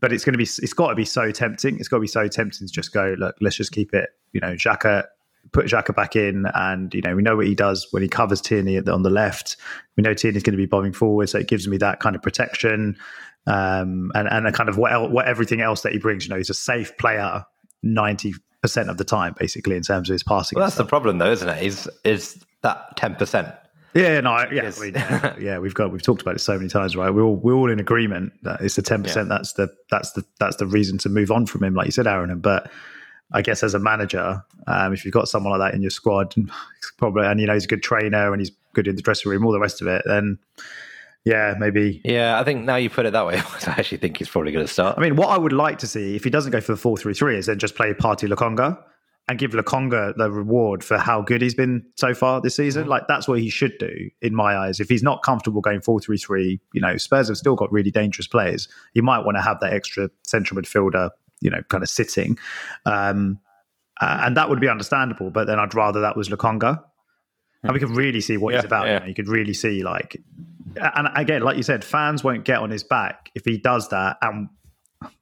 But 0.01 0.13
it's 0.13 0.23
going 0.23 0.35
to 0.35 0.39
be. 0.39 0.45
It's 0.45 0.75
got 0.75 0.89
to 0.91 0.95
be 0.95 1.07
so 1.07 1.31
tempting. 1.33 1.79
It's 1.79 1.89
got 1.89 1.97
to 1.97 2.03
be 2.03 2.07
so 2.07 2.29
tempting 2.29 2.69
to 2.69 2.73
just 2.73 2.93
go. 2.93 3.15
Look, 3.19 3.37
let's 3.41 3.57
just 3.57 3.73
keep 3.73 3.95
it. 3.95 4.11
You 4.33 4.41
know, 4.41 4.53
Xhaka 4.53 5.05
put 5.53 5.67
Xhaka 5.67 5.95
back 5.95 6.17
in, 6.17 6.47
and 6.55 6.93
you 6.95 7.01
know 7.03 7.15
we 7.17 7.23
know 7.23 7.37
what 7.37 7.47
he 7.47 7.55
does 7.55 7.87
when 7.91 8.03
he 8.03 8.09
covers 8.09 8.41
Tierney 8.41 8.79
on 8.79 9.03
the 9.03 9.11
left. 9.11 9.57
We 9.97 10.03
know 10.03 10.15
Tierney's 10.15 10.43
going 10.43 10.53
to 10.57 10.63
be 10.63 10.67
bombing 10.67 10.93
forward, 10.93 11.29
so 11.29 11.39
it 11.39 11.49
gives 11.49 11.69
me 11.69 11.77
that 11.79 12.01
kind 12.01 12.17
of 12.17 12.23
protection, 12.23 12.97
um, 13.47 14.11
and 14.15 14.29
and 14.29 14.47
a 14.47 14.53
kind 14.53 14.69
of 14.69 14.79
what, 14.79 14.93
el- 14.93 15.09
what 15.11 15.27
everything 15.27 15.61
else 15.61 15.83
that 15.83 15.93
he 15.93 15.99
brings. 15.99 16.25
You 16.25 16.31
know, 16.31 16.37
he's 16.37 16.51
a 16.51 16.55
safe 16.55 16.97
player 16.99 17.45
ninety 17.83 18.35
percent 18.63 18.89
of 18.89 18.97
the 18.97 19.05
time, 19.05 19.35
basically 19.39 19.77
in 19.77 19.83
terms 19.83 20.09
of 20.09 20.15
his 20.15 20.23
passing. 20.23 20.57
Well, 20.57 20.67
that's 20.67 20.77
the 20.77 20.85
problem, 20.87 21.19
though, 21.19 21.31
isn't 21.31 21.49
it? 21.49 21.63
Is 21.63 21.89
is 22.05 22.43
that 22.63 22.97
ten 22.97 23.15
percent? 23.15 23.49
yeah, 23.95 24.21
no, 24.21 24.33
I- 24.33 24.51
yeah, 24.51 24.63
Yes. 24.65 24.81
I 24.81 24.85
mean, 24.85 24.95
yeah, 24.97 25.37
yeah, 25.39 25.59
we've 25.59 25.75
got 25.75 25.93
we've 25.93 26.03
talked 26.03 26.23
about 26.23 26.35
it 26.35 26.41
so 26.41 26.57
many 26.57 26.69
times, 26.69 26.97
right? 26.97 27.11
We're 27.11 27.23
all 27.23 27.37
we're 27.37 27.55
all 27.55 27.71
in 27.71 27.79
agreement 27.79 28.33
that 28.43 28.61
it's 28.61 28.77
the 28.77 28.83
ten 28.83 29.03
percent. 29.03 29.29
That's 29.29 29.53
the 29.53 29.69
that's 29.91 30.13
the 30.13 30.25
that's 30.41 30.57
the 30.57 30.67
reason 30.67 30.99
to 30.99 31.09
move 31.09 31.31
on 31.31 31.47
from 31.47 31.63
him, 31.63 31.75
like 31.75 31.87
you 31.87 31.93
said, 31.93 32.07
Aaron. 32.07 32.37
But 32.41 32.71
I 33.35 33.43
guess 33.43 33.63
as 33.63 33.75
a 33.75 33.79
manager, 33.79 34.43
um, 34.69 34.93
if 34.93 35.05
you've 35.05 35.13
got 35.13 35.29
someone 35.29 35.59
like 35.59 35.71
that 35.71 35.75
in 35.75 35.83
your 35.83 35.91
squad, 35.91 36.35
probably 36.97 37.27
and 37.27 37.41
you 37.41 37.47
know 37.47 37.55
he's 37.55 37.65
a 37.65 37.69
good 37.69 37.83
trainer 37.83 38.33
and 38.33 38.41
he's 38.41 38.53
good 38.73 38.89
in 38.89 38.97
the 38.97 39.03
dressing 39.03 39.31
room, 39.31 39.45
all 39.45 39.53
the 39.53 39.61
rest 39.61 39.83
of 39.83 39.89
it, 39.89 40.03
then 40.07 40.39
yeah, 41.25 41.55
maybe. 41.59 42.01
Yeah, 42.05 42.39
I 42.39 42.45
think 42.45 42.65
now 42.65 42.77
you 42.77 42.89
put 42.89 43.07
it 43.07 43.13
that 43.13 43.27
way, 43.27 43.37
I 43.67 43.71
actually 43.71 43.99
think 43.99 44.19
he's 44.19 44.29
probably 44.29 44.53
going 44.53 44.67
to 44.67 44.73
start. 44.73 44.97
I 44.97 45.01
mean, 45.01 45.17
what 45.17 45.29
I 45.29 45.39
would 45.39 45.53
like 45.53 45.79
to 45.79 45.87
see 45.87 46.15
if 46.15 46.25
he 46.25 46.31
doesn't 46.31 46.53
go 46.53 46.61
for 46.61 46.73
the 46.73 46.79
four 46.79 46.97
three 46.97 47.15
three 47.15 47.37
is 47.37 47.47
then 47.47 47.59
just 47.59 47.75
play 47.75 47.93
Partey 47.93 48.33
Lokonga 48.33 48.79
and 49.27 49.39
give 49.39 49.53
Lokonga 49.53 50.15
the 50.17 50.31
reward 50.31 50.85
for 50.85 50.99
how 50.99 51.23
good 51.23 51.41
he's 51.41 51.55
been 51.55 51.85
so 51.97 52.13
far 52.13 52.41
this 52.41 52.57
season. 52.57 52.87
Like 52.87 53.05
that's 53.09 53.27
what 53.27 53.41
he 53.41 53.49
should 53.49 53.77
do 53.79 54.11
in 54.21 54.35
my 54.35 54.57
eyes. 54.57 54.81
If 54.81 54.89
he's 54.89 55.03
not 55.03 55.23
comfortable 55.23 55.61
going 55.61 55.81
four 55.81 55.99
three 55.99 56.19
three, 56.19 56.61
you 56.73 56.81
know, 56.81 56.97
Spurs 56.99 57.29
have 57.29 57.39
still 57.39 57.57
got 57.57 57.73
really 57.73 57.91
dangerous 57.91 58.27
players. 58.27 58.69
You 58.93 59.03
might 59.03 59.25
want 59.25 59.37
to 59.39 59.43
have 59.43 59.61
that 59.61 59.73
extra 59.73 60.11
central 60.23 60.61
midfielder, 60.61 61.11
you 61.41 61.51
know, 61.51 61.63
kind 61.69 61.83
of 61.83 61.89
sitting. 61.89 62.39
Um, 62.87 63.39
uh, 64.01 64.23
and 64.23 64.37
that 64.37 64.51
would 64.51 64.61
be 64.61 64.69
understandable, 64.69 65.31
but 65.31 65.47
then 65.47 65.59
I'd 65.59 65.75
rather 65.75 66.01
that 66.01 66.17
was 66.17 66.29
Lokonga. 66.29 66.83
And 67.63 67.73
we 67.73 67.79
could 67.81 67.97
really 67.97 68.21
see 68.21 68.37
what 68.37 68.55
he's 68.55 68.65
about. 68.65 68.87
yeah. 68.87 68.95
You, 68.95 69.01
know, 69.01 69.07
you 69.07 69.15
could 69.15 69.29
really 69.29 69.55
see 69.55 69.83
like 69.83 70.21
and 70.77 71.09
again, 71.15 71.43
like 71.43 71.57
you 71.57 71.63
said, 71.63 71.85
fans 71.85 72.25
won't 72.25 72.45
get 72.45 72.59
on 72.59 72.71
his 72.71 72.83
back 72.83 73.31
if 73.35 73.45
he 73.45 73.59
does 73.59 73.89
that 73.91 74.17
and 74.23 74.49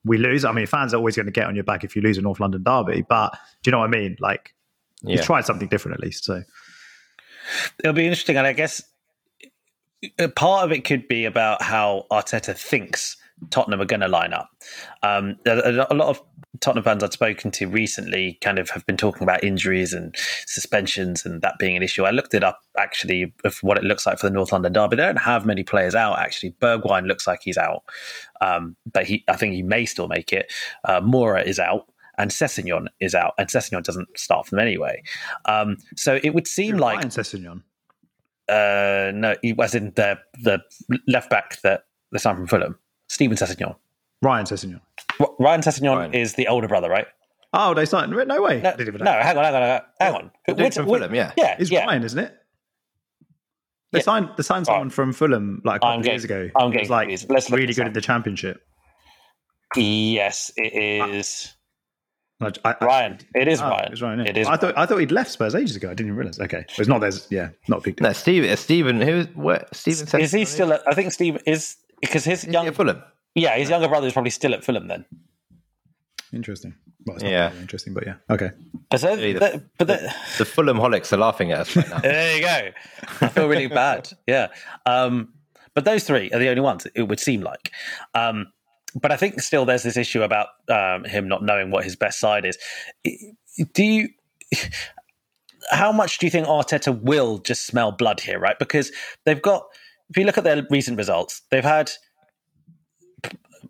we 0.04 0.18
lose. 0.18 0.44
I 0.44 0.52
mean, 0.52 0.66
fans 0.66 0.94
are 0.94 0.96
always 0.96 1.16
going 1.16 1.26
to 1.26 1.32
get 1.32 1.46
on 1.46 1.54
your 1.54 1.64
back 1.64 1.84
if 1.84 1.94
you 1.96 2.02
lose 2.02 2.18
a 2.18 2.22
North 2.22 2.40
London 2.40 2.62
derby, 2.62 3.04
but 3.08 3.32
do 3.62 3.68
you 3.68 3.72
know 3.72 3.78
what 3.78 3.88
I 3.88 3.90
mean? 3.90 4.16
Like, 4.20 4.54
Yeah. 5.02 5.16
he's 5.16 5.24
tried 5.26 5.44
something 5.44 5.68
different 5.68 5.96
at 5.96 6.00
least. 6.00 6.24
So, 6.24 6.42
It'll 7.80 7.92
be 7.92 8.04
interesting, 8.04 8.36
and 8.36 8.46
I 8.46 8.52
guess 8.52 8.82
a 10.18 10.28
part 10.28 10.64
of 10.64 10.72
it 10.72 10.84
could 10.84 11.08
be 11.08 11.24
about 11.24 11.62
how 11.62 12.06
Arteta 12.10 12.56
thinks 12.56 13.16
Tottenham 13.50 13.80
are 13.80 13.86
going 13.86 14.00
to 14.00 14.08
line 14.08 14.32
up. 14.32 14.50
Um, 15.02 15.36
a, 15.46 15.86
a 15.90 15.94
lot 15.94 16.08
of 16.08 16.22
Tottenham 16.60 16.84
fans 16.84 17.02
I've 17.02 17.12
spoken 17.12 17.50
to 17.52 17.66
recently 17.66 18.38
kind 18.40 18.58
of 18.58 18.70
have 18.70 18.84
been 18.86 18.96
talking 18.96 19.22
about 19.22 19.42
injuries 19.42 19.92
and 19.92 20.14
suspensions 20.46 21.24
and 21.26 21.42
that 21.42 21.58
being 21.58 21.76
an 21.76 21.82
issue. 21.82 22.04
I 22.04 22.10
looked 22.10 22.34
it 22.34 22.44
up 22.44 22.60
actually 22.78 23.32
of 23.44 23.58
what 23.62 23.78
it 23.78 23.84
looks 23.84 24.06
like 24.06 24.18
for 24.18 24.26
the 24.28 24.32
North 24.34 24.52
London 24.52 24.72
derby. 24.72 24.96
They 24.96 25.02
don't 25.02 25.16
have 25.16 25.44
many 25.46 25.62
players 25.64 25.94
out 25.94 26.18
actually. 26.18 26.52
Bergwijn 26.60 27.06
looks 27.06 27.26
like 27.26 27.40
he's 27.42 27.58
out, 27.58 27.82
um, 28.40 28.76
but 28.92 29.06
he 29.06 29.24
I 29.28 29.36
think 29.36 29.54
he 29.54 29.62
may 29.62 29.86
still 29.86 30.08
make 30.08 30.32
it. 30.32 30.52
Uh, 30.84 31.00
Moura 31.00 31.44
is 31.44 31.58
out. 31.58 31.86
and 32.18 32.30
Sessegnon 32.30 32.86
is 33.00 33.14
out, 33.14 33.32
and 33.38 33.48
Sessegnon 33.48 33.82
doesn't 33.82 34.18
start 34.18 34.46
for 34.46 34.50
them 34.50 34.60
anyway. 34.60 35.02
Um, 35.46 35.78
so 35.96 36.20
it 36.22 36.34
would 36.34 36.46
seem 36.46 36.76
like 36.76 36.96
Ryan 36.98 37.08
Sessegnon. 37.08 37.62
uh, 38.48 39.12
no, 39.14 39.34
he 39.42 39.52
was 39.52 39.74
in 39.74 39.92
the 39.96 40.18
the 40.42 40.60
left 41.08 41.30
back 41.30 41.60
that 41.62 41.84
the 42.12 42.18
son 42.18 42.36
from 42.36 42.46
Fulham, 42.46 42.78
Steven 43.12 43.36
Sessegnon. 43.36 43.76
Ryan 44.22 44.46
Sessegnon. 44.46 44.80
R- 45.20 45.34
Ryan 45.38 45.60
Sessegnon 45.60 45.96
Ryan. 45.96 46.14
is 46.14 46.32
the 46.34 46.48
older 46.48 46.66
brother, 46.66 46.88
right? 46.88 47.06
Oh, 47.52 47.74
they 47.74 47.84
signed. 47.84 48.10
No 48.10 48.40
way. 48.40 48.62
No, 48.62 48.70
I 48.70 48.76
didn't 48.76 48.88
even 48.88 49.04
no, 49.04 49.12
hang 49.12 49.36
on, 49.36 49.44
hang 49.44 49.54
on, 49.54 49.60
hang 49.62 49.70
on. 49.70 49.80
Hang 50.00 50.14
on. 50.14 50.30
The 50.46 50.54
dude 50.54 50.72
from 50.72 50.86
Fulham, 50.86 51.14
yeah. 51.14 51.32
yeah, 51.36 51.56
It's 51.58 51.70
yeah. 51.70 51.84
Ryan, 51.84 52.04
isn't 52.04 52.18
it? 52.18 52.34
They 53.92 53.98
Yeah. 53.98 54.04
signed 54.04 54.30
they 54.38 54.42
signed 54.42 54.64
someone 54.64 54.88
from 54.88 55.12
Fulham 55.12 55.60
like 55.62 55.76
a 55.76 55.80
couple 55.80 55.90
I'm 55.90 56.00
of 56.00 56.06
years 56.06 56.24
ago. 56.24 56.48
I'm 56.56 56.70
getting 56.70 56.88
like 56.88 57.08
confused. 57.08 57.28
Let's 57.30 57.50
really 57.50 57.66
this 57.66 57.76
good 57.76 57.82
up. 57.82 57.88
at 57.88 57.94
the 57.94 58.00
championship. 58.00 58.62
Yes, 59.76 60.50
it 60.56 60.72
is 60.72 61.52
I, 62.40 62.52
I- 62.64 62.76
Ryan. 62.80 63.18
It 63.34 63.48
is 63.48 63.60
oh, 63.60 63.68
Ryan. 63.68 63.92
It's 63.92 64.00
Ryan. 64.00 64.18
yeah. 64.20 64.30
It 64.30 64.36
is. 64.38 64.46
I 64.48 64.56
thought 64.56 64.78
I 64.78 64.86
thought 64.86 64.96
he'd 64.98 65.12
left 65.12 65.30
Spurs 65.30 65.54
ages 65.54 65.76
ago. 65.76 65.88
I 65.90 65.94
didn't 65.94 66.06
even 66.06 66.16
realize. 66.16 66.40
Okay, 66.40 66.64
it's 66.78 66.88
not. 66.88 67.02
There's 67.02 67.26
yeah, 67.30 67.50
not 67.68 67.80
a 67.80 67.82
big 67.82 67.96
deal. 67.96 68.08
No, 68.08 68.12
Steve, 68.14 68.44
uh, 68.44 68.56
Stephen, 68.56 69.00
who 69.00 69.12
is 69.18 69.26
what? 69.34 69.74
Stephen 69.76 70.06
Ryan. 70.10 70.24
Is 70.24 70.32
he 70.32 70.44
still? 70.46 70.72
At, 70.72 70.82
I 70.88 70.94
think 70.94 71.12
Steve 71.12 71.38
is 71.46 71.76
because 72.02 72.24
his 72.24 72.40
Is 72.40 72.44
he 72.44 72.52
young. 72.52 72.66
at 72.68 72.74
Fulham? 72.74 73.02
Yeah, 73.34 73.56
his 73.56 73.70
younger 73.70 73.88
brother 73.88 74.06
is 74.06 74.12
probably 74.12 74.30
still 74.30 74.52
at 74.52 74.62
Fulham 74.64 74.88
then. 74.88 75.06
Interesting. 76.32 76.74
Well, 77.06 77.16
it's 77.16 77.24
not 77.24 77.30
Yeah. 77.32 77.48
really 77.48 77.60
interesting, 77.62 77.94
but 77.94 78.06
yeah. 78.06 78.14
Okay. 78.30 78.50
But, 78.90 79.00
so, 79.00 79.16
the- 79.16 79.32
the- 79.32 79.64
but 79.78 79.86
the, 79.88 80.14
The 80.38 80.44
Fulham 80.44 80.76
holics 80.78 81.12
are 81.12 81.16
laughing 81.18 81.52
at 81.52 81.60
us 81.60 81.76
right 81.76 81.88
now. 81.88 81.98
there 82.02 82.36
you 82.36 82.42
go. 82.42 82.68
I 83.22 83.28
feel 83.28 83.48
really 83.48 83.66
bad. 83.68 84.10
Yeah. 84.26 84.48
Um, 84.86 85.32
but 85.74 85.84
those 85.84 86.04
three 86.04 86.30
are 86.32 86.38
the 86.38 86.48
only 86.48 86.60
ones 86.60 86.86
it 86.94 87.02
would 87.04 87.20
seem 87.20 87.40
like. 87.40 87.70
Um, 88.14 88.52
but 88.94 89.10
I 89.10 89.16
think 89.16 89.40
still 89.40 89.64
there's 89.64 89.82
this 89.82 89.96
issue 89.96 90.22
about 90.22 90.48
um, 90.68 91.04
him 91.04 91.26
not 91.28 91.42
knowing 91.42 91.70
what 91.70 91.84
his 91.84 91.96
best 91.96 92.20
side 92.20 92.44
is. 92.44 92.58
Do 93.72 93.82
you? 93.82 94.08
How 95.70 95.92
much 95.92 96.18
do 96.18 96.26
you 96.26 96.30
think 96.30 96.46
Arteta 96.46 97.00
will 97.00 97.38
just 97.38 97.64
smell 97.66 97.92
blood 97.92 98.20
here? 98.20 98.38
Right, 98.38 98.58
because 98.58 98.92
they've 99.24 99.40
got. 99.40 99.64
If 100.12 100.18
you 100.18 100.24
look 100.24 100.36
at 100.36 100.44
their 100.44 100.66
recent 100.68 100.98
results, 100.98 101.40
they've 101.50 101.64
had 101.64 101.90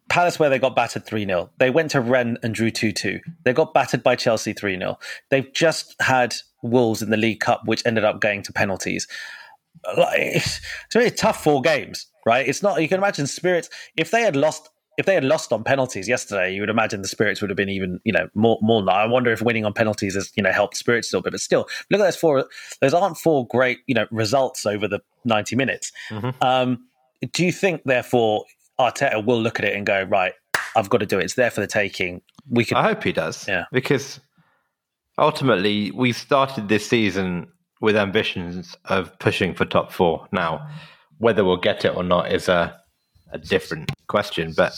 Palace 0.08 0.40
where 0.40 0.50
they 0.50 0.58
got 0.58 0.74
battered 0.74 1.06
3 1.06 1.24
0. 1.24 1.50
They 1.58 1.70
went 1.70 1.92
to 1.92 2.00
Rennes 2.00 2.38
and 2.42 2.52
drew 2.52 2.72
2 2.72 2.90
2. 2.90 3.20
They 3.44 3.52
got 3.52 3.72
battered 3.72 4.02
by 4.02 4.16
Chelsea 4.16 4.52
3 4.52 4.76
0. 4.76 4.98
They've 5.30 5.52
just 5.52 5.94
had 6.00 6.34
Wolves 6.60 7.00
in 7.00 7.10
the 7.10 7.16
League 7.16 7.38
Cup, 7.38 7.62
which 7.64 7.86
ended 7.86 8.02
up 8.02 8.20
going 8.20 8.42
to 8.42 8.52
penalties. 8.52 9.06
Like, 9.96 10.18
it's 10.18 10.60
really 10.96 11.12
tough 11.12 11.44
four 11.44 11.62
games, 11.62 12.08
right? 12.26 12.46
It's 12.46 12.60
not, 12.60 12.82
you 12.82 12.88
can 12.88 12.98
imagine 12.98 13.28
spirits, 13.28 13.70
if 13.96 14.10
they 14.10 14.22
had 14.22 14.34
lost. 14.34 14.68
If 14.98 15.06
they 15.06 15.14
had 15.14 15.24
lost 15.24 15.52
on 15.52 15.64
penalties 15.64 16.06
yesterday, 16.06 16.54
you 16.54 16.60
would 16.60 16.68
imagine 16.68 17.00
the 17.00 17.08
spirits 17.08 17.40
would 17.40 17.48
have 17.48 17.56
been 17.56 17.70
even, 17.70 17.98
you 18.04 18.12
know, 18.12 18.28
more 18.34 18.58
more. 18.60 18.82
Now 18.82 18.92
I 18.92 19.06
wonder 19.06 19.32
if 19.32 19.40
winning 19.40 19.64
on 19.64 19.72
penalties 19.72 20.14
has, 20.14 20.30
you 20.36 20.42
know, 20.42 20.52
helped 20.52 20.76
spirits 20.76 21.12
a 21.12 21.16
little 21.16 21.22
bit. 21.22 21.32
But 21.32 21.40
still, 21.40 21.66
look 21.90 22.00
at 22.00 22.04
those 22.04 22.16
four. 22.16 22.46
Those 22.80 22.92
aren't 22.92 23.16
four 23.16 23.46
great, 23.46 23.78
you 23.86 23.94
know, 23.94 24.06
results 24.10 24.66
over 24.66 24.86
the 24.86 25.00
ninety 25.24 25.56
minutes. 25.56 25.92
Um, 26.40 26.86
do 27.32 27.44
you 27.44 27.52
think, 27.52 27.82
therefore, 27.84 28.44
Arteta 28.78 29.24
will 29.24 29.40
look 29.40 29.58
at 29.58 29.64
it 29.64 29.76
and 29.76 29.86
go, 29.86 30.02
right, 30.02 30.34
I've 30.76 30.90
got 30.90 30.98
to 30.98 31.06
do 31.06 31.18
it. 31.18 31.24
It's 31.24 31.34
there 31.34 31.50
for 31.50 31.60
the 31.60 31.66
taking. 31.66 32.20
We 32.50 32.64
could. 32.64 32.76
I 32.76 32.82
hope 32.82 33.04
he 33.04 33.12
does. 33.12 33.46
Yeah. 33.46 33.66
Because 33.72 34.20
ultimately, 35.18 35.90
we 35.92 36.12
started 36.12 36.68
this 36.68 36.86
season 36.86 37.46
with 37.80 37.96
ambitions 37.96 38.76
of 38.86 39.18
pushing 39.20 39.54
for 39.54 39.64
top 39.64 39.92
four. 39.92 40.28
Now, 40.32 40.68
whether 41.18 41.44
we'll 41.44 41.56
get 41.56 41.84
it 41.84 41.96
or 41.96 42.02
not 42.02 42.32
is 42.32 42.48
a, 42.48 42.78
a 43.32 43.38
different 43.38 43.90
question. 44.06 44.52
But 44.56 44.72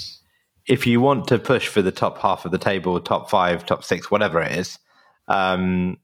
if 0.66 0.86
you 0.86 1.00
want 1.00 1.28
to 1.28 1.38
push 1.38 1.68
for 1.68 1.82
the 1.82 1.92
top 1.92 2.18
half 2.18 2.44
of 2.44 2.52
the 2.52 2.58
table, 2.58 2.98
top 3.00 3.28
five, 3.30 3.66
top 3.66 3.84
six, 3.84 4.10
whatever 4.10 4.40
it 4.40 4.52
is, 4.52 4.78
um, 5.28 5.98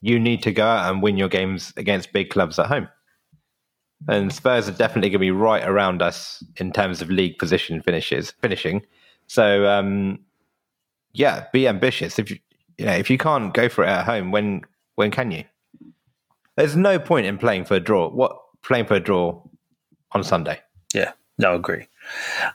you 0.00 0.18
need 0.18 0.42
to 0.42 0.52
go 0.52 0.66
out 0.66 0.90
and 0.90 1.02
win 1.02 1.16
your 1.16 1.28
games 1.28 1.72
against 1.76 2.12
big 2.12 2.30
clubs 2.30 2.58
at 2.58 2.66
home. 2.66 2.88
And 4.06 4.32
Spurs 4.32 4.68
are 4.68 4.72
definitely 4.72 5.10
going 5.10 5.18
to 5.18 5.18
be 5.18 5.30
right 5.32 5.66
around 5.66 6.02
us 6.02 6.42
in 6.56 6.72
terms 6.72 7.02
of 7.02 7.10
league 7.10 7.38
position 7.38 7.82
finishes 7.82 8.32
finishing. 8.40 8.82
So 9.26 9.66
um, 9.66 10.20
yeah, 11.12 11.46
be 11.52 11.66
ambitious. 11.66 12.18
If 12.18 12.30
you 12.30 12.38
you 12.76 12.86
know 12.86 12.92
if 12.92 13.10
you 13.10 13.18
can't 13.18 13.52
go 13.52 13.68
for 13.68 13.82
it 13.82 13.88
at 13.88 14.04
home, 14.04 14.30
when 14.30 14.62
when 14.94 15.10
can 15.10 15.32
you? 15.32 15.44
There's 16.56 16.76
no 16.76 16.98
point 16.98 17.26
in 17.26 17.38
playing 17.38 17.64
for 17.64 17.74
a 17.74 17.80
draw. 17.80 18.08
What 18.08 18.36
playing 18.62 18.86
for 18.86 18.94
a 18.94 19.00
draw 19.00 19.42
on 20.12 20.22
Sunday? 20.22 20.60
Yeah, 20.94 21.12
no, 21.38 21.52
I 21.52 21.56
agree. 21.56 21.86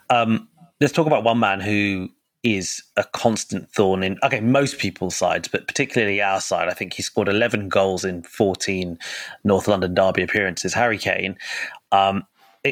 Um, 0.09 0.47
let's 0.81 0.93
talk 0.93 1.07
about 1.07 1.23
one 1.23 1.39
man 1.39 1.59
who 1.59 2.09
is 2.43 2.83
a 2.97 3.05
constant 3.05 3.71
thorn 3.71 4.03
in 4.03 4.19
okay 4.21 4.41
most 4.41 4.77
people's 4.77 5.15
sides, 5.15 5.47
but 5.47 5.65
particularly 5.67 6.21
our 6.21 6.41
side. 6.41 6.67
I 6.67 6.73
think 6.73 6.93
he 6.93 7.01
scored 7.01 7.29
11 7.29 7.69
goals 7.69 8.03
in 8.03 8.23
14 8.23 8.99
North 9.45 9.67
London 9.67 9.93
derby 9.93 10.23
appearances. 10.23 10.73
Harry 10.73 10.97
Kane. 10.97 11.37
Um, 11.91 12.23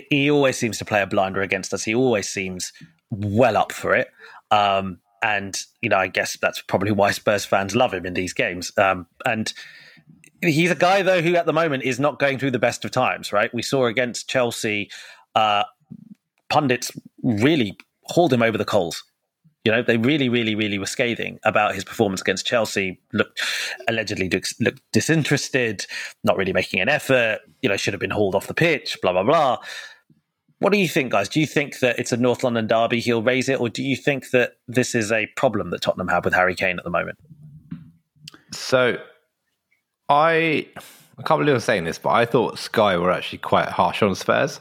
he 0.10 0.32
always 0.32 0.58
seems 0.58 0.78
to 0.78 0.86
play 0.86 1.02
a 1.02 1.08
blinder 1.08 1.42
against 1.42 1.74
us. 1.74 1.84
He 1.84 1.96
always 1.96 2.28
seems 2.28 2.72
well 3.10 3.58
up 3.58 3.72
for 3.72 3.94
it. 3.96 4.08
Um, 4.50 5.00
and 5.22 5.58
you 5.82 5.90
know, 5.90 5.98
I 5.98 6.08
guess 6.08 6.38
that's 6.42 6.62
probably 6.62 6.92
why 6.92 7.12
Spurs 7.12 7.46
fans 7.46 7.76
love 7.76 7.94
him 7.94 8.06
in 8.06 8.14
these 8.14 8.34
games. 8.34 8.72
Um, 8.78 9.08
and 9.26 9.54
he's 10.42 10.72
a 10.72 10.76
guy 10.76 11.02
though 11.02 11.22
who 11.22 11.36
at 11.36 11.46
the 11.46 11.54
moment 11.54 11.84
is 11.84 12.00
not 12.00 12.20
going 12.20 12.40
through 12.40 12.52
the 12.52 12.60
best 12.60 12.84
of 12.84 12.92
times. 12.92 13.32
Right? 13.32 13.54
We 13.54 13.62
saw 13.62 13.86
against 13.86 14.30
Chelsea. 14.30 14.90
Uh, 15.36 15.64
pundits 16.50 16.92
really 17.24 17.78
hauled 18.04 18.34
him 18.34 18.42
over 18.42 18.58
the 18.58 18.66
coals. 18.66 19.04
You 19.64 19.72
know, 19.72 19.84
they 19.84 19.98
really, 19.98 20.28
really, 20.28 20.56
really 20.56 20.80
were 20.80 20.88
scathing 20.88 21.40
about 21.44 21.76
his 21.76 21.84
performance 21.84 22.22
against 22.22 22.48
Chelsea. 22.48 23.00
Looked 23.14 23.42
allegedly 23.88 24.28
looked, 24.60 24.82
disinterested, 24.92 25.86
not 26.24 26.36
really 26.36 26.52
making 26.52 26.82
an 26.82 26.90
effort. 26.90 27.42
You 27.62 27.70
know, 27.70 27.78
should 27.78 27.94
have 27.94 28.00
been 28.00 28.10
hauled 28.10 28.34
off 28.34 28.48
the 28.48 28.56
pitch. 28.56 28.98
Blah 29.02 29.12
blah 29.12 29.24
blah. 29.24 29.58
What 30.58 30.72
do 30.72 30.80
you 30.80 30.88
think, 30.88 31.12
guys? 31.12 31.30
Do 31.30 31.40
you 31.40 31.48
think 31.48 31.80
that 31.80 31.98
it's 32.00 32.12
a 32.12 32.18
North 32.18 32.44
London 32.44 32.68
derby? 32.68 33.00
He'll 33.00 33.24
raise 33.24 33.50
it, 33.50 33.60
or 33.60 33.70
do 33.70 33.84
you 33.84 33.96
think 33.96 34.32
that 34.32 34.54
this 34.68 34.96
is 34.96 35.12
a 35.12 35.28
problem 35.36 35.70
that 35.72 35.82
Tottenham 35.82 36.08
have 36.08 36.26
with 36.26 36.34
Harry 36.34 36.56
Kane 36.56 36.78
at 36.80 36.84
the 36.84 36.90
moment? 36.90 37.20
So 38.54 38.98
I 40.10 40.68
I 41.20 41.24
can't 41.24 41.40
believe 41.40 41.54
I'm 41.54 41.60
saying 41.62 41.84
this, 41.84 42.00
but 42.00 42.10
I 42.10 42.26
thought 42.26 42.58
Sky 42.58 42.98
were 42.98 43.12
actually 43.12 43.40
quite 43.40 43.70
harsh 43.70 44.02
on 44.02 44.16
Spurs 44.16 44.60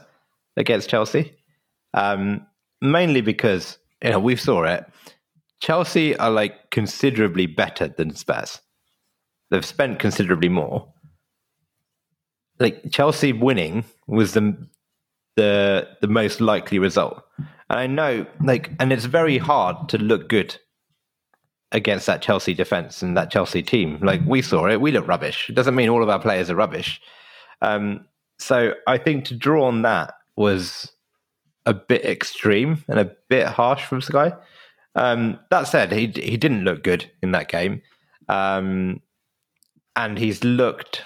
against 0.57 0.89
Chelsea. 0.89 1.35
Um, 1.93 2.45
mainly 2.81 3.21
because 3.21 3.77
you 4.03 4.11
know 4.11 4.19
we 4.19 4.35
saw 4.35 4.63
it. 4.63 4.85
Chelsea 5.59 6.15
are 6.17 6.31
like 6.31 6.71
considerably 6.71 7.45
better 7.45 7.87
than 7.87 8.15
Spurs. 8.15 8.59
They've 9.49 9.65
spent 9.65 9.99
considerably 9.99 10.49
more. 10.49 10.91
Like 12.59 12.91
Chelsea 12.91 13.33
winning 13.33 13.85
was 14.07 14.33
the 14.33 14.67
the 15.35 15.87
the 16.01 16.07
most 16.07 16.41
likely 16.41 16.79
result. 16.79 17.23
And 17.69 17.79
I 17.79 17.87
know 17.87 18.25
like 18.43 18.71
and 18.79 18.91
it's 18.91 19.05
very 19.05 19.37
hard 19.37 19.89
to 19.89 19.97
look 19.97 20.29
good 20.29 20.57
against 21.71 22.05
that 22.05 22.21
Chelsea 22.21 22.53
defense 22.53 23.01
and 23.01 23.15
that 23.15 23.31
Chelsea 23.31 23.63
team. 23.63 23.99
Like 24.01 24.21
we 24.25 24.41
saw 24.41 24.67
it, 24.67 24.81
we 24.81 24.91
look 24.91 25.07
rubbish. 25.07 25.49
It 25.49 25.55
doesn't 25.55 25.75
mean 25.75 25.89
all 25.89 26.03
of 26.03 26.09
our 26.09 26.19
players 26.19 26.49
are 26.49 26.55
rubbish. 26.55 26.99
Um, 27.61 28.05
so 28.39 28.73
I 28.87 28.97
think 28.97 29.25
to 29.25 29.35
draw 29.35 29.67
on 29.67 29.83
that 29.83 30.13
was 30.41 30.91
a 31.65 31.73
bit 31.73 32.03
extreme 32.03 32.83
and 32.87 32.99
a 32.99 33.15
bit 33.29 33.47
harsh 33.47 33.85
from 33.85 34.01
Sky. 34.01 34.33
Um, 34.95 35.39
that 35.49 35.67
said, 35.67 35.91
he 35.91 36.07
he 36.07 36.37
didn't 36.37 36.65
look 36.65 36.83
good 36.83 37.09
in 37.21 37.31
that 37.31 37.47
game, 37.47 37.81
um, 38.27 39.01
and 39.95 40.17
he's 40.17 40.43
looked 40.43 41.03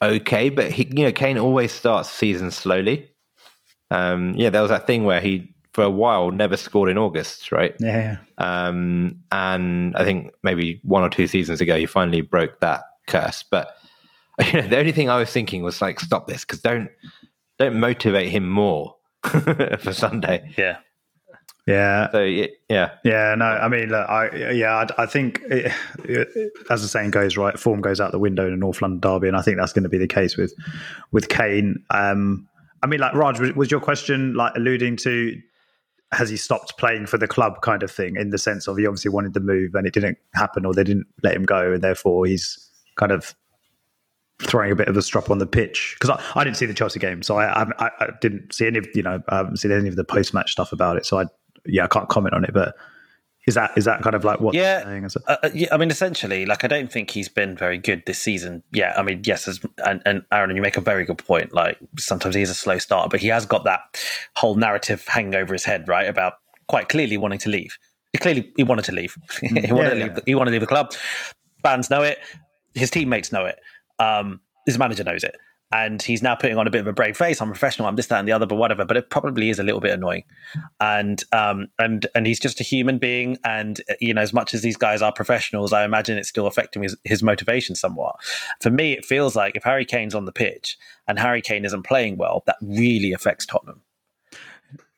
okay. 0.00 0.48
But 0.48 0.72
he, 0.72 0.86
you 0.86 1.04
know, 1.04 1.12
Kane 1.12 1.36
always 1.36 1.72
starts 1.72 2.08
the 2.08 2.16
season 2.16 2.50
slowly. 2.50 3.10
Um, 3.90 4.34
yeah, 4.36 4.50
there 4.50 4.62
was 4.62 4.70
that 4.70 4.86
thing 4.86 5.04
where 5.04 5.20
he 5.20 5.54
for 5.74 5.82
a 5.82 5.90
while 5.90 6.30
never 6.30 6.56
scored 6.56 6.88
in 6.88 6.96
August, 6.96 7.50
right? 7.50 7.74
Yeah. 7.80 8.18
Um, 8.38 9.16
and 9.32 9.94
I 9.96 10.04
think 10.04 10.32
maybe 10.42 10.80
one 10.84 11.02
or 11.02 11.10
two 11.10 11.26
seasons 11.26 11.60
ago, 11.60 11.76
he 11.76 11.84
finally 11.84 12.20
broke 12.20 12.60
that 12.60 12.84
curse. 13.08 13.44
But 13.50 13.76
you 14.46 14.62
know, 14.62 14.68
the 14.68 14.78
only 14.78 14.92
thing 14.92 15.10
I 15.10 15.18
was 15.18 15.30
thinking 15.30 15.62
was 15.62 15.82
like, 15.82 16.00
stop 16.00 16.28
this, 16.28 16.44
because 16.44 16.60
don't 16.60 16.88
don't 17.58 17.78
motivate 17.78 18.30
him 18.30 18.48
more 18.48 18.96
for 19.24 19.92
Sunday. 19.92 20.52
Yeah, 20.58 20.78
Yeah. 21.66 22.10
So 22.10 22.22
yeah, 22.22 22.46
Yeah, 23.04 23.34
no, 23.36 23.44
I 23.46 23.68
mean, 23.68 23.88
look, 23.90 24.08
I 24.08 24.50
yeah, 24.52 24.86
I, 24.98 25.02
I 25.02 25.06
think 25.06 25.40
it, 25.50 25.72
it- 26.04 26.52
as 26.70 26.82
the 26.82 26.88
saying 26.88 27.10
goes, 27.10 27.36
right, 27.36 27.58
form 27.58 27.80
goes 27.80 28.00
out 28.00 28.12
the 28.12 28.18
window 28.18 28.46
in 28.46 28.52
a 28.52 28.56
North 28.56 28.82
London 28.82 29.00
derby, 29.00 29.28
and 29.28 29.36
I 29.36 29.42
think 29.42 29.58
that's 29.58 29.72
going 29.72 29.82
to 29.84 29.88
be 29.88 29.98
the 29.98 30.08
case 30.08 30.36
with 30.36 30.52
with 31.12 31.28
Kane. 31.28 31.82
Um, 31.90 32.48
I 32.82 32.86
mean, 32.86 33.00
like 33.00 33.14
Raj, 33.14 33.40
was, 33.40 33.52
was 33.54 33.70
your 33.70 33.80
question 33.80 34.34
like 34.34 34.52
alluding 34.56 34.96
to 34.98 35.40
has 36.12 36.28
he 36.30 36.36
stopped 36.36 36.76
playing 36.78 37.06
for 37.06 37.18
the 37.18 37.26
club, 37.26 37.60
kind 37.62 37.82
of 37.82 37.90
thing, 37.90 38.14
in 38.16 38.30
the 38.30 38.38
sense 38.38 38.68
of 38.68 38.76
he 38.76 38.86
obviously 38.86 39.10
wanted 39.10 39.34
the 39.34 39.40
move 39.40 39.74
and 39.74 39.86
it 39.86 39.92
didn't 39.94 40.16
happen, 40.34 40.64
or 40.66 40.72
they 40.74 40.84
didn't 40.84 41.06
let 41.22 41.34
him 41.34 41.44
go, 41.44 41.72
and 41.72 41.82
therefore 41.82 42.26
he's 42.26 42.70
kind 42.96 43.10
of 43.10 43.34
throwing 44.42 44.72
a 44.72 44.76
bit 44.76 44.88
of 44.88 44.96
a 44.96 45.02
strop 45.02 45.30
on 45.30 45.38
the 45.38 45.46
pitch 45.46 45.96
because 45.98 46.10
I, 46.10 46.40
I 46.40 46.44
didn't 46.44 46.56
see 46.56 46.66
the 46.66 46.74
Chelsea 46.74 46.98
game, 46.98 47.22
so 47.22 47.38
I, 47.38 47.62
I, 47.62 47.90
I 48.00 48.08
didn't 48.20 48.52
see 48.54 48.66
any 48.66 48.78
of 48.78 48.86
you 48.94 49.02
know 49.02 49.22
I 49.28 49.36
haven't 49.36 49.58
seen 49.58 49.72
any 49.72 49.88
of 49.88 49.96
the 49.96 50.04
post 50.04 50.34
match 50.34 50.52
stuff 50.52 50.72
about 50.72 50.96
it, 50.96 51.06
so 51.06 51.20
I 51.20 51.26
yeah 51.66 51.84
I 51.84 51.88
can't 51.88 52.08
comment 52.08 52.34
on 52.34 52.44
it, 52.44 52.52
but 52.52 52.74
Is 53.46 53.54
that 53.56 53.72
is 53.76 53.84
that 53.84 54.00
kind 54.02 54.16
of 54.16 54.24
like 54.24 54.40
what? 54.40 54.54
Yeah, 54.54 55.08
uh, 55.28 55.36
uh, 55.42 55.50
yeah. 55.52 55.68
I 55.70 55.76
mean, 55.76 55.90
essentially, 55.90 56.46
like 56.46 56.64
I 56.64 56.66
don't 56.66 56.90
think 56.90 57.10
he's 57.10 57.28
been 57.28 57.56
very 57.56 57.76
good 57.76 58.02
this 58.06 58.18
season. 58.18 58.62
Yeah, 58.72 58.94
I 58.96 59.02
mean, 59.02 59.20
yes, 59.24 59.46
as, 59.46 59.60
and, 59.84 60.00
and 60.06 60.22
Aaron, 60.32 60.56
you 60.56 60.62
make 60.62 60.78
a 60.78 60.80
very 60.80 61.04
good 61.04 61.18
point. 61.18 61.52
Like 61.52 61.78
sometimes 61.98 62.34
he's 62.34 62.48
a 62.48 62.54
slow 62.54 62.78
starter, 62.78 63.10
but 63.10 63.20
he 63.20 63.28
has 63.28 63.44
got 63.44 63.64
that 63.64 63.80
whole 64.34 64.54
narrative 64.54 65.06
hanging 65.06 65.34
over 65.34 65.52
his 65.52 65.64
head, 65.64 65.88
right? 65.88 66.08
About 66.08 66.34
quite 66.68 66.88
clearly 66.88 67.18
wanting 67.18 67.38
to 67.40 67.50
leave. 67.50 67.76
He 68.12 68.18
clearly 68.18 68.50
he 68.56 68.64
wanted 68.64 68.86
to 68.86 68.92
leave. 68.92 69.14
he 69.40 69.48
wanted 69.52 69.68
yeah, 69.68 69.88
to 69.90 69.94
leave. 69.94 70.12
Yeah. 70.14 70.20
He 70.24 70.34
wanted 70.34 70.52
to 70.52 70.54
leave 70.54 70.62
the 70.62 70.66
club. 70.66 70.94
Fans 71.62 71.90
know 71.90 72.02
it. 72.02 72.18
His 72.74 72.90
teammates 72.90 73.30
know 73.30 73.44
it. 73.44 73.60
Um, 73.98 74.40
his 74.66 74.78
manager 74.78 75.04
knows 75.04 75.24
it 75.24 75.36
and 75.74 76.00
he's 76.00 76.22
now 76.22 76.36
putting 76.36 76.56
on 76.56 76.68
a 76.68 76.70
bit 76.70 76.82
of 76.82 76.86
a 76.86 76.92
brave 76.92 77.16
face. 77.16 77.40
I'm 77.40 77.48
professional. 77.48 77.88
I'm 77.88 77.96
this, 77.96 78.06
that, 78.06 78.20
and 78.20 78.28
the 78.28 78.32
other, 78.32 78.46
but 78.46 78.54
whatever. 78.54 78.84
But 78.84 78.96
it 78.96 79.10
probably 79.10 79.50
is 79.50 79.58
a 79.58 79.64
little 79.64 79.80
bit 79.80 79.92
annoying, 79.92 80.22
and 80.78 81.22
um, 81.32 81.66
and 81.80 82.06
and 82.14 82.28
he's 82.28 82.38
just 82.38 82.60
a 82.60 82.62
human 82.62 82.98
being. 82.98 83.38
And 83.44 83.80
you 84.00 84.14
know, 84.14 84.20
as 84.20 84.32
much 84.32 84.54
as 84.54 84.62
these 84.62 84.76
guys 84.76 85.02
are 85.02 85.12
professionals, 85.12 85.72
I 85.72 85.84
imagine 85.84 86.16
it's 86.16 86.28
still 86.28 86.46
affecting 86.46 86.84
his, 86.84 86.96
his 87.02 87.24
motivation 87.24 87.74
somewhat. 87.74 88.16
For 88.60 88.70
me, 88.70 88.92
it 88.92 89.04
feels 89.04 89.34
like 89.34 89.56
if 89.56 89.64
Harry 89.64 89.84
Kane's 89.84 90.14
on 90.14 90.26
the 90.26 90.32
pitch 90.32 90.78
and 91.08 91.18
Harry 91.18 91.42
Kane 91.42 91.64
isn't 91.64 91.82
playing 91.82 92.18
well, 92.18 92.44
that 92.46 92.56
really 92.62 93.12
affects 93.12 93.44
Tottenham. 93.44 93.82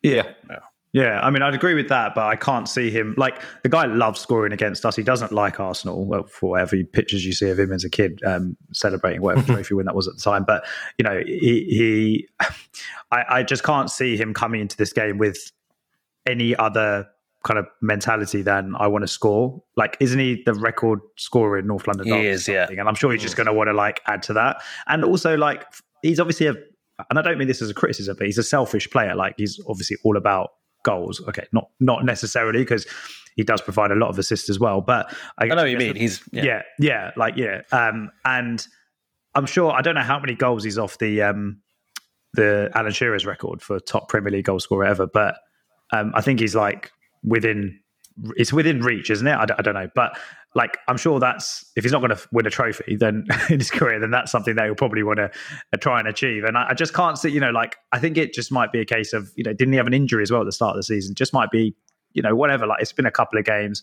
Yeah. 0.03 0.33
yeah. 0.51 0.59
Yeah, 0.97 1.21
I 1.21 1.29
mean, 1.29 1.43
I'd 1.43 1.53
agree 1.53 1.75
with 1.75 1.91
that, 1.91 2.15
but 2.15 2.25
I 2.25 2.37
can't 2.37 2.67
see 2.67 2.91
him 2.91 3.13
like 3.19 3.43
the 3.63 3.69
guy 3.69 3.85
loves 3.85 4.19
scoring 4.19 4.55
against 4.55 4.87
us. 4.87 4.97
He 4.97 5.03
doesn't 5.03 5.31
like 5.31 5.61
Arsenal 5.61 6.07
well, 6.07 6.25
for 6.25 6.53
whatever 6.53 6.83
pictures 6.85 7.23
you 7.23 7.35
see 7.35 7.51
of 7.51 7.59
him 7.59 7.71
as 7.71 7.85
a 7.85 7.91
kid 7.91 8.19
um, 8.25 8.57
celebrating 8.73 9.21
whatever 9.21 9.47
trophy 9.53 9.75
win 9.75 9.85
that 9.85 9.95
was 9.95 10.09
at 10.09 10.15
the 10.15 10.23
time. 10.23 10.45
But 10.45 10.65
you 10.97 11.03
know, 11.03 11.21
he, 11.27 11.67
he 11.69 12.29
I, 13.13 13.25
I 13.29 13.43
just 13.43 13.63
can't 13.63 13.91
see 13.91 14.17
him 14.17 14.33
coming 14.33 14.63
into 14.63 14.75
this 14.79 14.95
game 14.95 15.19
with 15.19 15.53
any 16.25 16.57
other 16.57 17.07
kind 17.45 17.59
of 17.59 17.67
mentality 17.83 18.41
than 18.41 18.75
I 18.79 18.87
want 18.87 19.03
to 19.03 19.09
score. 19.09 19.63
Like, 19.77 19.99
isn't 20.01 20.19
he 20.19 20.45
the 20.47 20.55
record 20.55 21.01
scorer 21.19 21.59
in 21.59 21.67
North 21.67 21.87
London? 21.87 22.07
He 22.07 22.27
is, 22.27 22.49
yeah. 22.49 22.69
And 22.71 22.89
I'm 22.89 22.95
sure 22.95 23.13
he's 23.13 23.21
just 23.21 23.37
going 23.37 23.49
to 23.49 23.53
want 23.53 23.69
to 23.69 23.75
like 23.75 24.01
add 24.07 24.23
to 24.23 24.33
that. 24.33 24.63
And 24.87 25.05
also, 25.05 25.37
like, 25.37 25.63
he's 26.01 26.21
obviously 26.21 26.47
a, 26.47 26.55
and 27.11 27.19
I 27.19 27.23
don't 27.23 27.37
mean 27.37 27.49
this 27.49 27.61
as 27.61 27.69
a 27.69 27.75
criticism, 27.75 28.17
but 28.17 28.25
he's 28.27 28.39
a 28.39 28.43
selfish 28.43 28.89
player. 28.89 29.15
Like, 29.15 29.35
he's 29.37 29.61
obviously 29.69 29.99
all 30.03 30.17
about 30.17 30.53
goals. 30.87 31.21
Okay, 31.29 31.47
not 31.53 31.69
not 31.81 32.05
necessarily 32.05 32.61
because 32.61 32.87
he 33.35 33.43
does 33.43 33.61
provide 33.61 33.91
a 33.91 33.95
lot 33.95 34.09
of 34.09 34.19
assists 34.19 34.49
as 34.49 34.59
well. 34.59 34.81
But 34.81 35.15
I, 35.39 35.45
I 35.45 35.49
know 35.49 35.57
what 35.57 35.71
you 35.71 35.77
mean. 35.77 35.97
He's 35.97 36.23
yeah. 36.33 36.45
yeah, 36.45 36.63
yeah, 36.79 37.11
like 37.17 37.37
yeah. 37.37 37.63
Um, 37.73 38.11
and 38.25 38.67
I'm 39.35 39.47
sure 39.47 39.73
I 39.73 39.83
don't 39.83 39.97
know 39.97 40.01
how 40.01 40.19
many 40.19 40.35
goals 40.35 40.65
he's 40.65 40.79
off 40.79 40.99
the 40.99 41.23
um 41.23 41.61
the 42.33 42.71
Alan 42.75 42.93
Shearer's 42.93 43.27
record 43.27 43.61
for 43.61 43.81
top 43.81 44.09
Premier 44.09 44.31
League 44.31 44.45
goal 44.45 44.61
scorer 44.61 44.85
ever, 44.85 45.07
but 45.07 45.37
um, 45.93 46.13
I 46.15 46.21
think 46.21 46.41
he's 46.41 46.55
like 46.55 46.93
within 47.25 47.81
it's 48.37 48.53
within 48.53 48.81
reach, 48.81 49.11
isn't 49.11 49.27
it? 49.27 49.35
I, 49.35 49.47
I 49.59 49.63
don't 49.63 49.75
know, 49.75 49.91
but 49.95 50.17
like 50.57 50.79
I'm 50.89 50.97
sure 50.97 51.21
that's 51.21 51.71
if 51.77 51.85
he's 51.85 51.93
not 51.93 52.01
going 52.01 52.17
to 52.17 52.29
win 52.33 52.47
a 52.47 52.51
trophy 52.51 52.97
then 52.97 53.27
in 53.51 53.59
his 53.59 53.71
career, 53.71 54.01
then 54.01 54.11
that's 54.11 54.33
something 54.33 54.57
that 54.57 54.65
he'll 54.65 54.75
probably 54.75 55.03
want 55.03 55.19
to 55.19 55.31
uh, 55.73 55.77
try 55.79 55.99
and 55.99 56.09
achieve. 56.09 56.45
And 56.45 56.57
I, 56.57 56.71
I, 56.71 56.75
just 56.75 56.95
can't 56.95 57.19
see, 57.19 57.29
you 57.29 57.41
know, 57.41 57.51
like 57.51 57.77
I 57.93 57.99
think 57.99 58.17
it 58.17 58.33
just 58.33 58.51
might 58.51 58.73
be 58.73 58.81
a 58.81 58.85
case 58.87 59.13
of 59.13 59.31
you 59.37 59.45
know 59.45 59.53
didn't 59.53 59.75
he 59.75 59.77
have 59.77 59.87
an 59.87 59.93
injury 59.93 60.23
as 60.23 60.33
well 60.33 60.41
at 60.41 60.47
the 60.47 60.53
start 60.53 60.71
of 60.71 60.79
the 60.79 60.83
season? 60.83 61.15
Just 61.15 61.35
might 61.35 61.51
be 61.51 61.77
you 62.15 62.23
know 62.23 62.35
whatever. 62.35 62.67
Like 62.67 62.81
it's 62.81 62.93
been 62.93 63.05
a 63.05 63.11
couple 63.11 63.39
of 63.39 63.45
games, 63.45 63.83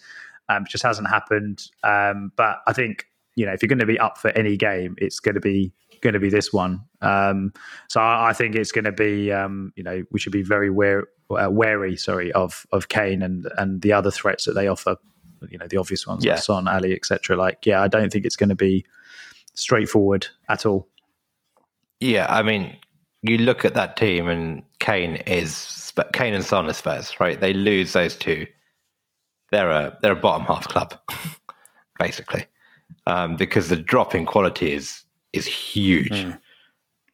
um, 0.50 0.66
just 0.68 0.84
hasn't 0.84 1.08
happened. 1.08 1.62
Um, 1.84 2.32
but 2.36 2.58
I 2.66 2.74
think 2.74 3.06
you 3.36 3.46
know 3.46 3.54
if 3.54 3.62
you're 3.62 3.70
going 3.70 3.78
to 3.78 3.86
be 3.86 4.00
up 4.00 4.18
for 4.18 4.32
any 4.32 4.58
game, 4.58 4.96
it's 4.98 5.20
going 5.20 5.36
to 5.36 5.42
be 5.42 5.72
going 6.02 6.14
to 6.14 6.20
be 6.20 6.32
this 6.32 6.52
one. 6.52 6.82
Um, 7.02 7.54
so 7.88 8.02
I, 8.02 8.30
I, 8.30 8.34
think 8.34 8.56
it's 8.56 8.72
going 8.72 8.86
to 8.86 8.92
be 8.92 9.32
um, 9.32 9.74
you 9.76 9.84
know 9.84 10.04
we 10.12 10.20
should 10.20 10.34
be 10.34 10.42
very 10.42 10.72
wary, 10.72 11.04
uh, 11.30 11.52
wary 11.52 11.98
sorry 11.98 12.32
of 12.32 12.66
of 12.72 12.90
Kane 12.90 13.22
and 13.22 13.48
and 13.60 13.84
the 13.84 13.94
other 13.94 14.10
threats 14.10 14.46
that 14.46 14.54
they 14.54 14.68
offer 14.68 14.98
you 15.50 15.58
know 15.58 15.68
the 15.68 15.78
obvious 15.78 16.06
ones, 16.08 16.24
yeah. 16.24 16.34
like 16.34 16.44
Son, 16.44 16.68
Alli, 16.68 16.94
etc. 16.94 17.36
Like, 17.36 17.66
yeah, 17.66 17.82
I 17.82 17.88
don't 17.88 18.12
think 18.12 18.26
it's 18.26 18.36
going 18.36 18.50
to 18.50 18.56
be 18.56 18.86
straightforward 19.54 20.28
at 20.50 20.66
all. 20.66 20.88
Yeah, 22.00 22.28
I 22.30 22.44
mean, 22.44 22.76
you 23.22 23.38
look 23.38 23.66
at 23.66 23.74
that 23.76 23.98
team, 23.98 24.28
and 24.28 24.64
Kane 24.80 25.16
is 25.28 25.94
Kane 26.14 26.34
and 26.34 26.44
Son 26.44 26.68
are 26.68 26.74
Spurs, 26.74 27.20
right? 27.20 27.39
They 27.39 27.54
lose 27.54 27.94
those 27.94 28.16
two, 28.16 28.46
they're 29.52 29.70
a 29.70 29.98
they're 30.02 30.14
a 30.14 30.16
bottom 30.16 30.46
half 30.46 30.68
club, 30.68 31.00
basically, 32.00 32.46
um, 33.08 33.36
because 33.36 33.70
the 33.70 33.78
drop 33.78 34.16
in 34.16 34.26
quality 34.26 34.74
is 34.74 35.04
is 35.32 35.46
huge. 35.46 36.12
Mm. 36.12 36.39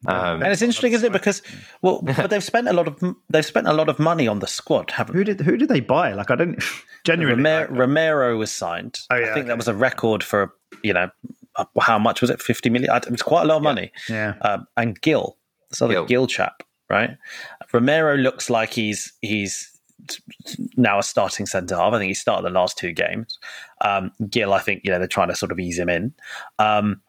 Um, 0.06 0.42
and 0.42 0.50
it's 0.50 0.62
interesting, 0.62 0.92
isn't 0.92 1.06
it? 1.06 1.12
Because 1.12 1.42
well, 1.82 2.00
but 2.02 2.30
they've 2.30 2.44
spent 2.44 2.68
a 2.68 2.72
lot 2.72 2.88
of 2.88 3.16
they've 3.28 3.44
spent 3.44 3.68
a 3.68 3.72
lot 3.72 3.88
of 3.88 3.98
money 3.98 4.26
on 4.26 4.38
the 4.38 4.46
squad, 4.46 4.90
haven't? 4.92 5.14
Who 5.14 5.24
did 5.24 5.40
who 5.40 5.56
did 5.56 5.68
they 5.68 5.80
buy? 5.80 6.12
Like 6.14 6.30
I 6.30 6.36
don't 6.36 6.62
genuinely. 7.04 7.42
Romero, 7.42 7.70
Romero 7.70 8.36
was 8.38 8.50
signed. 8.50 9.00
Oh, 9.10 9.16
yeah, 9.16 9.22
I 9.22 9.26
think 9.26 9.38
okay. 9.38 9.48
that 9.48 9.56
was 9.58 9.68
a 9.68 9.74
record 9.74 10.24
for 10.24 10.54
you 10.82 10.94
know 10.94 11.10
uh, 11.56 11.64
how 11.80 11.98
much 11.98 12.22
was 12.22 12.30
it? 12.30 12.40
Fifty 12.40 12.70
million. 12.70 12.94
It 12.94 13.10
was 13.10 13.22
quite 13.22 13.42
a 13.42 13.46
lot 13.46 13.58
of 13.58 13.62
money. 13.62 13.92
Yeah. 14.08 14.36
Um, 14.40 14.66
and 14.76 14.98
Gil, 15.00 15.36
this 15.68 15.82
other 15.82 15.92
Gil. 15.92 16.06
Gil 16.06 16.26
chap, 16.26 16.62
right? 16.88 17.18
Romero 17.72 18.16
looks 18.16 18.48
like 18.48 18.72
he's 18.72 19.12
he's 19.20 19.70
now 20.76 20.98
a 20.98 21.02
starting 21.02 21.44
centre 21.44 21.76
half. 21.76 21.92
I 21.92 21.98
think 21.98 22.08
he 22.08 22.14
started 22.14 22.44
the 22.44 22.58
last 22.58 22.78
two 22.78 22.92
games. 22.92 23.38
Um, 23.82 24.12
Gil, 24.30 24.54
I 24.54 24.60
think 24.60 24.80
you 24.84 24.90
know 24.90 24.98
they're 24.98 25.08
trying 25.08 25.28
to 25.28 25.36
sort 25.36 25.52
of 25.52 25.60
ease 25.60 25.78
him 25.78 25.90
in. 25.90 26.14
Um, 26.58 27.02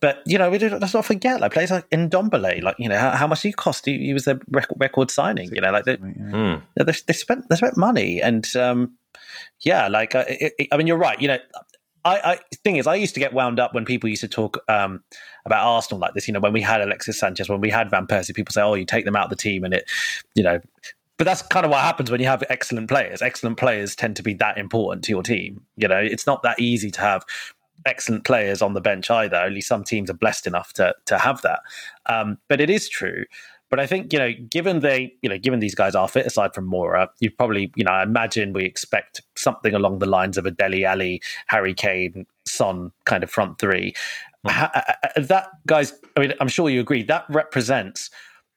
but 0.00 0.22
you 0.26 0.38
know, 0.38 0.50
we 0.50 0.58
do, 0.58 0.68
let's 0.68 0.94
not 0.94 1.04
forget 1.04 1.40
like 1.40 1.52
players 1.52 1.70
like 1.70 1.88
Ndombele, 1.90 2.62
like 2.62 2.76
you 2.78 2.88
know, 2.88 2.98
how, 2.98 3.10
how 3.10 3.26
much 3.26 3.42
he 3.42 3.52
cost? 3.52 3.86
He, 3.86 3.98
he 3.98 4.12
was 4.12 4.26
a 4.26 4.38
record, 4.50 4.76
record 4.78 5.10
signing. 5.10 5.54
You 5.54 5.60
know, 5.60 5.70
like 5.70 5.84
they, 5.84 5.96
mm. 5.96 6.62
they, 6.76 6.84
they, 6.84 7.12
spent 7.12 7.48
they 7.48 7.56
spent 7.56 7.76
money, 7.76 8.20
and 8.20 8.46
um, 8.56 8.96
yeah, 9.60 9.88
like 9.88 10.14
uh, 10.14 10.24
it, 10.28 10.52
it, 10.58 10.68
I 10.72 10.76
mean, 10.76 10.86
you're 10.86 10.96
right. 10.96 11.20
You 11.20 11.28
know, 11.28 11.38
I, 12.04 12.20
I 12.24 12.38
thing 12.64 12.76
is, 12.76 12.86
I 12.86 12.94
used 12.94 13.14
to 13.14 13.20
get 13.20 13.32
wound 13.32 13.58
up 13.58 13.74
when 13.74 13.84
people 13.84 14.08
used 14.08 14.22
to 14.22 14.28
talk 14.28 14.58
um, 14.68 15.02
about 15.44 15.66
Arsenal 15.66 16.00
like 16.00 16.14
this. 16.14 16.28
You 16.28 16.34
know, 16.34 16.40
when 16.40 16.52
we 16.52 16.62
had 16.62 16.80
Alexis 16.80 17.18
Sanchez, 17.18 17.48
when 17.48 17.60
we 17.60 17.70
had 17.70 17.90
Van 17.90 18.06
Persie, 18.06 18.34
people 18.34 18.52
say, 18.52 18.62
"Oh, 18.62 18.74
you 18.74 18.84
take 18.84 19.04
them 19.04 19.16
out 19.16 19.24
of 19.24 19.30
the 19.30 19.36
team," 19.36 19.64
and 19.64 19.74
it, 19.74 19.90
you 20.34 20.42
know. 20.42 20.60
But 21.18 21.24
that's 21.24 21.40
kind 21.40 21.64
of 21.64 21.70
what 21.70 21.80
happens 21.80 22.10
when 22.10 22.20
you 22.20 22.26
have 22.26 22.44
excellent 22.50 22.88
players. 22.88 23.22
Excellent 23.22 23.56
players 23.56 23.96
tend 23.96 24.16
to 24.16 24.22
be 24.22 24.34
that 24.34 24.58
important 24.58 25.02
to 25.04 25.12
your 25.12 25.22
team. 25.22 25.62
You 25.76 25.88
know, 25.88 25.98
it's 25.98 26.26
not 26.26 26.42
that 26.42 26.60
easy 26.60 26.90
to 26.90 27.00
have 27.00 27.24
excellent 27.86 28.24
players 28.24 28.60
on 28.60 28.74
the 28.74 28.80
bench 28.80 29.10
either. 29.10 29.36
Only 29.36 29.60
some 29.60 29.84
teams 29.84 30.10
are 30.10 30.14
blessed 30.14 30.46
enough 30.46 30.72
to 30.74 30.94
to 31.06 31.18
have 31.18 31.42
that. 31.42 31.60
Um, 32.06 32.38
but 32.48 32.60
it 32.60 32.68
is 32.68 32.88
true. 32.88 33.24
But 33.68 33.80
I 33.80 33.86
think 33.86 34.12
you 34.12 34.18
know, 34.18 34.32
given 34.48 34.80
they, 34.80 35.14
you 35.22 35.28
know, 35.28 35.38
given 35.38 35.60
these 35.60 35.74
guys 35.74 35.94
are 35.94 36.08
fit, 36.08 36.26
aside 36.26 36.54
from 36.54 36.70
Moura, 36.70 37.08
you 37.20 37.30
probably, 37.30 37.72
you 37.74 37.84
know, 37.84 37.90
I 37.90 38.02
imagine 38.02 38.52
we 38.52 38.64
expect 38.64 39.22
something 39.36 39.74
along 39.74 39.98
the 39.98 40.06
lines 40.06 40.38
of 40.38 40.46
a 40.46 40.50
Dele 40.50 40.84
Alli, 40.84 41.20
Harry 41.48 41.74
Kane, 41.74 42.26
Son 42.46 42.92
kind 43.06 43.24
of 43.24 43.30
front 43.30 43.58
three. 43.58 43.94
Mm-hmm. 44.46 45.24
That 45.24 45.48
guys, 45.66 45.94
I 46.16 46.20
mean, 46.20 46.32
I'm 46.40 46.48
sure 46.48 46.70
you 46.70 46.80
agree 46.80 47.02
that 47.04 47.24
represents 47.28 48.10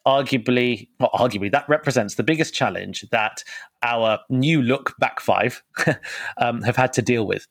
arguably, 0.05 0.87
not 0.99 1.11
arguably, 1.13 1.51
that 1.51 1.67
represents 1.67 2.15
the 2.15 2.23
biggest 2.23 2.53
challenge 2.53 3.05
that 3.11 3.43
our 3.83 4.19
new 4.29 4.61
look 4.61 4.95
back 4.99 5.19
five 5.19 5.63
um, 6.37 6.61
have 6.61 6.75
had 6.75 6.93
to 6.93 7.01
deal 7.01 7.25
with. 7.25 7.47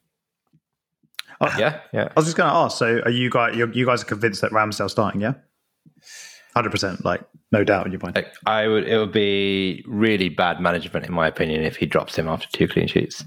Oh, 1.40 1.54
yeah, 1.58 1.80
yeah. 1.92 2.08
I 2.08 2.12
was 2.16 2.26
just 2.26 2.36
going 2.36 2.50
to 2.50 2.56
ask. 2.56 2.78
So, 2.78 3.00
are 3.04 3.10
you 3.10 3.30
guys 3.30 3.56
you 3.56 3.86
guys 3.86 4.02
are 4.02 4.06
convinced 4.06 4.40
that 4.40 4.50
Ramsdale's 4.50 4.92
starting? 4.92 5.20
Yeah, 5.20 5.34
hundred 6.54 6.70
percent. 6.70 7.04
Like, 7.04 7.22
no 7.52 7.64
doubt 7.64 7.86
in 7.86 7.92
your 7.92 8.00
point. 8.00 8.18
I 8.46 8.66
would. 8.66 8.88
It 8.88 8.98
would 8.98 9.12
be 9.12 9.84
really 9.86 10.28
bad 10.28 10.60
management, 10.60 11.06
in 11.06 11.12
my 11.12 11.26
opinion, 11.28 11.62
if 11.62 11.76
he 11.76 11.86
drops 11.86 12.16
him 12.16 12.28
after 12.28 12.48
two 12.52 12.66
clean 12.66 12.88
sheets. 12.88 13.24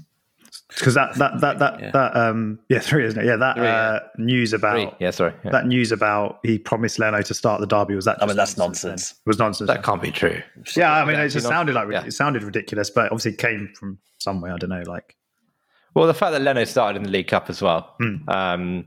Because 0.68 0.94
that 0.94 1.14
that 1.16 1.40
that 1.40 1.58
that 1.58 1.80
yeah. 1.80 1.90
that 1.90 2.16
um 2.16 2.58
yeah 2.68 2.78
three 2.78 3.04
isn't 3.04 3.20
it 3.20 3.26
yeah 3.26 3.36
that 3.36 3.56
three, 3.56 3.66
uh, 3.66 3.92
yeah. 3.92 4.00
news 4.16 4.52
about 4.52 4.74
three. 4.74 4.90
yeah 5.00 5.10
sorry 5.10 5.34
yeah. 5.44 5.50
that 5.50 5.66
news 5.66 5.92
about 5.92 6.40
he 6.42 6.58
promised 6.58 6.98
Leno 6.98 7.20
to 7.20 7.34
start 7.34 7.60
the 7.60 7.66
derby 7.66 7.94
was 7.94 8.06
that 8.06 8.22
I 8.22 8.26
mean 8.26 8.36
that's 8.36 8.56
nonsense, 8.56 8.84
nonsense. 8.84 9.10
it 9.12 9.28
was 9.28 9.38
nonsense 9.38 9.68
that 9.68 9.82
can't 9.82 10.00
be 10.00 10.10
true 10.10 10.42
yeah 10.74 10.92
I 10.92 11.04
mean 11.04 11.18
it 11.18 11.28
just 11.28 11.46
sounded 11.46 11.74
like 11.74 12.06
it 12.06 12.12
sounded 12.12 12.42
ridiculous 12.42 12.88
but 12.88 13.06
obviously 13.12 13.32
it 13.32 13.38
came 13.38 13.70
from 13.74 13.98
somewhere 14.18 14.54
I 14.54 14.56
don't 14.56 14.70
know 14.70 14.82
like 14.86 15.14
well, 15.94 16.06
the 16.06 16.14
fact 16.14 16.32
that 16.32 16.42
Leno 16.42 16.64
started 16.64 16.98
in 16.98 17.02
the 17.04 17.10
League 17.10 17.28
Cup 17.28 17.50
as 17.50 17.60
well 17.60 17.94
mm. 18.00 18.28
um, 18.28 18.86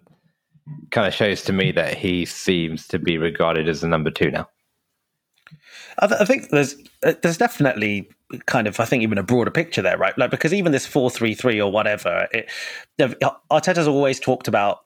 kind 0.91 1.07
of 1.07 1.13
shows 1.13 1.43
to 1.43 1.53
me 1.53 1.71
that 1.71 1.95
he 1.95 2.25
seems 2.25 2.87
to 2.87 2.99
be 2.99 3.17
regarded 3.17 3.67
as 3.67 3.81
the 3.81 3.87
number 3.87 4.11
two 4.11 4.31
now. 4.31 4.47
I, 5.99 6.07
th- 6.07 6.21
I, 6.21 6.25
think 6.25 6.49
there's 6.49 6.75
uh, 7.03 7.13
there's 7.21 7.37
definitely 7.37 8.09
kind 8.47 8.67
of 8.67 8.79
I 8.79 8.85
think 8.85 9.03
even 9.03 9.17
a 9.17 9.23
broader 9.23 9.51
picture 9.51 9.81
there, 9.81 9.97
right? 9.97 10.17
Like 10.17 10.31
because 10.31 10.53
even 10.53 10.71
this 10.71 10.85
four 10.85 11.09
three 11.09 11.33
three 11.33 11.61
or 11.61 11.71
whatever, 11.71 12.27
it, 12.31 12.49
Arteta's 12.99 13.87
always 13.87 14.19
talked 14.19 14.47
about 14.47 14.79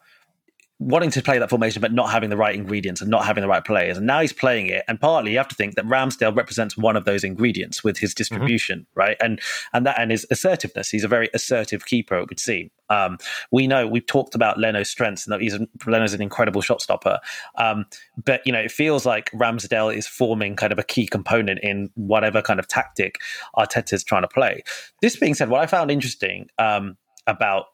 wanting 0.80 1.11
to 1.11 1.21
play 1.21 1.38
that 1.38 1.49
formation 1.49 1.82
but 1.82 1.91
not 1.91 2.09
having 2.09 2.30
the 2.30 2.38
right 2.38 2.55
ingredients 2.55 3.01
and 3.01 3.11
not 3.11 3.25
having 3.25 3.41
the 3.41 3.47
right 3.47 3.65
players. 3.65 3.97
And 3.97 4.07
now 4.07 4.21
he's 4.21 4.32
playing 4.32 4.67
it. 4.67 4.84
And 4.88 4.99
partly 4.99 5.32
you 5.32 5.38
have 5.38 5.49
to 5.49 5.55
think 5.55 5.75
that 5.75 5.86
Ramsdale 5.86 6.36
represents 6.36 6.77
one 6.77 6.95
of 6.95 7.03
those 7.03 7.23
ingredients 7.23 7.84
with 7.84 7.97
his 7.97 8.13
distribution, 8.13 8.80
mm-hmm. 8.80 8.99
right? 8.99 9.17
And 9.21 9.41
and 9.73 9.86
that 9.86 9.99
and 9.99 10.11
his 10.11 10.25
assertiveness. 10.32 10.89
He's 10.89 11.03
a 11.03 11.09
very 11.09 11.30
assertive 11.34 11.86
keeper, 11.86 12.17
it 12.17 12.30
would 12.30 12.39
seem. 12.39 12.71
Um, 12.89 13.17
we 13.51 13.67
know 13.67 13.86
we've 13.88 14.05
talked 14.05 14.36
about 14.36 14.57
Leno's 14.57 14.89
strengths 14.89 15.27
and 15.27 15.34
that 15.34 15.41
he's 15.41 15.57
Leno's 15.86 16.13
an 16.13 16.21
incredible 16.21 16.61
shot 16.61 16.82
stopper. 16.82 17.19
Um, 17.57 17.86
but 18.23 18.41
you 18.45 18.53
know, 18.53 18.59
it 18.59 18.71
feels 18.71 19.05
like 19.05 19.32
Ramsdale 19.32 19.93
is 19.93 20.07
forming 20.07 20.55
kind 20.55 20.71
of 20.71 20.80
a 20.80 20.84
key 20.84 21.07
component 21.07 21.59
in 21.59 21.89
whatever 21.95 22.41
kind 22.41 22.59
of 22.59 22.67
tactic 22.67 23.19
Arteta's 23.57 24.03
trying 24.03 24.23
to 24.23 24.27
play. 24.27 24.63
This 25.01 25.17
being 25.17 25.34
said, 25.34 25.49
what 25.49 25.61
I 25.61 25.67
found 25.67 25.91
interesting 25.91 26.49
um, 26.57 26.97
about 27.27 27.65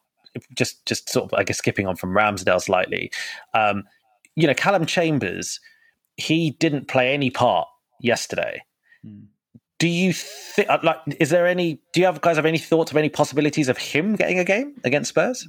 just 0.54 0.84
just 0.86 1.08
sort 1.08 1.32
of 1.32 1.38
I 1.38 1.44
guess 1.44 1.58
skipping 1.58 1.86
on 1.86 1.96
from 1.96 2.14
Ramsdale 2.14 2.60
slightly, 2.60 3.10
um, 3.54 3.84
you 4.34 4.46
know, 4.46 4.54
Callum 4.54 4.86
Chambers, 4.86 5.60
he 6.16 6.50
didn't 6.52 6.88
play 6.88 7.12
any 7.12 7.30
part 7.30 7.68
yesterday. 8.00 8.62
Mm. 9.06 9.26
Do 9.78 9.88
you 9.88 10.12
think 10.12 10.70
uh, 10.70 10.78
like 10.82 10.98
is 11.20 11.30
there 11.30 11.46
any? 11.46 11.80
Do 11.92 12.00
you 12.00 12.06
have 12.06 12.20
guys 12.20 12.36
have 12.36 12.46
any 12.46 12.58
thoughts 12.58 12.90
of 12.90 12.96
any 12.96 13.08
possibilities 13.08 13.68
of 13.68 13.76
him 13.76 14.16
getting 14.16 14.38
a 14.38 14.44
game 14.44 14.74
against 14.84 15.10
Spurs? 15.10 15.46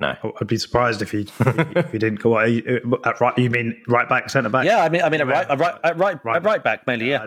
No, 0.00 0.14
I'd 0.40 0.46
be 0.46 0.56
surprised 0.58 1.02
if 1.02 1.10
he 1.10 1.28
if 1.40 1.92
he 1.92 1.98
didn't 1.98 2.20
go. 2.20 2.38
Uh, 2.38 2.46
at 3.04 3.20
right, 3.20 3.36
you 3.36 3.50
mean 3.50 3.80
right 3.88 4.08
back, 4.08 4.30
centre 4.30 4.48
back? 4.48 4.64
Yeah, 4.64 4.82
I 4.82 4.88
mean, 4.88 5.02
I 5.02 5.10
mean, 5.10 5.20
a 5.20 5.26
right, 5.26 5.46
a 5.50 5.56
right, 5.56 5.74
a 5.84 5.94
right, 5.94 6.24
right, 6.24 6.42
right 6.42 6.64
back 6.64 6.86
mainly. 6.86 7.10
Yeah, 7.10 7.26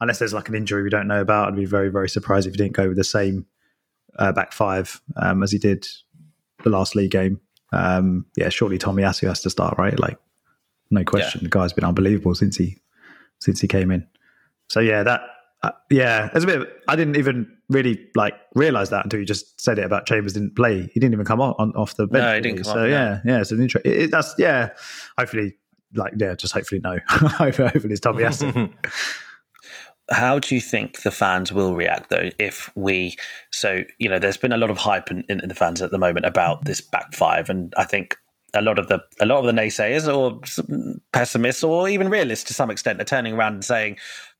unless 0.00 0.18
there's 0.18 0.34
like 0.34 0.48
an 0.48 0.54
injury 0.54 0.82
we 0.82 0.90
don't 0.90 1.08
know 1.08 1.20
about, 1.20 1.48
I'd 1.48 1.56
be 1.56 1.64
very, 1.64 1.90
very 1.90 2.08
surprised 2.08 2.46
if 2.46 2.54
he 2.54 2.58
didn't 2.58 2.74
go 2.74 2.88
with 2.88 2.96
the 2.96 3.04
same 3.04 3.46
uh, 4.18 4.32
back 4.32 4.52
five 4.52 5.00
um, 5.16 5.42
as 5.42 5.52
he 5.52 5.58
did 5.58 5.86
the 6.64 6.70
last 6.70 6.94
league 6.94 7.10
game. 7.10 7.40
Um, 7.72 8.26
yeah, 8.36 8.48
surely 8.48 8.78
Tomiyasu 8.78 9.28
has 9.28 9.40
to 9.42 9.50
start, 9.50 9.76
right? 9.78 9.98
Like, 9.98 10.18
no 10.90 11.04
question. 11.04 11.40
Yeah. 11.40 11.46
The 11.46 11.50
guy's 11.50 11.72
been 11.72 11.84
unbelievable 11.84 12.34
since 12.34 12.56
he 12.56 12.78
since 13.40 13.60
he 13.60 13.68
came 13.68 13.90
in. 13.90 14.06
So 14.68 14.80
yeah, 14.80 15.02
that 15.02 15.20
uh, 15.62 15.70
yeah, 15.90 16.28
there's 16.32 16.44
a 16.44 16.46
bit. 16.46 16.60
Of, 16.62 16.68
I 16.88 16.96
didn't 16.96 17.16
even 17.16 17.52
really 17.68 18.08
like 18.14 18.34
realize 18.54 18.90
that 18.90 19.04
until 19.04 19.18
you 19.18 19.26
just 19.26 19.60
said 19.60 19.78
it 19.78 19.84
about 19.84 20.06
Chambers 20.06 20.32
didn't 20.32 20.54
play. 20.54 20.88
He 20.92 21.00
didn't 21.00 21.14
even 21.14 21.26
come 21.26 21.40
on, 21.40 21.54
on 21.58 21.72
off 21.74 21.96
the 21.96 22.06
bench. 22.06 22.22
No, 22.22 22.34
he 22.34 22.40
didn't 22.40 22.64
so 22.64 22.84
off, 22.84 22.88
yeah, 22.88 23.20
yeah, 23.24 23.40
it's 23.40 23.50
an 23.50 23.60
interest. 23.60 23.86
It, 23.86 23.96
it, 24.02 24.10
that's 24.10 24.34
yeah. 24.38 24.70
Hopefully, 25.18 25.54
like 25.94 26.14
yeah, 26.16 26.34
just 26.34 26.52
hopefully 26.52 26.80
no. 26.82 26.98
hopefully, 27.08 27.70
it's 27.74 28.00
Tomiyasu. 28.00 28.72
how 30.10 30.38
do 30.38 30.54
you 30.54 30.60
think 30.60 31.02
the 31.02 31.10
fans 31.10 31.52
will 31.52 31.74
react 31.74 32.10
though 32.10 32.30
if 32.38 32.70
we 32.76 33.16
so 33.50 33.82
you 33.98 34.08
know 34.08 34.18
there's 34.18 34.36
been 34.36 34.52
a 34.52 34.56
lot 34.56 34.70
of 34.70 34.78
hype 34.78 35.10
in, 35.10 35.24
in, 35.28 35.40
the 35.48 35.54
fans 35.54 35.82
at 35.82 35.90
the 35.90 35.98
moment 35.98 36.24
about 36.24 36.64
this 36.64 36.80
back 36.80 37.12
five 37.12 37.50
and 37.50 37.74
i 37.76 37.84
think 37.84 38.16
a 38.54 38.62
lot 38.62 38.78
of 38.78 38.88
the 38.88 39.00
a 39.20 39.26
lot 39.26 39.38
of 39.38 39.46
the 39.46 39.52
naysayers 39.60 40.06
or 40.06 40.40
pessimists 41.12 41.64
or 41.64 41.88
even 41.88 42.08
realists 42.08 42.44
to 42.44 42.54
some 42.54 42.70
extent 42.70 43.00
are 43.00 43.04
turning 43.04 43.34
around 43.34 43.54
and 43.54 43.64
saying 43.64 43.96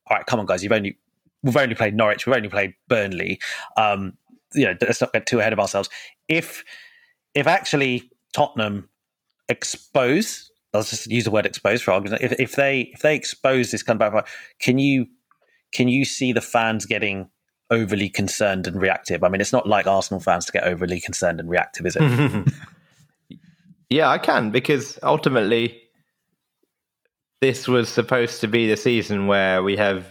all 0.09 0.17
right 0.17 0.27
come 0.27 0.39
on 0.39 0.47
guys 0.47 0.63
you've 0.63 0.73
only 0.73 0.97
we've 1.43 1.57
only 1.57 1.75
played 1.75 1.95
norwich 1.95 2.27
we've 2.27 2.37
only 2.37 2.49
played 2.49 2.73
burnley 2.89 3.41
um 3.77 4.17
you 4.55 4.65
know 4.65 4.75
let's 4.81 5.01
not 5.01 5.13
get 5.13 5.27
too 5.27 5.41
ahead 5.41 5.53
of 5.53 5.61
ourselves. 5.61 5.89
If 6.29 6.65
if 7.35 7.47
actually 7.47 8.11
tottenham 8.33 8.89
expose 9.49 10.51
let's 10.73 10.91
just 10.91 11.07
use 11.07 11.25
the 11.25 11.31
word 11.31 11.47
expose 11.47 11.81
for 11.81 11.93
argument 11.93 12.21
if, 12.23 12.33
if 12.41 12.57
they 12.57 12.91
if 12.93 13.01
they 13.01 13.15
expose 13.15 13.71
this 13.71 13.83
kind 13.83 14.01
of 14.01 14.13
back 14.13 14.25
five 14.25 14.33
can 14.61 14.79
you 14.79 15.07
can 15.77 15.89
you 15.89 16.07
see 16.07 16.33
the 16.33 16.41
fans 16.41 16.87
getting 16.87 17.29
overly 17.71 18.09
concerned 18.09 18.67
and 18.67 18.81
reactive? 18.81 19.23
I 19.23 19.29
mean, 19.29 19.43
it's 19.43 19.53
not 19.53 19.69
like 19.69 19.87
Arsenal 19.87 20.21
fans 20.21 20.47
to 20.47 20.53
get 20.53 20.65
overly 20.65 21.01
concerned 21.01 21.39
and 21.39 21.51
reactive, 21.51 21.85
is 21.85 21.99
it? 22.01 22.53
yeah, 23.91 24.09
I 24.09 24.17
can 24.17 24.51
because 24.51 24.99
ultimately 25.03 25.83
this 27.43 27.69
was 27.69 27.91
supposed 27.91 28.41
to 28.41 28.49
be 28.49 28.67
the 28.67 28.77
season 28.77 29.27
where 29.27 29.63
we 29.63 29.77
have 29.77 30.07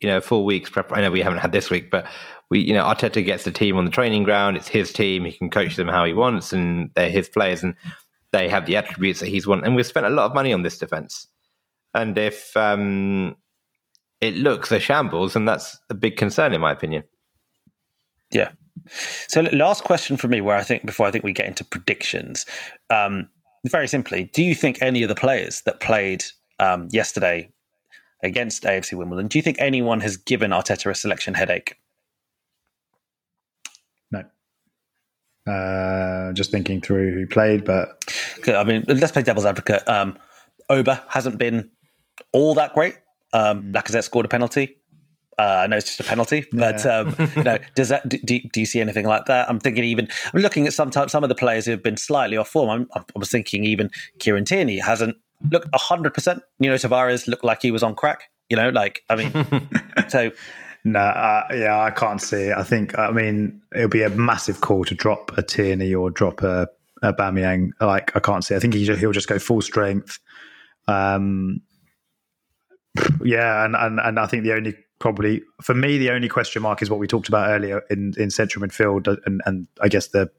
you 0.00 0.08
know 0.08 0.22
full 0.22 0.46
weeks 0.46 0.70
prep. 0.70 0.90
I 0.90 1.02
know 1.02 1.10
we 1.10 1.20
haven't 1.20 1.40
had 1.40 1.52
this 1.52 1.68
week, 1.68 1.90
but 1.90 2.06
we 2.48 2.60
you 2.60 2.72
know 2.72 2.84
Arteta 2.84 3.22
gets 3.22 3.44
the 3.44 3.52
team 3.52 3.76
on 3.76 3.84
the 3.84 3.90
training 3.90 4.22
ground. 4.22 4.56
It's 4.56 4.68
his 4.68 4.94
team. 4.94 5.26
He 5.26 5.32
can 5.32 5.50
coach 5.50 5.76
them 5.76 5.88
how 5.88 6.06
he 6.06 6.14
wants, 6.14 6.54
and 6.54 6.90
they're 6.94 7.10
his 7.10 7.28
players, 7.28 7.62
and 7.62 7.74
they 8.32 8.48
have 8.48 8.64
the 8.64 8.76
attributes 8.76 9.20
that 9.20 9.28
he's 9.28 9.46
want. 9.46 9.66
And 9.66 9.76
we've 9.76 9.86
spent 9.86 10.06
a 10.06 10.10
lot 10.10 10.24
of 10.24 10.34
money 10.34 10.54
on 10.54 10.62
this 10.62 10.78
defense. 10.78 11.26
And 11.94 12.16
if 12.16 12.56
um, 12.56 13.36
it 14.22 14.36
looks 14.36 14.70
a 14.70 14.78
shambles, 14.78 15.36
and 15.36 15.46
that's 15.46 15.76
a 15.90 15.94
big 15.94 16.16
concern 16.16 16.54
in 16.54 16.60
my 16.60 16.72
opinion. 16.72 17.02
Yeah. 18.30 18.52
So, 19.28 19.42
last 19.52 19.84
question 19.84 20.16
for 20.16 20.28
me, 20.28 20.40
where 20.40 20.56
I 20.56 20.62
think 20.62 20.86
before 20.86 21.06
I 21.06 21.10
think 21.10 21.24
we 21.24 21.32
get 21.32 21.46
into 21.46 21.64
predictions, 21.64 22.46
um, 22.88 23.28
very 23.66 23.88
simply, 23.88 24.30
do 24.32 24.42
you 24.42 24.54
think 24.54 24.80
any 24.80 25.02
of 25.02 25.08
the 25.08 25.14
players 25.14 25.62
that 25.62 25.80
played 25.80 26.24
um, 26.60 26.88
yesterday 26.90 27.50
against 28.22 28.62
AFC 28.62 28.96
Wimbledon, 28.96 29.26
do 29.26 29.38
you 29.38 29.42
think 29.42 29.56
anyone 29.60 30.00
has 30.00 30.16
given 30.16 30.52
Arteta 30.52 30.90
a 30.90 30.94
selection 30.94 31.34
headache? 31.34 31.76
No. 34.12 34.22
Uh, 35.52 36.32
just 36.32 36.52
thinking 36.52 36.80
through 36.80 37.12
who 37.12 37.26
played, 37.26 37.64
but 37.64 38.04
I 38.46 38.62
mean, 38.62 38.84
let's 38.86 39.12
play 39.12 39.22
devil's 39.22 39.46
advocate. 39.46 39.86
Um, 39.88 40.16
Auba 40.70 41.02
hasn't 41.08 41.38
been 41.38 41.70
all 42.32 42.54
that 42.54 42.72
great. 42.72 42.96
Um, 43.32 43.62
mm. 43.62 43.72
Lacazette 43.72 44.04
scored 44.04 44.26
a 44.26 44.28
penalty. 44.28 44.76
Uh, 45.38 45.62
I 45.64 45.66
know 45.66 45.76
it's 45.78 45.86
just 45.86 46.00
a 46.00 46.04
penalty, 46.04 46.44
but 46.52 46.84
yeah. 46.84 46.98
um, 46.98 47.16
you 47.36 47.42
know, 47.42 47.58
does 47.74 47.88
that 47.88 48.08
do, 48.08 48.18
do, 48.18 48.60
you 48.60 48.66
see 48.66 48.80
anything 48.80 49.06
like 49.06 49.24
that? 49.26 49.48
I'm 49.48 49.58
thinking 49.58 49.82
even 49.84 50.08
I'm 50.32 50.40
looking 50.40 50.66
at 50.66 50.74
some 50.74 50.92
some 50.92 51.22
of 51.22 51.28
the 51.28 51.34
players 51.34 51.64
who 51.64 51.70
have 51.70 51.82
been 51.82 51.96
slightly 51.96 52.36
off 52.36 52.48
form. 52.48 52.68
I'm, 52.68 52.88
I 52.94 53.18
was 53.18 53.30
thinking 53.30 53.64
even 53.64 53.90
Kieran 54.18 54.44
Tierney 54.44 54.78
hasn't 54.78 55.16
looked 55.50 55.68
hundred 55.74 56.12
percent. 56.12 56.42
You 56.58 56.70
know, 56.70 56.76
Tavares 56.76 57.26
looked 57.26 57.44
like 57.44 57.62
he 57.62 57.70
was 57.70 57.82
on 57.82 57.94
crack. 57.94 58.30
You 58.50 58.56
know, 58.56 58.68
like 58.68 59.02
I 59.08 59.16
mean, 59.16 59.32
so. 60.08 60.30
No, 60.84 60.98
uh, 60.98 61.46
yeah, 61.54 61.80
I 61.80 61.92
can't 61.92 62.20
see 62.20 62.46
it. 62.48 62.56
I 62.56 62.64
think, 62.64 62.98
I 62.98 63.12
mean, 63.12 63.62
it'll 63.72 63.88
be 63.88 64.02
a 64.02 64.10
massive 64.10 64.62
call 64.62 64.84
to 64.86 64.96
drop 64.96 65.30
a 65.38 65.42
Tierney 65.42 65.94
or 65.94 66.10
drop 66.10 66.42
a, 66.42 66.66
a 67.02 67.12
Aubameyang. 67.12 67.68
Like, 67.80 68.16
I 68.16 68.18
can't 68.18 68.44
see. 68.44 68.56
I 68.56 68.58
think 68.58 68.74
he, 68.74 68.84
he'll 68.84 69.12
just 69.12 69.28
go 69.28 69.38
full 69.38 69.60
strength. 69.62 70.18
Um, 70.88 71.60
yeah, 73.24 73.64
and, 73.64 73.74
and 73.74 74.00
and 74.00 74.18
I 74.18 74.26
think 74.26 74.44
the 74.44 74.52
only 74.52 74.74
probably 74.98 75.42
for 75.62 75.74
me 75.74 75.98
the 75.98 76.10
only 76.10 76.28
question 76.28 76.62
mark 76.62 76.80
is 76.82 76.88
what 76.88 77.00
we 77.00 77.06
talked 77.06 77.28
about 77.28 77.50
earlier 77.50 77.82
in 77.90 78.14
in 78.16 78.30
central 78.30 78.64
midfield 78.64 79.16
and 79.26 79.40
and 79.46 79.66
I 79.80 79.88
guess 79.88 80.08
the 80.08 80.30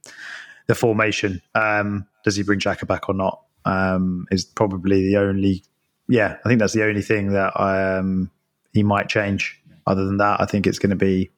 the 0.67 0.75
formation. 0.75 1.41
Um, 1.55 2.07
does 2.23 2.35
he 2.35 2.43
bring 2.43 2.59
Xhaka 2.59 2.87
back 2.87 3.09
or 3.09 3.15
not? 3.15 3.41
Um, 3.65 4.25
is 4.31 4.45
probably 4.45 5.07
the 5.07 5.17
only. 5.17 5.63
Yeah, 6.07 6.37
I 6.43 6.49
think 6.49 6.59
that's 6.59 6.73
the 6.73 6.83
only 6.83 7.01
thing 7.01 7.31
that 7.31 7.59
um, 7.59 8.29
he 8.73 8.83
might 8.83 9.07
change. 9.09 9.59
Other 9.87 10.05
than 10.05 10.17
that, 10.17 10.39
I 10.41 10.45
think 10.45 10.67
it's 10.67 10.79
going 10.79 10.91
to 10.91 10.95
be, 10.95 11.31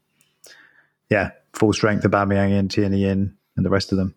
yeah, 1.09 1.31
full 1.53 1.73
strength 1.73 2.03
Aubameyang 2.03 2.51
in, 2.51 2.67
Tierney 2.67 3.05
in, 3.05 3.35
and 3.55 3.65
the 3.65 3.69
rest 3.69 3.91
of 3.91 3.97
them. 3.97 4.15